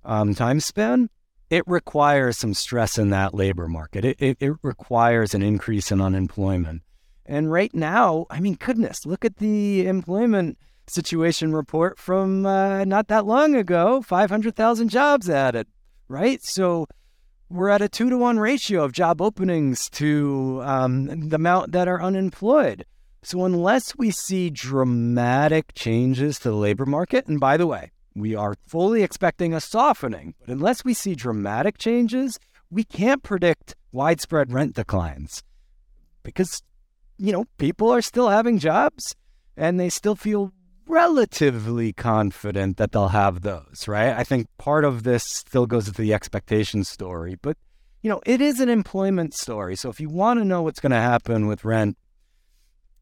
um, 0.03 0.35
time 0.35 0.61
span, 0.61 1.11
it 1.51 1.65
requires 1.67 2.39
some 2.39 2.55
stress 2.55 2.97
in 2.97 3.11
that 3.11 3.35
labor 3.35 3.69
market. 3.69 4.07
It, 4.07 4.17
it, 4.19 4.39
it 4.41 4.53
requires 4.63 5.35
an 5.35 5.43
increase 5.43 5.93
in 5.93 6.01
unemployment. 6.01 6.81
And 7.27 7.51
right 7.51 7.75
now, 7.75 8.27
I 8.31 8.41
mean, 8.41 8.55
goodness, 8.55 9.05
look 9.05 9.25
at 9.25 9.37
the 9.37 9.87
employment 9.87 10.59
situation 10.87 11.53
report 11.53 11.99
from 11.99 12.47
uh, 12.47 12.85
not 12.85 13.09
that 13.09 13.27
long 13.27 13.57
ago 13.57 14.01
500,000 14.03 14.89
jobs 14.89 15.29
added, 15.29 15.67
right? 16.09 16.43
So 16.45 16.87
we're 17.49 17.69
at 17.69 17.83
a 17.83 17.89
two 17.89 18.11
to 18.11 18.19
one 18.19 18.39
ratio 18.39 18.85
of 18.85 18.93
job 18.93 19.21
openings 19.21 19.89
to 19.91 20.61
um, 20.65 21.29
the 21.29 21.37
amount 21.37 21.73
that 21.73 21.89
are 21.89 22.03
unemployed. 22.03 22.85
So, 23.23 23.45
unless 23.45 23.97
we 23.97 24.13
see 24.13 24.51
dramatic 24.51 25.75
changes 25.75 26.39
to 26.41 26.51
the 26.51 26.57
labor 26.57 26.87
market, 26.87 27.27
and 27.27 27.41
by 27.41 27.57
the 27.57 27.67
way, 27.67 27.91
we 28.15 28.37
are 28.37 28.55
fully 28.69 29.03
expecting 29.03 29.53
a 29.53 29.61
softening, 29.61 30.35
but 30.39 30.49
unless 30.49 30.85
we 30.85 30.95
see 30.95 31.17
dramatic 31.17 31.77
changes, 31.77 32.39
we 32.71 32.85
can't 32.85 33.25
predict 33.25 33.75
widespread 33.91 34.53
rent 34.53 34.75
declines 34.75 35.43
because, 36.23 36.63
you 37.19 37.33
know, 37.33 37.45
people 37.59 37.91
are 37.91 38.03
still 38.03 38.29
having 38.29 38.59
jobs 38.59 39.15
and 39.57 39.81
they 39.81 39.89
still 39.89 40.15
feel 40.15 40.53
relatively 40.87 41.93
confident 41.93 42.77
that 42.77 42.93
they'll 42.93 43.09
have 43.09 43.43
those, 43.43 43.89
right? 43.89 44.15
I 44.17 44.23
think 44.25 44.49
part 44.59 44.85
of 44.85 45.03
this 45.03 45.25
still 45.25 45.67
goes 45.67 45.87
to 45.87 45.93
the 45.93 46.15
expectation 46.15 46.85
story, 46.85 47.37
but 47.41 47.57
you 48.03 48.11
know, 48.11 48.21
it 48.25 48.41
is 48.41 48.61
an 48.61 48.69
employment 48.69 49.35
story. 49.35 49.75
So 49.75 49.89
if 49.91 50.01
you 50.01 50.09
want 50.09 50.39
to 50.39 50.45
know 50.45 50.63
what's 50.63 50.79
going 50.79 50.93
to 50.93 50.97
happen 50.97 51.47
with 51.49 51.65
rent, 51.65 51.97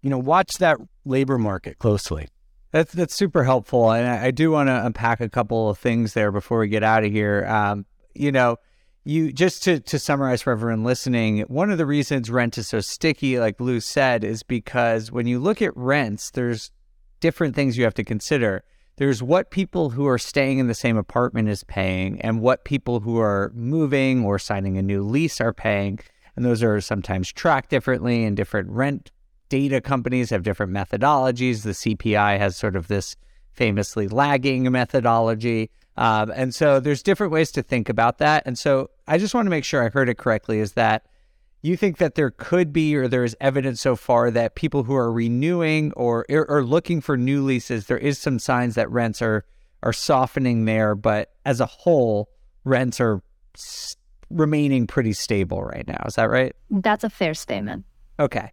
you 0.00 0.10
know, 0.10 0.18
watch 0.18 0.58
that 0.58 0.78
labor 1.04 1.38
market 1.38 1.78
closely. 1.78 2.28
That's 2.70 2.92
that's 2.92 3.14
super 3.14 3.44
helpful, 3.44 3.92
and 3.92 4.06
I, 4.06 4.26
I 4.26 4.30
do 4.32 4.50
want 4.50 4.68
to 4.68 4.84
unpack 4.84 5.20
a 5.20 5.28
couple 5.28 5.70
of 5.70 5.78
things 5.78 6.12
there 6.12 6.32
before 6.32 6.58
we 6.58 6.66
get 6.66 6.82
out 6.82 7.04
of 7.04 7.12
here. 7.12 7.46
Um, 7.46 7.86
you 8.14 8.32
know, 8.32 8.56
you 9.04 9.32
just 9.32 9.62
to 9.64 9.80
to 9.80 9.98
summarize 9.98 10.42
for 10.42 10.52
everyone 10.52 10.82
listening, 10.82 11.40
one 11.42 11.70
of 11.70 11.78
the 11.78 11.86
reasons 11.86 12.30
rent 12.30 12.56
is 12.56 12.68
so 12.68 12.80
sticky, 12.80 13.38
like 13.38 13.60
Lu 13.60 13.80
said, 13.80 14.24
is 14.24 14.42
because 14.42 15.12
when 15.12 15.26
you 15.26 15.38
look 15.38 15.60
at 15.60 15.76
rents, 15.76 16.30
there's 16.30 16.70
different 17.20 17.54
things 17.54 17.76
you 17.76 17.84
have 17.84 17.94
to 17.94 18.04
consider. 18.04 18.64
There's 18.96 19.22
what 19.22 19.50
people 19.50 19.90
who 19.90 20.06
are 20.06 20.18
staying 20.18 20.58
in 20.58 20.68
the 20.68 20.74
same 20.74 20.96
apartment 20.96 21.48
is 21.48 21.64
paying, 21.64 22.20
and 22.22 22.40
what 22.40 22.64
people 22.64 23.00
who 23.00 23.18
are 23.18 23.52
moving 23.54 24.24
or 24.24 24.38
signing 24.38 24.78
a 24.78 24.82
new 24.82 25.02
lease 25.02 25.40
are 25.40 25.52
paying. 25.52 25.98
And 26.36 26.44
those 26.44 26.62
are 26.62 26.80
sometimes 26.80 27.30
tracked 27.30 27.70
differently, 27.70 28.24
and 28.24 28.36
different 28.36 28.70
rent 28.70 29.10
data 29.50 29.80
companies 29.80 30.30
have 30.30 30.42
different 30.42 30.72
methodologies. 30.72 31.62
The 31.62 31.70
CPI 31.70 32.38
has 32.38 32.56
sort 32.56 32.74
of 32.74 32.88
this 32.88 33.16
famously 33.52 34.08
lagging 34.08 34.70
methodology. 34.72 35.70
Um, 35.96 36.32
and 36.34 36.54
so 36.54 36.80
there's 36.80 37.02
different 37.02 37.32
ways 37.32 37.52
to 37.52 37.62
think 37.62 37.88
about 37.88 38.18
that. 38.18 38.42
And 38.46 38.58
so 38.58 38.90
I 39.06 39.18
just 39.18 39.34
want 39.34 39.46
to 39.46 39.50
make 39.50 39.64
sure 39.64 39.84
I 39.84 39.88
heard 39.90 40.08
it 40.08 40.18
correctly 40.18 40.60
is 40.60 40.72
that 40.72 41.06
you 41.62 41.76
think 41.76 41.98
that 41.98 42.14
there 42.14 42.30
could 42.30 42.72
be 42.72 42.94
or 42.96 43.08
there 43.08 43.24
is 43.24 43.36
evidence 43.40 43.80
so 43.80 43.96
far 43.96 44.30
that 44.30 44.54
people 44.54 44.84
who 44.84 44.94
are 44.94 45.10
renewing 45.12 45.92
or 45.92 46.26
or 46.28 46.64
looking 46.64 47.00
for 47.00 47.16
new 47.16 47.42
leases 47.42 47.86
there 47.86 47.98
is 47.98 48.18
some 48.18 48.38
signs 48.38 48.74
that 48.74 48.90
rents 48.90 49.22
are 49.22 49.44
are 49.82 49.92
softening 49.92 50.64
there 50.64 50.94
but 50.94 51.32
as 51.44 51.60
a 51.60 51.66
whole 51.66 52.28
rents 52.64 53.00
are 53.00 53.22
s- 53.56 53.96
remaining 54.30 54.86
pretty 54.86 55.12
stable 55.12 55.62
right 55.62 55.86
now. 55.86 56.02
Is 56.06 56.14
that 56.14 56.30
right? 56.30 56.54
That's 56.70 57.04
a 57.04 57.10
fair 57.10 57.34
statement. 57.34 57.84
Okay 58.18 58.50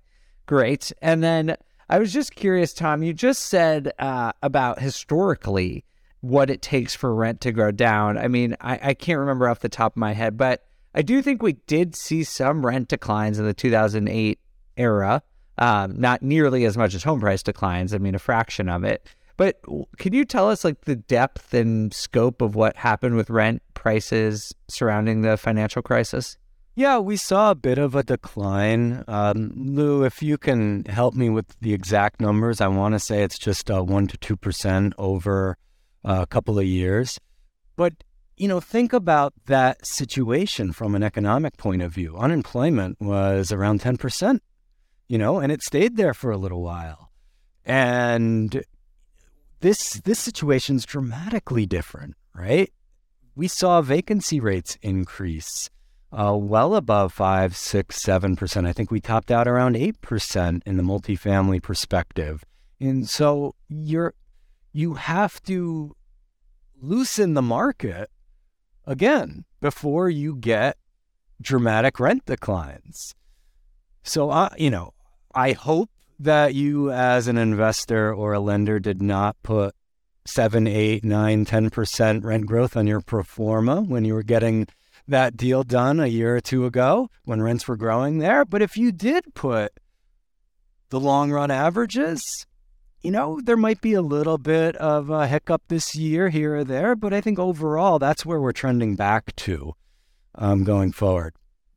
great. 0.52 0.92
And 1.02 1.24
then 1.24 1.56
i 1.90 1.98
was 1.98 2.12
just 2.12 2.36
curious 2.36 2.74
tom 2.74 3.04
you 3.04 3.14
just 3.14 3.44
said 3.44 3.92
uh, 4.00 4.32
about 4.42 4.80
historically 4.80 5.86
what 6.22 6.50
it 6.50 6.62
takes 6.62 6.96
for 6.96 7.14
rent 7.14 7.42
to 7.42 7.52
go 7.52 7.72
down 7.72 8.18
i 8.18 8.28
mean 8.28 8.56
I, 8.62 8.80
I 8.82 8.94
can't 8.94 9.20
remember 9.20 9.50
off 9.50 9.60
the 9.60 9.70
top 9.70 9.94
of 9.94 9.98
my 9.98 10.14
head 10.14 10.38
but 10.38 10.66
I 10.94 11.02
do 11.02 11.22
think 11.22 11.42
we 11.42 11.54
did 11.54 11.96
see 11.96 12.24
some 12.24 12.66
rent 12.66 12.90
declines 12.90 13.40
in 13.40 13.46
the 13.46 13.54
2008 13.54 14.40
era, 14.78 15.24
um, 15.58 16.00
not 16.00 16.22
nearly 16.22 16.66
as 16.66 16.78
much 16.78 16.94
as 16.94 17.04
home 17.04 17.22
price 17.22 17.44
declines. 17.44 17.94
I 17.94 17.98
mean, 17.98 18.16
a 18.16 18.20
fraction 18.20 18.68
of 18.68 18.84
it. 18.84 19.08
But 19.38 19.62
can 19.98 20.14
you 20.14 20.26
tell 20.26 20.50
us 20.50 20.64
like 20.64 20.82
the 20.82 20.98
depth 20.98 21.54
and 21.54 21.94
scope 21.94 22.42
of 22.42 22.56
what 22.56 22.76
happened 22.76 23.16
with 23.16 23.30
rent 23.30 23.62
prices 23.74 24.54
surrounding 24.68 25.22
the 25.22 25.38
financial 25.38 25.82
crisis? 25.82 26.38
Yeah, 26.76 27.00
we 27.00 27.18
saw 27.18 27.52
a 27.52 27.56
bit 27.56 27.78
of 27.78 27.96
a 27.96 28.04
decline. 28.04 29.04
Um, 29.08 29.52
Lu, 29.56 30.04
if 30.04 30.22
you 30.22 30.38
can 30.38 30.86
help 30.86 31.16
me 31.16 31.30
with 31.30 31.58
the 31.60 31.74
exact 31.74 32.22
numbers, 32.22 32.62
I 32.62 32.68
want 32.68 32.94
to 32.94 33.00
say 33.00 33.24
it's 33.24 33.40
just 33.40 33.72
uh, 33.72 33.82
1% 33.82 34.20
to 34.20 34.36
2% 34.38 34.94
over 34.98 35.58
a 36.04 36.26
couple 36.26 36.60
of 36.60 36.66
years. 36.66 37.20
But 37.76 37.94
you 38.38 38.48
know, 38.48 38.60
think 38.60 38.92
about 38.92 39.34
that 39.46 39.86
situation 39.86 40.72
from 40.74 40.96
an 40.96 41.04
economic 41.04 41.58
point 41.58 41.84
of 41.84 41.94
view. 41.94 42.18
Unemployment 42.18 43.00
was 43.00 43.52
around 43.52 43.82
10%, 43.82 44.40
you 45.08 45.20
know, 45.20 45.38
and 45.40 45.52
it 45.52 45.62
stayed 45.62 45.96
there 45.96 46.16
for 46.16 46.32
a 46.32 46.38
little 46.38 46.64
while. 46.64 47.12
And 47.64 48.64
this 49.60 50.02
this 50.04 50.20
situation's 50.20 50.86
dramatically 50.86 51.68
different, 51.68 52.16
right? 52.34 52.72
We 53.36 53.48
saw 53.48 53.82
vacancy 53.82 54.40
rates 54.40 54.78
increase 54.82 55.70
uh, 56.12 56.36
well 56.36 56.76
above 56.76 57.14
five, 57.14 57.56
six, 57.56 58.02
seven 58.02 58.36
percent. 58.36 58.66
I 58.66 58.74
think 58.74 58.90
we 58.90 59.00
topped 59.00 59.30
out 59.30 59.48
around 59.48 59.76
eight 59.78 60.02
percent 60.02 60.64
in 60.66 60.78
the 60.78 60.84
multifamily 60.84 61.62
perspective. 61.62 62.44
And 62.80 63.08
so 63.08 63.54
you're 63.70 64.16
you 64.74 64.96
have 64.96 65.42
to 65.44 65.96
loosen 66.82 67.34
the 67.34 67.42
market 67.42 68.10
again 68.86 69.46
before 69.60 70.10
you 70.10 70.36
get 70.36 70.78
dramatic 71.42 72.00
rent 72.00 72.26
declines. 72.26 73.16
So, 74.04 74.30
uh, 74.30 74.50
you 74.58 74.70
know, 74.70 74.94
I 75.34 75.52
hope 75.52 75.90
that 76.20 76.54
you 76.54 76.92
as 76.92 77.28
an 77.28 77.38
investor 77.38 78.14
or 78.14 78.34
a 78.34 78.40
lender 78.40 78.80
did 78.80 79.02
not 79.02 79.36
put 79.44 79.76
seven, 80.26 80.68
eight, 80.68 81.04
nine, 81.04 81.46
ten 81.46 81.70
percent 81.70 82.24
rent 82.24 82.46
growth 82.46 82.78
on 82.78 82.88
your 82.88 83.02
pro 83.02 83.24
forma 83.24 83.82
when 83.82 84.06
you 84.06 84.14
were 84.14 84.24
getting 84.24 84.68
that 85.08 85.36
deal 85.36 85.64
done 85.64 86.00
a 86.00 86.08
year 86.08 86.36
or 86.36 86.42
two 86.42 86.66
ago 86.66 87.10
when 87.26 87.42
rents 87.42 87.68
were 87.68 87.76
growing 87.76 88.20
there. 88.20 88.46
But 88.46 88.62
if 88.62 88.78
you 88.78 88.92
did 88.92 89.34
put 89.34 89.74
the 90.90 91.00
long 91.00 91.32
run 91.32 91.50
averages, 91.50 92.22
you 93.04 93.12
know, 93.12 93.40
there 93.44 93.58
might 93.58 93.82
be 93.82 93.94
a 93.94 94.02
little 94.02 94.38
bit 94.38 94.76
of 94.78 95.10
a 95.10 95.28
hiccup 95.28 95.64
this 95.68 95.96
year 95.96 96.30
here 96.30 96.58
or 96.58 96.64
there, 96.64 96.96
but 96.96 97.14
I 97.14 97.22
think 97.22 97.40
overall 97.40 98.00
that's 98.00 98.26
where 98.26 98.40
we're 98.40 98.52
trending 98.52 98.96
back 98.96 99.36
to 99.38 99.74
um, 100.36 100.64
going 100.64 100.92
forward. 100.92 101.34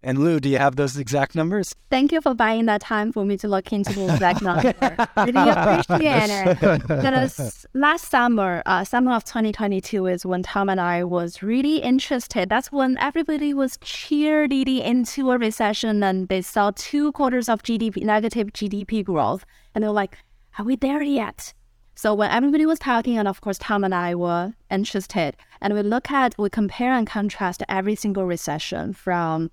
And 0.07 0.19
Lu, 0.19 0.39
do 0.39 0.51
you 0.51 0.59
have 0.59 0.77
those 0.77 0.99
exact 0.99 1.35
numbers? 1.35 1.75
Thank 1.89 2.13
you 2.13 2.21
for 2.21 2.35
buying 2.35 2.67
that 2.67 2.83
time 2.83 3.11
for 3.11 3.25
me 3.25 3.39
to 3.39 3.49
look 3.49 3.73
into 3.73 3.95
the 3.95 4.13
exact 4.13 4.43
number. 4.49 4.75
really 5.17 5.51
appreciate 5.51 6.29
it. 6.29 6.83
Because 6.89 7.67
last 7.73 8.11
summer, 8.11 8.63
uh, 8.67 8.85
summer 8.85 9.13
of 9.13 9.25
2022 9.25 10.07
is 10.07 10.27
when 10.27 10.43
Tom 10.43 10.69
and 10.69 10.79
I 10.79 11.05
was 11.05 11.43
really 11.43 11.79
interested. 11.79 12.51
That's 12.51 12.71
when 12.71 12.99
everybody 12.99 13.55
was 13.55 13.79
cheerleading 13.79 14.85
into 14.85 15.31
a 15.31 15.39
recession 15.39 16.03
and 16.03 16.29
they 16.29 16.43
saw 16.43 16.71
two 16.77 17.11
quarters 17.13 17.49
of 17.49 17.63
GDP, 17.63 18.03
negative 18.03 18.49
GDP 18.53 19.03
growth. 19.03 19.47
And 19.75 19.83
they're 19.83 19.91
like, 19.91 20.19
are 20.59 20.65
we 20.65 20.77
there 20.77 21.03
yet? 21.03 21.53
So 21.97 22.15
when 22.15 22.31
everybody 22.31 22.67
was 22.67 22.79
talking, 22.79 23.19
and 23.19 23.29
of 23.29 23.41
course 23.41 23.59
Tom 23.59 23.85
and 23.85 23.95
I 23.95 24.15
were 24.15 24.55
interested, 24.71 25.37
and 25.61 25.75
we 25.75 25.83
look 25.83 26.11
at, 26.11 26.35
we 26.39 26.51
compare 26.51 26.93
and 26.93 27.07
contrast 27.07 27.63
every 27.69 27.95
single 27.95 28.25
recession 28.25 28.93
from 28.93 29.51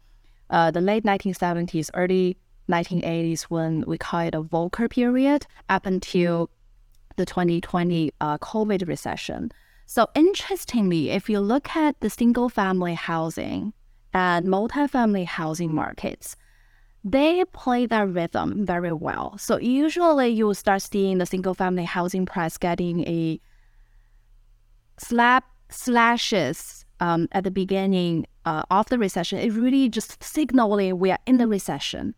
uh, 0.49 0.71
the 0.71 0.81
late 0.81 1.03
1970s, 1.03 1.89
early 1.93 2.37
1980s, 2.69 3.43
when 3.43 3.83
we 3.87 3.97
call 3.97 4.21
it 4.21 4.35
a 4.35 4.41
Volcker 4.41 4.89
period, 4.89 5.45
up 5.69 5.85
until 5.85 6.49
the 7.15 7.25
2020 7.25 8.11
uh, 8.19 8.37
COVID 8.39 8.87
recession. 8.87 9.51
So 9.85 10.07
interestingly, 10.15 11.09
if 11.09 11.29
you 11.29 11.39
look 11.39 11.75
at 11.75 11.99
the 11.99 12.09
single 12.09 12.49
family 12.49 12.93
housing 12.93 13.73
and 14.13 14.47
multifamily 14.47 15.25
housing 15.25 15.73
markets, 15.73 16.35
they 17.03 17.43
play 17.45 17.85
that 17.87 18.09
rhythm 18.09 18.65
very 18.65 18.91
well. 18.91 19.37
So 19.37 19.57
usually 19.57 20.29
you 20.29 20.53
start 20.53 20.81
seeing 20.81 21.17
the 21.17 21.25
single 21.25 21.53
family 21.53 21.85
housing 21.85 22.25
price 22.25 22.57
getting 22.57 23.07
a 23.07 23.39
slap 24.97 25.45
slashes 25.69 26.85
um, 26.99 27.27
at 27.31 27.43
the 27.43 27.51
beginning 27.51 28.27
uh, 28.45 28.63
of 28.69 28.87
the 28.89 28.99
recession. 28.99 29.39
It 29.39 29.53
really 29.53 29.89
just 29.89 30.23
signaling 30.23 30.99
we 30.99 31.11
are 31.11 31.19
in 31.25 31.37
the 31.37 31.47
recession. 31.47 32.13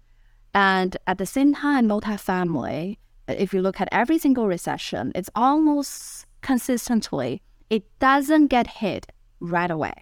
And 0.54 0.98
at 1.08 1.18
the 1.18 1.26
same 1.26 1.56
time, 1.56 1.88
multifamily 1.88 2.98
if 3.28 3.54
you 3.54 3.62
look 3.62 3.80
at 3.80 3.90
every 3.92 4.18
single 4.18 4.48
recession, 4.48 5.12
it's 5.16 5.30
almost 5.36 6.26
consistently, 6.42 7.42
it 7.70 7.84
doesn't 8.00 8.48
get 8.48 8.68
hit 8.68 9.08
right 9.40 9.72
away. 9.72 9.94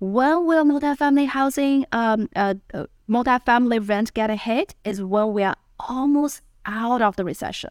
When 0.00 0.46
will 0.46 0.64
multifamily 0.64 1.26
housing, 1.26 1.86
um, 1.92 2.28
uh, 2.34 2.54
uh, 2.72 2.86
multifamily 3.08 3.88
rent 3.88 4.12
get 4.12 4.30
a 4.30 4.36
hit 4.36 4.74
is 4.84 5.02
when 5.02 5.32
we 5.32 5.42
are 5.42 5.56
almost 5.78 6.42
out 6.66 7.02
of 7.02 7.16
the 7.16 7.24
recession. 7.24 7.70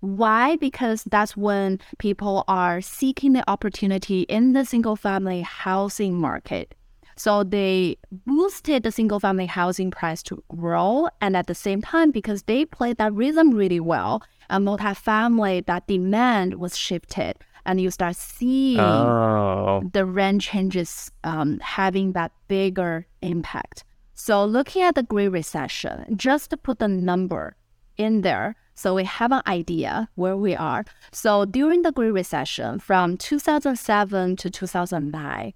Why? 0.00 0.56
Because 0.56 1.04
that's 1.04 1.36
when 1.36 1.78
people 1.98 2.44
are 2.48 2.80
seeking 2.80 3.34
the 3.34 3.48
opportunity 3.50 4.22
in 4.22 4.54
the 4.54 4.64
single 4.64 4.96
family 4.96 5.42
housing 5.42 6.18
market. 6.18 6.74
So 7.16 7.44
they 7.44 7.98
boosted 8.10 8.82
the 8.82 8.90
single 8.90 9.20
family 9.20 9.44
housing 9.44 9.90
price 9.90 10.22
to 10.22 10.42
grow. 10.48 11.08
And 11.20 11.36
at 11.36 11.48
the 11.48 11.54
same 11.54 11.82
time, 11.82 12.12
because 12.12 12.44
they 12.44 12.64
played 12.64 12.96
that 12.96 13.12
rhythm 13.12 13.50
really 13.50 13.80
well, 13.80 14.22
a 14.48 14.58
multifamily, 14.58 15.66
that 15.66 15.86
demand 15.86 16.54
was 16.54 16.78
shifted. 16.78 17.36
And 17.66 17.80
you 17.80 17.90
start 17.90 18.16
seeing 18.16 18.80
Oh. 18.80 19.82
the 19.92 20.04
rent 20.04 20.42
changes 20.42 21.10
um, 21.24 21.58
having 21.60 22.12
that 22.12 22.32
bigger 22.48 23.06
impact. 23.22 23.84
So 24.14 24.44
looking 24.44 24.82
at 24.82 24.94
the 24.94 25.02
Great 25.02 25.28
Recession, 25.28 26.16
just 26.16 26.50
to 26.50 26.56
put 26.56 26.78
the 26.78 26.88
number 26.88 27.56
in 27.96 28.20
there, 28.22 28.56
so 28.74 28.94
we 28.94 29.04
have 29.04 29.30
an 29.32 29.42
idea 29.46 30.08
where 30.14 30.36
we 30.36 30.54
are. 30.56 30.84
So 31.12 31.44
during 31.44 31.82
the 31.82 31.92
Great 31.92 32.12
Recession, 32.12 32.78
from 32.80 33.16
2007 33.18 34.36
to 34.36 34.50
2009, 34.50 35.52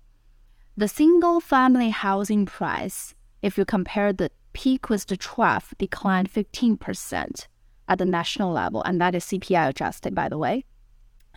the 0.76 0.88
single 0.88 1.40
family 1.40 1.90
housing 1.90 2.44
price, 2.46 3.14
if 3.42 3.56
you 3.56 3.64
compare 3.64 4.12
the 4.12 4.30
peak 4.52 4.88
with 4.90 5.06
the 5.06 5.16
trough, 5.16 5.72
declined 5.78 6.30
15% 6.32 7.46
at 7.88 7.98
the 7.98 8.04
national 8.04 8.52
level, 8.52 8.82
and 8.82 9.00
that 9.00 9.14
is 9.14 9.24
CPI 9.24 9.68
adjusted, 9.68 10.14
by 10.14 10.28
the 10.28 10.38
way. 10.38 10.64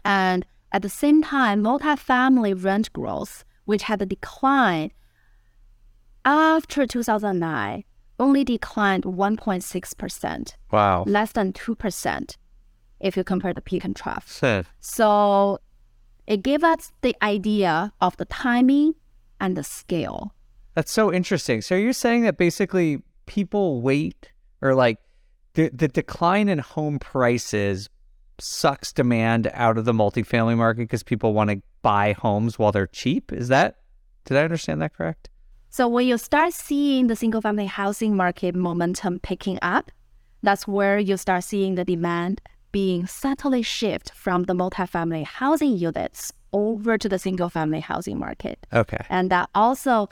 And 0.05 0.45
at 0.71 0.81
the 0.81 0.89
same 0.89 1.21
time, 1.23 1.63
multifamily 1.63 2.61
rent 2.63 2.91
growth, 2.93 3.43
which 3.65 3.83
had 3.83 4.01
a 4.01 4.05
decline 4.05 4.91
after 6.25 6.85
2009, 6.85 7.83
only 8.19 8.43
declined 8.43 9.03
1.6%, 9.03 10.55
Wow. 10.71 11.03
less 11.07 11.31
than 11.31 11.53
2% 11.53 12.37
if 12.99 13.15
you 13.15 13.23
compare 13.23 13.53
the 13.53 13.61
peak 13.61 13.83
and 13.85 13.95
trough. 13.95 14.31
Shit. 14.31 14.65
So 14.79 15.59
it 16.25 16.43
gave 16.43 16.63
us 16.63 16.91
the 17.01 17.15
idea 17.21 17.93
of 18.01 18.17
the 18.17 18.25
timing 18.25 18.95
and 19.39 19.55
the 19.55 19.63
scale. 19.63 20.33
That's 20.73 20.91
so 20.91 21.13
interesting. 21.13 21.61
So 21.61 21.75
you're 21.75 21.93
saying 21.93 22.23
that 22.23 22.37
basically 22.37 23.01
people 23.25 23.81
wait 23.81 24.31
or 24.61 24.73
like 24.75 24.97
the 25.53 25.69
the 25.73 25.87
decline 25.87 26.49
in 26.49 26.59
home 26.59 26.97
prices 26.99 27.89
sucks 28.39 28.93
demand 28.93 29.49
out 29.53 29.77
of 29.77 29.85
the 29.85 29.93
multifamily 29.93 30.57
market 30.57 30.81
because 30.81 31.03
people 31.03 31.33
want 31.33 31.49
to 31.49 31.61
buy 31.81 32.13
homes 32.13 32.59
while 32.59 32.71
they're 32.71 32.87
cheap. 32.87 33.31
Is 33.31 33.47
that 33.47 33.77
did 34.25 34.37
I 34.37 34.43
understand 34.43 34.81
that 34.81 34.93
correct? 34.93 35.29
So 35.69 35.87
when 35.87 36.05
you 36.07 36.17
start 36.17 36.53
seeing 36.53 37.07
the 37.07 37.15
single 37.15 37.41
family 37.41 37.65
housing 37.65 38.15
market 38.15 38.55
momentum 38.55 39.19
picking 39.19 39.57
up, 39.61 39.91
that's 40.43 40.67
where 40.67 40.99
you 40.99 41.17
start 41.17 41.43
seeing 41.43 41.75
the 41.75 41.85
demand 41.85 42.41
being 42.71 43.07
subtly 43.07 43.61
shift 43.61 44.11
from 44.13 44.43
the 44.43 44.53
multifamily 44.53 45.23
housing 45.23 45.77
units 45.77 46.33
over 46.53 46.97
to 46.97 47.09
the 47.09 47.17
single 47.17 47.49
family 47.49 47.79
housing 47.79 48.19
market. 48.19 48.65
Okay. 48.73 49.03
And 49.09 49.31
that 49.31 49.49
also, 49.55 50.09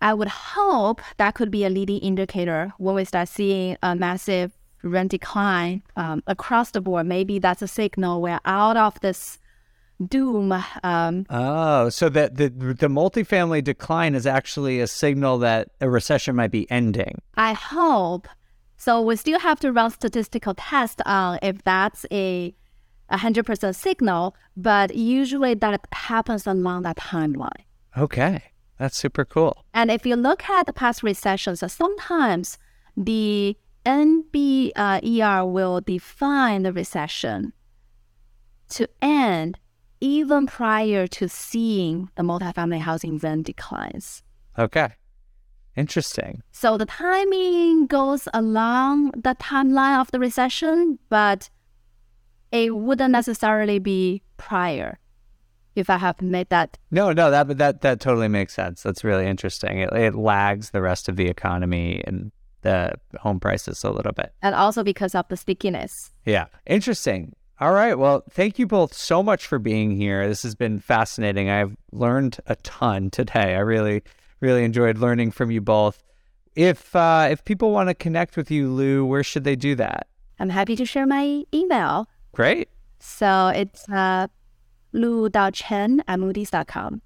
I 0.00 0.14
would 0.14 0.28
hope 0.28 1.00
that 1.18 1.34
could 1.34 1.50
be 1.50 1.64
a 1.64 1.70
leading 1.70 1.98
indicator 1.98 2.72
when 2.78 2.94
we 2.94 3.04
start 3.04 3.28
seeing 3.28 3.76
a 3.82 3.94
massive 3.94 4.52
rent 4.82 5.10
decline 5.10 5.82
um, 5.96 6.22
across 6.26 6.70
the 6.70 6.80
board. 6.80 7.06
Maybe 7.06 7.38
that's 7.38 7.62
a 7.62 7.68
signal 7.68 8.20
we're 8.22 8.40
out 8.44 8.76
of 8.76 9.00
this 9.00 9.38
doom. 10.08 10.52
Um, 10.82 11.26
Oh, 11.28 11.88
so 11.88 12.08
that 12.08 12.36
the 12.36 12.48
the 12.48 12.88
multifamily 12.88 13.62
decline 13.62 14.14
is 14.14 14.26
actually 14.26 14.80
a 14.80 14.86
signal 14.86 15.38
that 15.38 15.68
a 15.80 15.90
recession 15.90 16.36
might 16.36 16.50
be 16.50 16.70
ending. 16.70 17.20
I 17.36 17.52
hope. 17.52 18.28
So 18.76 19.02
we 19.02 19.16
still 19.16 19.38
have 19.40 19.60
to 19.60 19.72
run 19.72 19.90
statistical 19.90 20.54
tests 20.54 21.02
on 21.04 21.38
if 21.42 21.62
that's 21.64 22.06
a 22.10 22.54
100% 23.12 23.74
signal, 23.74 24.34
but 24.56 24.94
usually 24.96 25.52
that 25.54 25.86
happens 25.92 26.46
along 26.46 26.82
that 26.82 26.96
timeline. 26.96 27.64
Okay. 27.98 28.42
That's 28.78 28.96
super 28.96 29.26
cool. 29.26 29.66
And 29.74 29.90
if 29.90 30.06
you 30.06 30.16
look 30.16 30.48
at 30.48 30.64
the 30.64 30.72
past 30.72 31.02
recessions, 31.02 31.62
uh, 31.62 31.68
sometimes 31.68 32.56
the 32.96 33.54
NBER 33.84 35.50
will 35.50 35.80
define 35.80 36.62
the 36.62 36.72
recession 36.72 37.52
to 38.70 38.88
end 39.02 39.58
even 40.00 40.46
prior 40.46 41.06
to 41.06 41.28
seeing 41.28 42.10
the 42.16 42.22
multifamily 42.22 42.80
housing 42.80 43.18
rent 43.18 43.46
declines. 43.46 44.22
Okay. 44.58 44.90
Interesting. 45.76 46.42
So 46.52 46.76
the 46.76 46.86
timing 46.86 47.86
goes 47.86 48.28
along 48.34 49.12
the 49.12 49.36
timeline 49.40 50.00
of 50.00 50.10
the 50.10 50.18
recession, 50.18 50.98
but 51.08 51.48
it 52.50 52.74
wouldn't 52.74 53.12
necessarily 53.12 53.78
be 53.78 54.22
prior. 54.36 54.98
If 55.76 55.88
I 55.88 55.98
have 55.98 56.20
made 56.20 56.48
that 56.50 56.78
No, 56.90 57.12
no, 57.12 57.30
that 57.30 57.56
that 57.58 57.80
that 57.82 58.00
totally 58.00 58.26
makes 58.26 58.52
sense. 58.52 58.82
That's 58.82 59.04
really 59.04 59.26
interesting. 59.26 59.78
It, 59.78 59.92
it 59.92 60.14
lags 60.16 60.70
the 60.70 60.82
rest 60.82 61.08
of 61.08 61.14
the 61.14 61.28
economy 61.28 62.02
and 62.06 62.32
the 62.62 62.92
home 63.18 63.40
prices 63.40 63.82
a 63.84 63.90
little 63.90 64.12
bit. 64.12 64.32
and 64.42 64.54
also 64.54 64.82
because 64.82 65.14
of 65.14 65.26
the 65.28 65.36
stickiness. 65.36 66.10
Yeah. 66.24 66.46
Interesting. 66.66 67.34
All 67.60 67.72
right. 67.72 67.98
Well, 67.98 68.22
thank 68.30 68.58
you 68.58 68.66
both 68.66 68.94
so 68.94 69.22
much 69.22 69.46
for 69.46 69.58
being 69.58 69.90
here. 69.90 70.26
This 70.26 70.42
has 70.44 70.54
been 70.54 70.78
fascinating. 70.80 71.50
I've 71.50 71.76
learned 71.92 72.38
a 72.46 72.56
ton 72.56 73.10
today. 73.10 73.54
I 73.54 73.58
really, 73.60 74.02
really 74.40 74.64
enjoyed 74.64 74.96
learning 74.98 75.32
from 75.32 75.50
you 75.50 75.60
both. 75.60 76.02
If 76.56 76.96
uh, 76.96 77.28
if 77.30 77.44
people 77.44 77.70
want 77.70 77.88
to 77.90 77.94
connect 77.94 78.36
with 78.36 78.50
you, 78.50 78.70
Lu, 78.70 79.04
where 79.04 79.22
should 79.22 79.44
they 79.44 79.56
do 79.56 79.74
that? 79.76 80.06
I'm 80.38 80.48
happy 80.48 80.74
to 80.76 80.86
share 80.86 81.06
my 81.06 81.44
email. 81.54 82.08
Great. 82.32 82.68
So 82.98 83.48
it's 83.48 83.88
uh, 83.88 84.26
lu.chen 84.92 86.02
at 86.08 86.18
moodys.com. 86.18 87.02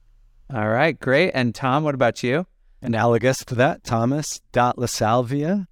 All 0.55 0.69
right. 0.69 0.99
Great. 0.99 1.33
And 1.35 1.55
Tom, 1.55 1.85
what 1.85 1.95
about 1.95 2.23
you? 2.23 2.47
Analogous 2.85 3.45
to 3.47 3.55
that, 3.55 3.83
thomas.lasalvia 3.83 5.67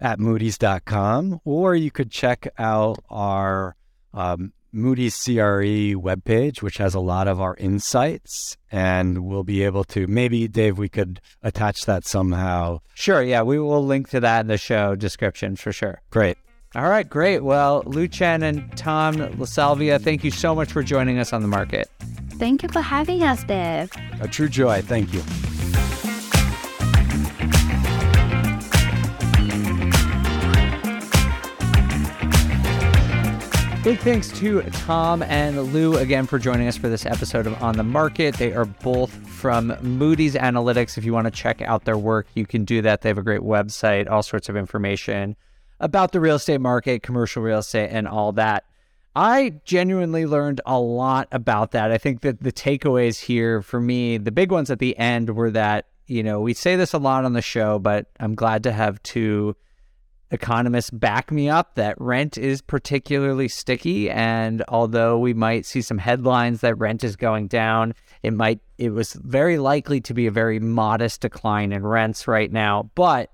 at 0.00 0.18
moodys.com, 0.18 1.40
or 1.44 1.74
you 1.74 1.90
could 1.90 2.10
check 2.10 2.48
out 2.58 2.98
our 3.10 3.76
um, 4.14 4.52
Moody's 4.72 5.22
CRE 5.22 5.94
webpage, 5.96 6.62
which 6.62 6.78
has 6.78 6.94
a 6.94 7.00
lot 7.00 7.28
of 7.28 7.40
our 7.40 7.54
insights, 7.56 8.56
and 8.72 9.26
we'll 9.26 9.44
be 9.44 9.62
able 9.62 9.84
to 9.84 10.06
maybe, 10.06 10.48
Dave, 10.48 10.78
we 10.78 10.88
could 10.88 11.20
attach 11.42 11.84
that 11.86 12.06
somehow. 12.06 12.80
Sure. 12.94 13.22
Yeah, 13.22 13.42
we 13.42 13.58
will 13.58 13.84
link 13.84 14.08
to 14.10 14.20
that 14.20 14.40
in 14.40 14.46
the 14.46 14.58
show 14.58 14.94
description 14.94 15.56
for 15.56 15.72
sure. 15.72 16.00
Great. 16.10 16.38
All 16.74 16.88
right, 16.88 17.08
great. 17.08 17.40
Well, 17.44 17.82
Lu 17.86 18.08
Chen 18.08 18.42
and 18.42 18.76
Tom 18.76 19.16
LaSalvia, 19.16 20.00
thank 20.00 20.22
you 20.22 20.30
so 20.30 20.54
much 20.54 20.70
for 20.70 20.82
joining 20.82 21.18
us 21.18 21.32
on 21.32 21.42
the 21.42 21.48
market. 21.48 21.90
Thank 22.32 22.62
you 22.62 22.68
for 22.68 22.82
having 22.82 23.22
us, 23.22 23.42
Dave. 23.44 23.90
A 24.20 24.28
true 24.28 24.48
joy. 24.48 24.82
Thank 24.82 25.12
you. 25.12 25.22
Big 33.88 34.00
thanks 34.00 34.28
to 34.38 34.60
Tom 34.64 35.22
and 35.22 35.72
Lu 35.72 35.96
again 35.96 36.26
for 36.26 36.38
joining 36.38 36.68
us 36.68 36.76
for 36.76 36.90
this 36.90 37.06
episode 37.06 37.46
of 37.46 37.62
On 37.62 37.74
the 37.74 37.82
Market. 37.82 38.34
They 38.34 38.52
are 38.52 38.66
both 38.66 39.10
from 39.26 39.74
Moody's 39.80 40.34
Analytics. 40.34 40.98
If 40.98 41.06
you 41.06 41.14
want 41.14 41.24
to 41.24 41.30
check 41.30 41.62
out 41.62 41.86
their 41.86 41.96
work, 41.96 42.26
you 42.34 42.44
can 42.44 42.66
do 42.66 42.82
that. 42.82 43.00
They 43.00 43.08
have 43.08 43.16
a 43.16 43.22
great 43.22 43.40
website, 43.40 44.10
all 44.10 44.22
sorts 44.22 44.50
of 44.50 44.58
information 44.58 45.36
about 45.80 46.12
the 46.12 46.20
real 46.20 46.36
estate 46.36 46.60
market, 46.60 47.02
commercial 47.02 47.42
real 47.42 47.60
estate, 47.60 47.88
and 47.90 48.06
all 48.06 48.32
that. 48.32 48.64
I 49.16 49.54
genuinely 49.64 50.26
learned 50.26 50.60
a 50.66 50.78
lot 50.78 51.28
about 51.32 51.70
that. 51.70 51.90
I 51.90 51.96
think 51.96 52.20
that 52.20 52.42
the 52.42 52.52
takeaways 52.52 53.18
here 53.20 53.62
for 53.62 53.80
me, 53.80 54.18
the 54.18 54.32
big 54.32 54.52
ones 54.52 54.70
at 54.70 54.80
the 54.80 54.98
end 54.98 55.34
were 55.34 55.52
that, 55.52 55.86
you 56.06 56.22
know, 56.22 56.42
we 56.42 56.52
say 56.52 56.76
this 56.76 56.92
a 56.92 56.98
lot 56.98 57.24
on 57.24 57.32
the 57.32 57.40
show, 57.40 57.78
but 57.78 58.10
I'm 58.20 58.34
glad 58.34 58.64
to 58.64 58.72
have 58.72 59.02
two 59.02 59.56
economists 60.30 60.90
back 60.90 61.32
me 61.32 61.48
up 61.48 61.74
that 61.74 61.98
rent 61.98 62.36
is 62.36 62.60
particularly 62.60 63.48
sticky 63.48 64.10
and 64.10 64.62
although 64.68 65.18
we 65.18 65.32
might 65.32 65.64
see 65.64 65.80
some 65.80 65.98
headlines 65.98 66.60
that 66.60 66.76
rent 66.76 67.02
is 67.02 67.16
going 67.16 67.46
down 67.46 67.94
it 68.22 68.32
might 68.32 68.60
it 68.76 68.90
was 68.90 69.14
very 69.14 69.58
likely 69.58 70.00
to 70.00 70.14
be 70.14 70.26
a 70.26 70.30
very 70.30 70.60
modest 70.60 71.20
decline 71.20 71.72
in 71.72 71.86
rents 71.86 72.28
right 72.28 72.52
now. 72.52 72.90
But 72.94 73.30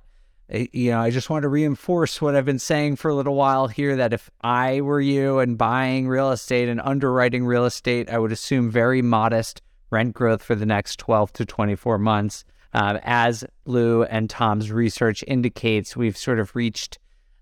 eh, 0.49 0.67
you 0.73 0.91
know 0.91 1.01
i 1.01 1.11
just 1.11 1.31
want 1.31 1.43
to 1.43 1.49
reinforce 1.49 2.21
what 2.21 2.37
i've 2.37 2.45
been 2.45 2.59
saying 2.59 2.97
for 2.97 3.11
a 3.11 3.15
little 3.15 3.35
while 3.35 3.67
here 3.67 3.97
that 3.97 4.13
if 4.13 4.31
i 4.43 4.81
were 4.81 5.01
you 5.01 5.39
and 5.39 5.57
buying 5.57 6.07
real 6.07 6.31
estate 6.31 6.69
and 6.69 6.81
underwriting 6.83 7.47
real 7.47 7.65
estate 7.65 8.11
i 8.11 8.19
would 8.19 8.33
assume 8.33 8.71
very 8.71 9.01
modest 9.01 9.63
rent 9.91 10.13
growth 10.13 10.43
for 10.43 10.55
the 10.55 10.67
next 10.67 10.99
12 10.99 11.33
to 11.33 11.47
24 11.47 11.99
months 11.99 12.45
um, 12.75 12.99
as 13.03 13.45
Lu 13.65 14.03
and 14.03 14.29
Tom's 14.29 14.71
research 14.71 15.25
indicates, 15.27 15.97
we've 15.97 16.17
sort 16.17 16.41
of 16.41 16.55
reached 16.57 16.99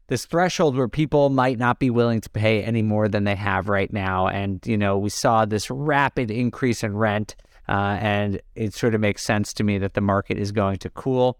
this 0.08 0.26
threshold 0.26 0.76
where 0.76 0.88
people 0.88 1.30
might 1.30 1.58
not 1.58 1.78
be 1.78 1.88
willing 1.88 2.20
to 2.20 2.28
pay 2.28 2.62
any 2.62 2.82
more 2.82 3.08
than 3.08 3.24
they 3.24 3.34
have 3.34 3.68
right 3.68 3.90
now. 3.92 4.28
And, 4.28 4.60
you 4.66 4.76
know, 4.76 4.98
we 4.98 5.08
saw 5.08 5.46
this 5.46 5.70
rapid 5.70 6.30
increase 6.30 6.84
in 6.84 6.94
rent, 6.94 7.34
uh, 7.66 7.96
and 7.98 8.42
it 8.54 8.74
sort 8.74 8.94
of 8.94 9.00
makes 9.00 9.22
sense 9.22 9.54
to 9.54 9.64
me 9.64 9.78
that 9.78 9.94
the 9.94 10.00
market 10.02 10.36
is 10.36 10.52
going 10.52 10.78
to 10.78 10.90
cool. 10.90 11.38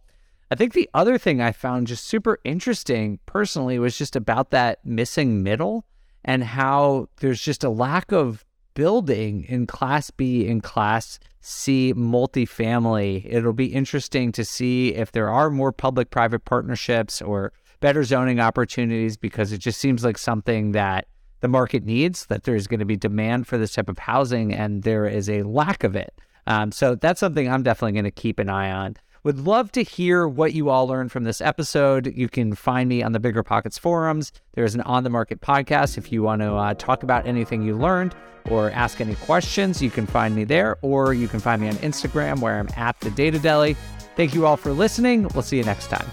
I 0.50 0.54
think 0.54 0.72
the 0.72 0.88
other 0.94 1.18
thing 1.18 1.40
I 1.40 1.52
found 1.52 1.86
just 1.86 2.04
super 2.04 2.38
interesting 2.44 3.18
personally 3.26 3.78
was 3.78 3.98
just 3.98 4.16
about 4.16 4.50
that 4.50 4.84
missing 4.84 5.42
middle 5.42 5.84
and 6.24 6.44
how 6.44 7.08
there's 7.20 7.40
just 7.40 7.64
a 7.64 7.70
lack 7.70 8.12
of 8.12 8.44
building 8.74 9.44
in 9.44 9.66
Class 9.66 10.10
B 10.10 10.48
and 10.48 10.62
Class 10.62 11.18
C 11.40 11.92
multifamily. 11.94 13.26
It'll 13.28 13.52
be 13.52 13.66
interesting 13.66 14.32
to 14.32 14.44
see 14.44 14.94
if 14.94 15.12
there 15.12 15.28
are 15.28 15.50
more 15.50 15.72
public 15.72 16.10
private 16.10 16.44
partnerships 16.44 17.20
or 17.20 17.52
better 17.80 18.04
zoning 18.04 18.40
opportunities 18.40 19.16
because 19.16 19.52
it 19.52 19.58
just 19.58 19.80
seems 19.80 20.04
like 20.04 20.16
something 20.16 20.72
that 20.72 21.08
the 21.40 21.48
market 21.48 21.84
needs, 21.84 22.26
that 22.26 22.44
there's 22.44 22.68
going 22.68 22.80
to 22.80 22.86
be 22.86 22.96
demand 22.96 23.46
for 23.46 23.58
this 23.58 23.74
type 23.74 23.88
of 23.88 23.98
housing 23.98 24.54
and 24.54 24.84
there 24.84 25.06
is 25.06 25.28
a 25.28 25.42
lack 25.42 25.82
of 25.82 25.96
it. 25.96 26.14
Um, 26.46 26.72
so 26.72 26.94
that's 26.94 27.20
something 27.20 27.48
I'm 27.48 27.62
definitely 27.62 27.92
going 27.92 28.04
to 28.04 28.10
keep 28.10 28.38
an 28.38 28.48
eye 28.48 28.70
on. 28.70 28.96
Would 29.24 29.38
love 29.38 29.70
to 29.72 29.84
hear 29.84 30.26
what 30.26 30.52
you 30.52 30.68
all 30.68 30.88
learned 30.88 31.12
from 31.12 31.22
this 31.22 31.40
episode. 31.40 32.12
You 32.16 32.28
can 32.28 32.56
find 32.56 32.88
me 32.88 33.04
on 33.04 33.12
the 33.12 33.20
Bigger 33.20 33.44
Pockets 33.44 33.78
forums. 33.78 34.32
There's 34.54 34.74
an 34.74 34.80
on 34.80 35.04
the 35.04 35.10
market 35.10 35.40
podcast 35.40 35.96
if 35.96 36.10
you 36.10 36.24
want 36.24 36.42
to 36.42 36.52
uh, 36.52 36.74
talk 36.74 37.04
about 37.04 37.24
anything 37.24 37.62
you 37.62 37.76
learned 37.76 38.16
or 38.50 38.72
ask 38.72 39.00
any 39.00 39.14
questions. 39.14 39.80
You 39.80 39.92
can 39.92 40.08
find 40.08 40.34
me 40.34 40.42
there, 40.42 40.76
or 40.82 41.14
you 41.14 41.28
can 41.28 41.38
find 41.38 41.62
me 41.62 41.68
on 41.68 41.74
Instagram 41.76 42.40
where 42.40 42.58
I'm 42.58 42.68
at 42.76 42.98
the 42.98 43.10
Data 43.12 43.38
Deli. 43.38 43.76
Thank 44.16 44.34
you 44.34 44.44
all 44.44 44.56
for 44.56 44.72
listening. 44.72 45.28
We'll 45.34 45.42
see 45.42 45.56
you 45.56 45.64
next 45.64 45.86
time. 45.86 46.06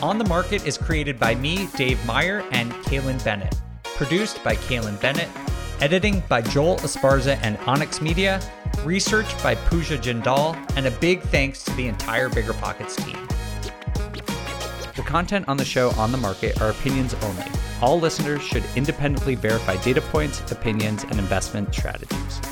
On 0.00 0.16
the 0.16 0.24
Market 0.26 0.64
is 0.64 0.78
created 0.78 1.18
by 1.18 1.34
me, 1.34 1.66
Dave 1.74 2.04
Meyer, 2.06 2.44
and 2.52 2.70
Kailyn 2.84 3.22
Bennett. 3.24 3.56
Produced 3.82 4.44
by 4.44 4.54
Kailyn 4.54 5.00
Bennett. 5.00 5.28
Editing 5.80 6.22
by 6.28 6.40
Joel 6.40 6.76
Esparza 6.76 7.36
and 7.42 7.58
Onyx 7.66 8.00
Media. 8.00 8.40
Research 8.84 9.42
by 9.42 9.54
Pooja 9.54 9.98
Jindal. 9.98 10.56
And 10.76 10.86
a 10.86 10.90
big 10.90 11.22
thanks 11.22 11.62
to 11.64 11.72
the 11.72 11.86
entire 11.86 12.28
Bigger 12.28 12.54
Pockets 12.54 12.96
team. 12.96 13.16
The 14.94 15.02
content 15.06 15.48
on 15.48 15.56
the 15.56 15.64
show 15.64 15.90
On 15.92 16.12
the 16.12 16.18
Market 16.18 16.60
are 16.60 16.70
opinions 16.70 17.14
only. 17.22 17.44
All 17.80 17.98
listeners 17.98 18.42
should 18.42 18.64
independently 18.76 19.34
verify 19.34 19.76
data 19.82 20.00
points, 20.00 20.40
opinions, 20.52 21.04
and 21.04 21.18
investment 21.18 21.74
strategies. 21.74 22.51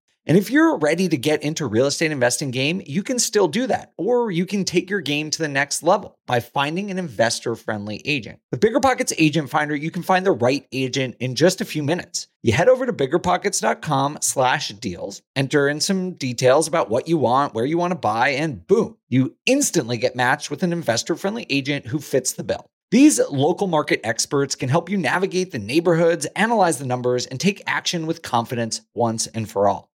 And 0.27 0.37
if 0.37 0.51
you're 0.51 0.77
ready 0.77 1.09
to 1.09 1.17
get 1.17 1.41
into 1.41 1.65
real 1.65 1.87
estate 1.87 2.11
investing 2.11 2.51
game, 2.51 2.81
you 2.85 3.01
can 3.01 3.17
still 3.17 3.47
do 3.47 3.65
that. 3.67 3.93
Or 3.97 4.29
you 4.29 4.45
can 4.45 4.63
take 4.63 4.89
your 4.89 5.01
game 5.01 5.31
to 5.31 5.39
the 5.39 5.47
next 5.47 5.81
level 5.81 6.15
by 6.27 6.39
finding 6.39 6.91
an 6.91 6.99
investor-friendly 6.99 8.03
agent. 8.05 8.39
With 8.51 8.59
BiggerPockets 8.59 9.13
Agent 9.17 9.49
Finder, 9.49 9.75
you 9.75 9.89
can 9.89 10.03
find 10.03 10.25
the 10.25 10.31
right 10.31 10.67
agent 10.71 11.15
in 11.19 11.33
just 11.35 11.59
a 11.59 11.65
few 11.65 11.81
minutes. 11.81 12.27
You 12.43 12.53
head 12.53 12.69
over 12.69 12.85
to 12.85 12.93
biggerpockets.com 12.93 14.19
slash 14.21 14.69
deals, 14.69 15.21
enter 15.35 15.67
in 15.67 15.79
some 15.79 16.13
details 16.13 16.67
about 16.67 16.89
what 16.89 17.07
you 17.07 17.17
want, 17.17 17.53
where 17.53 17.65
you 17.65 17.77
want 17.77 17.91
to 17.91 17.99
buy, 17.99 18.29
and 18.29 18.65
boom, 18.65 18.97
you 19.09 19.35
instantly 19.45 19.97
get 19.97 20.15
matched 20.15 20.49
with 20.49 20.63
an 20.63 20.71
investor-friendly 20.71 21.47
agent 21.49 21.87
who 21.87 21.99
fits 21.99 22.33
the 22.33 22.43
bill. 22.43 22.67
These 22.89 23.21
local 23.29 23.67
market 23.67 24.01
experts 24.03 24.55
can 24.55 24.69
help 24.69 24.89
you 24.89 24.97
navigate 24.97 25.51
the 25.51 25.59
neighborhoods, 25.59 26.25
analyze 26.35 26.77
the 26.77 26.85
numbers, 26.85 27.25
and 27.25 27.39
take 27.39 27.63
action 27.65 28.05
with 28.05 28.21
confidence 28.21 28.81
once 28.93 29.27
and 29.27 29.49
for 29.49 29.67
all. 29.67 29.90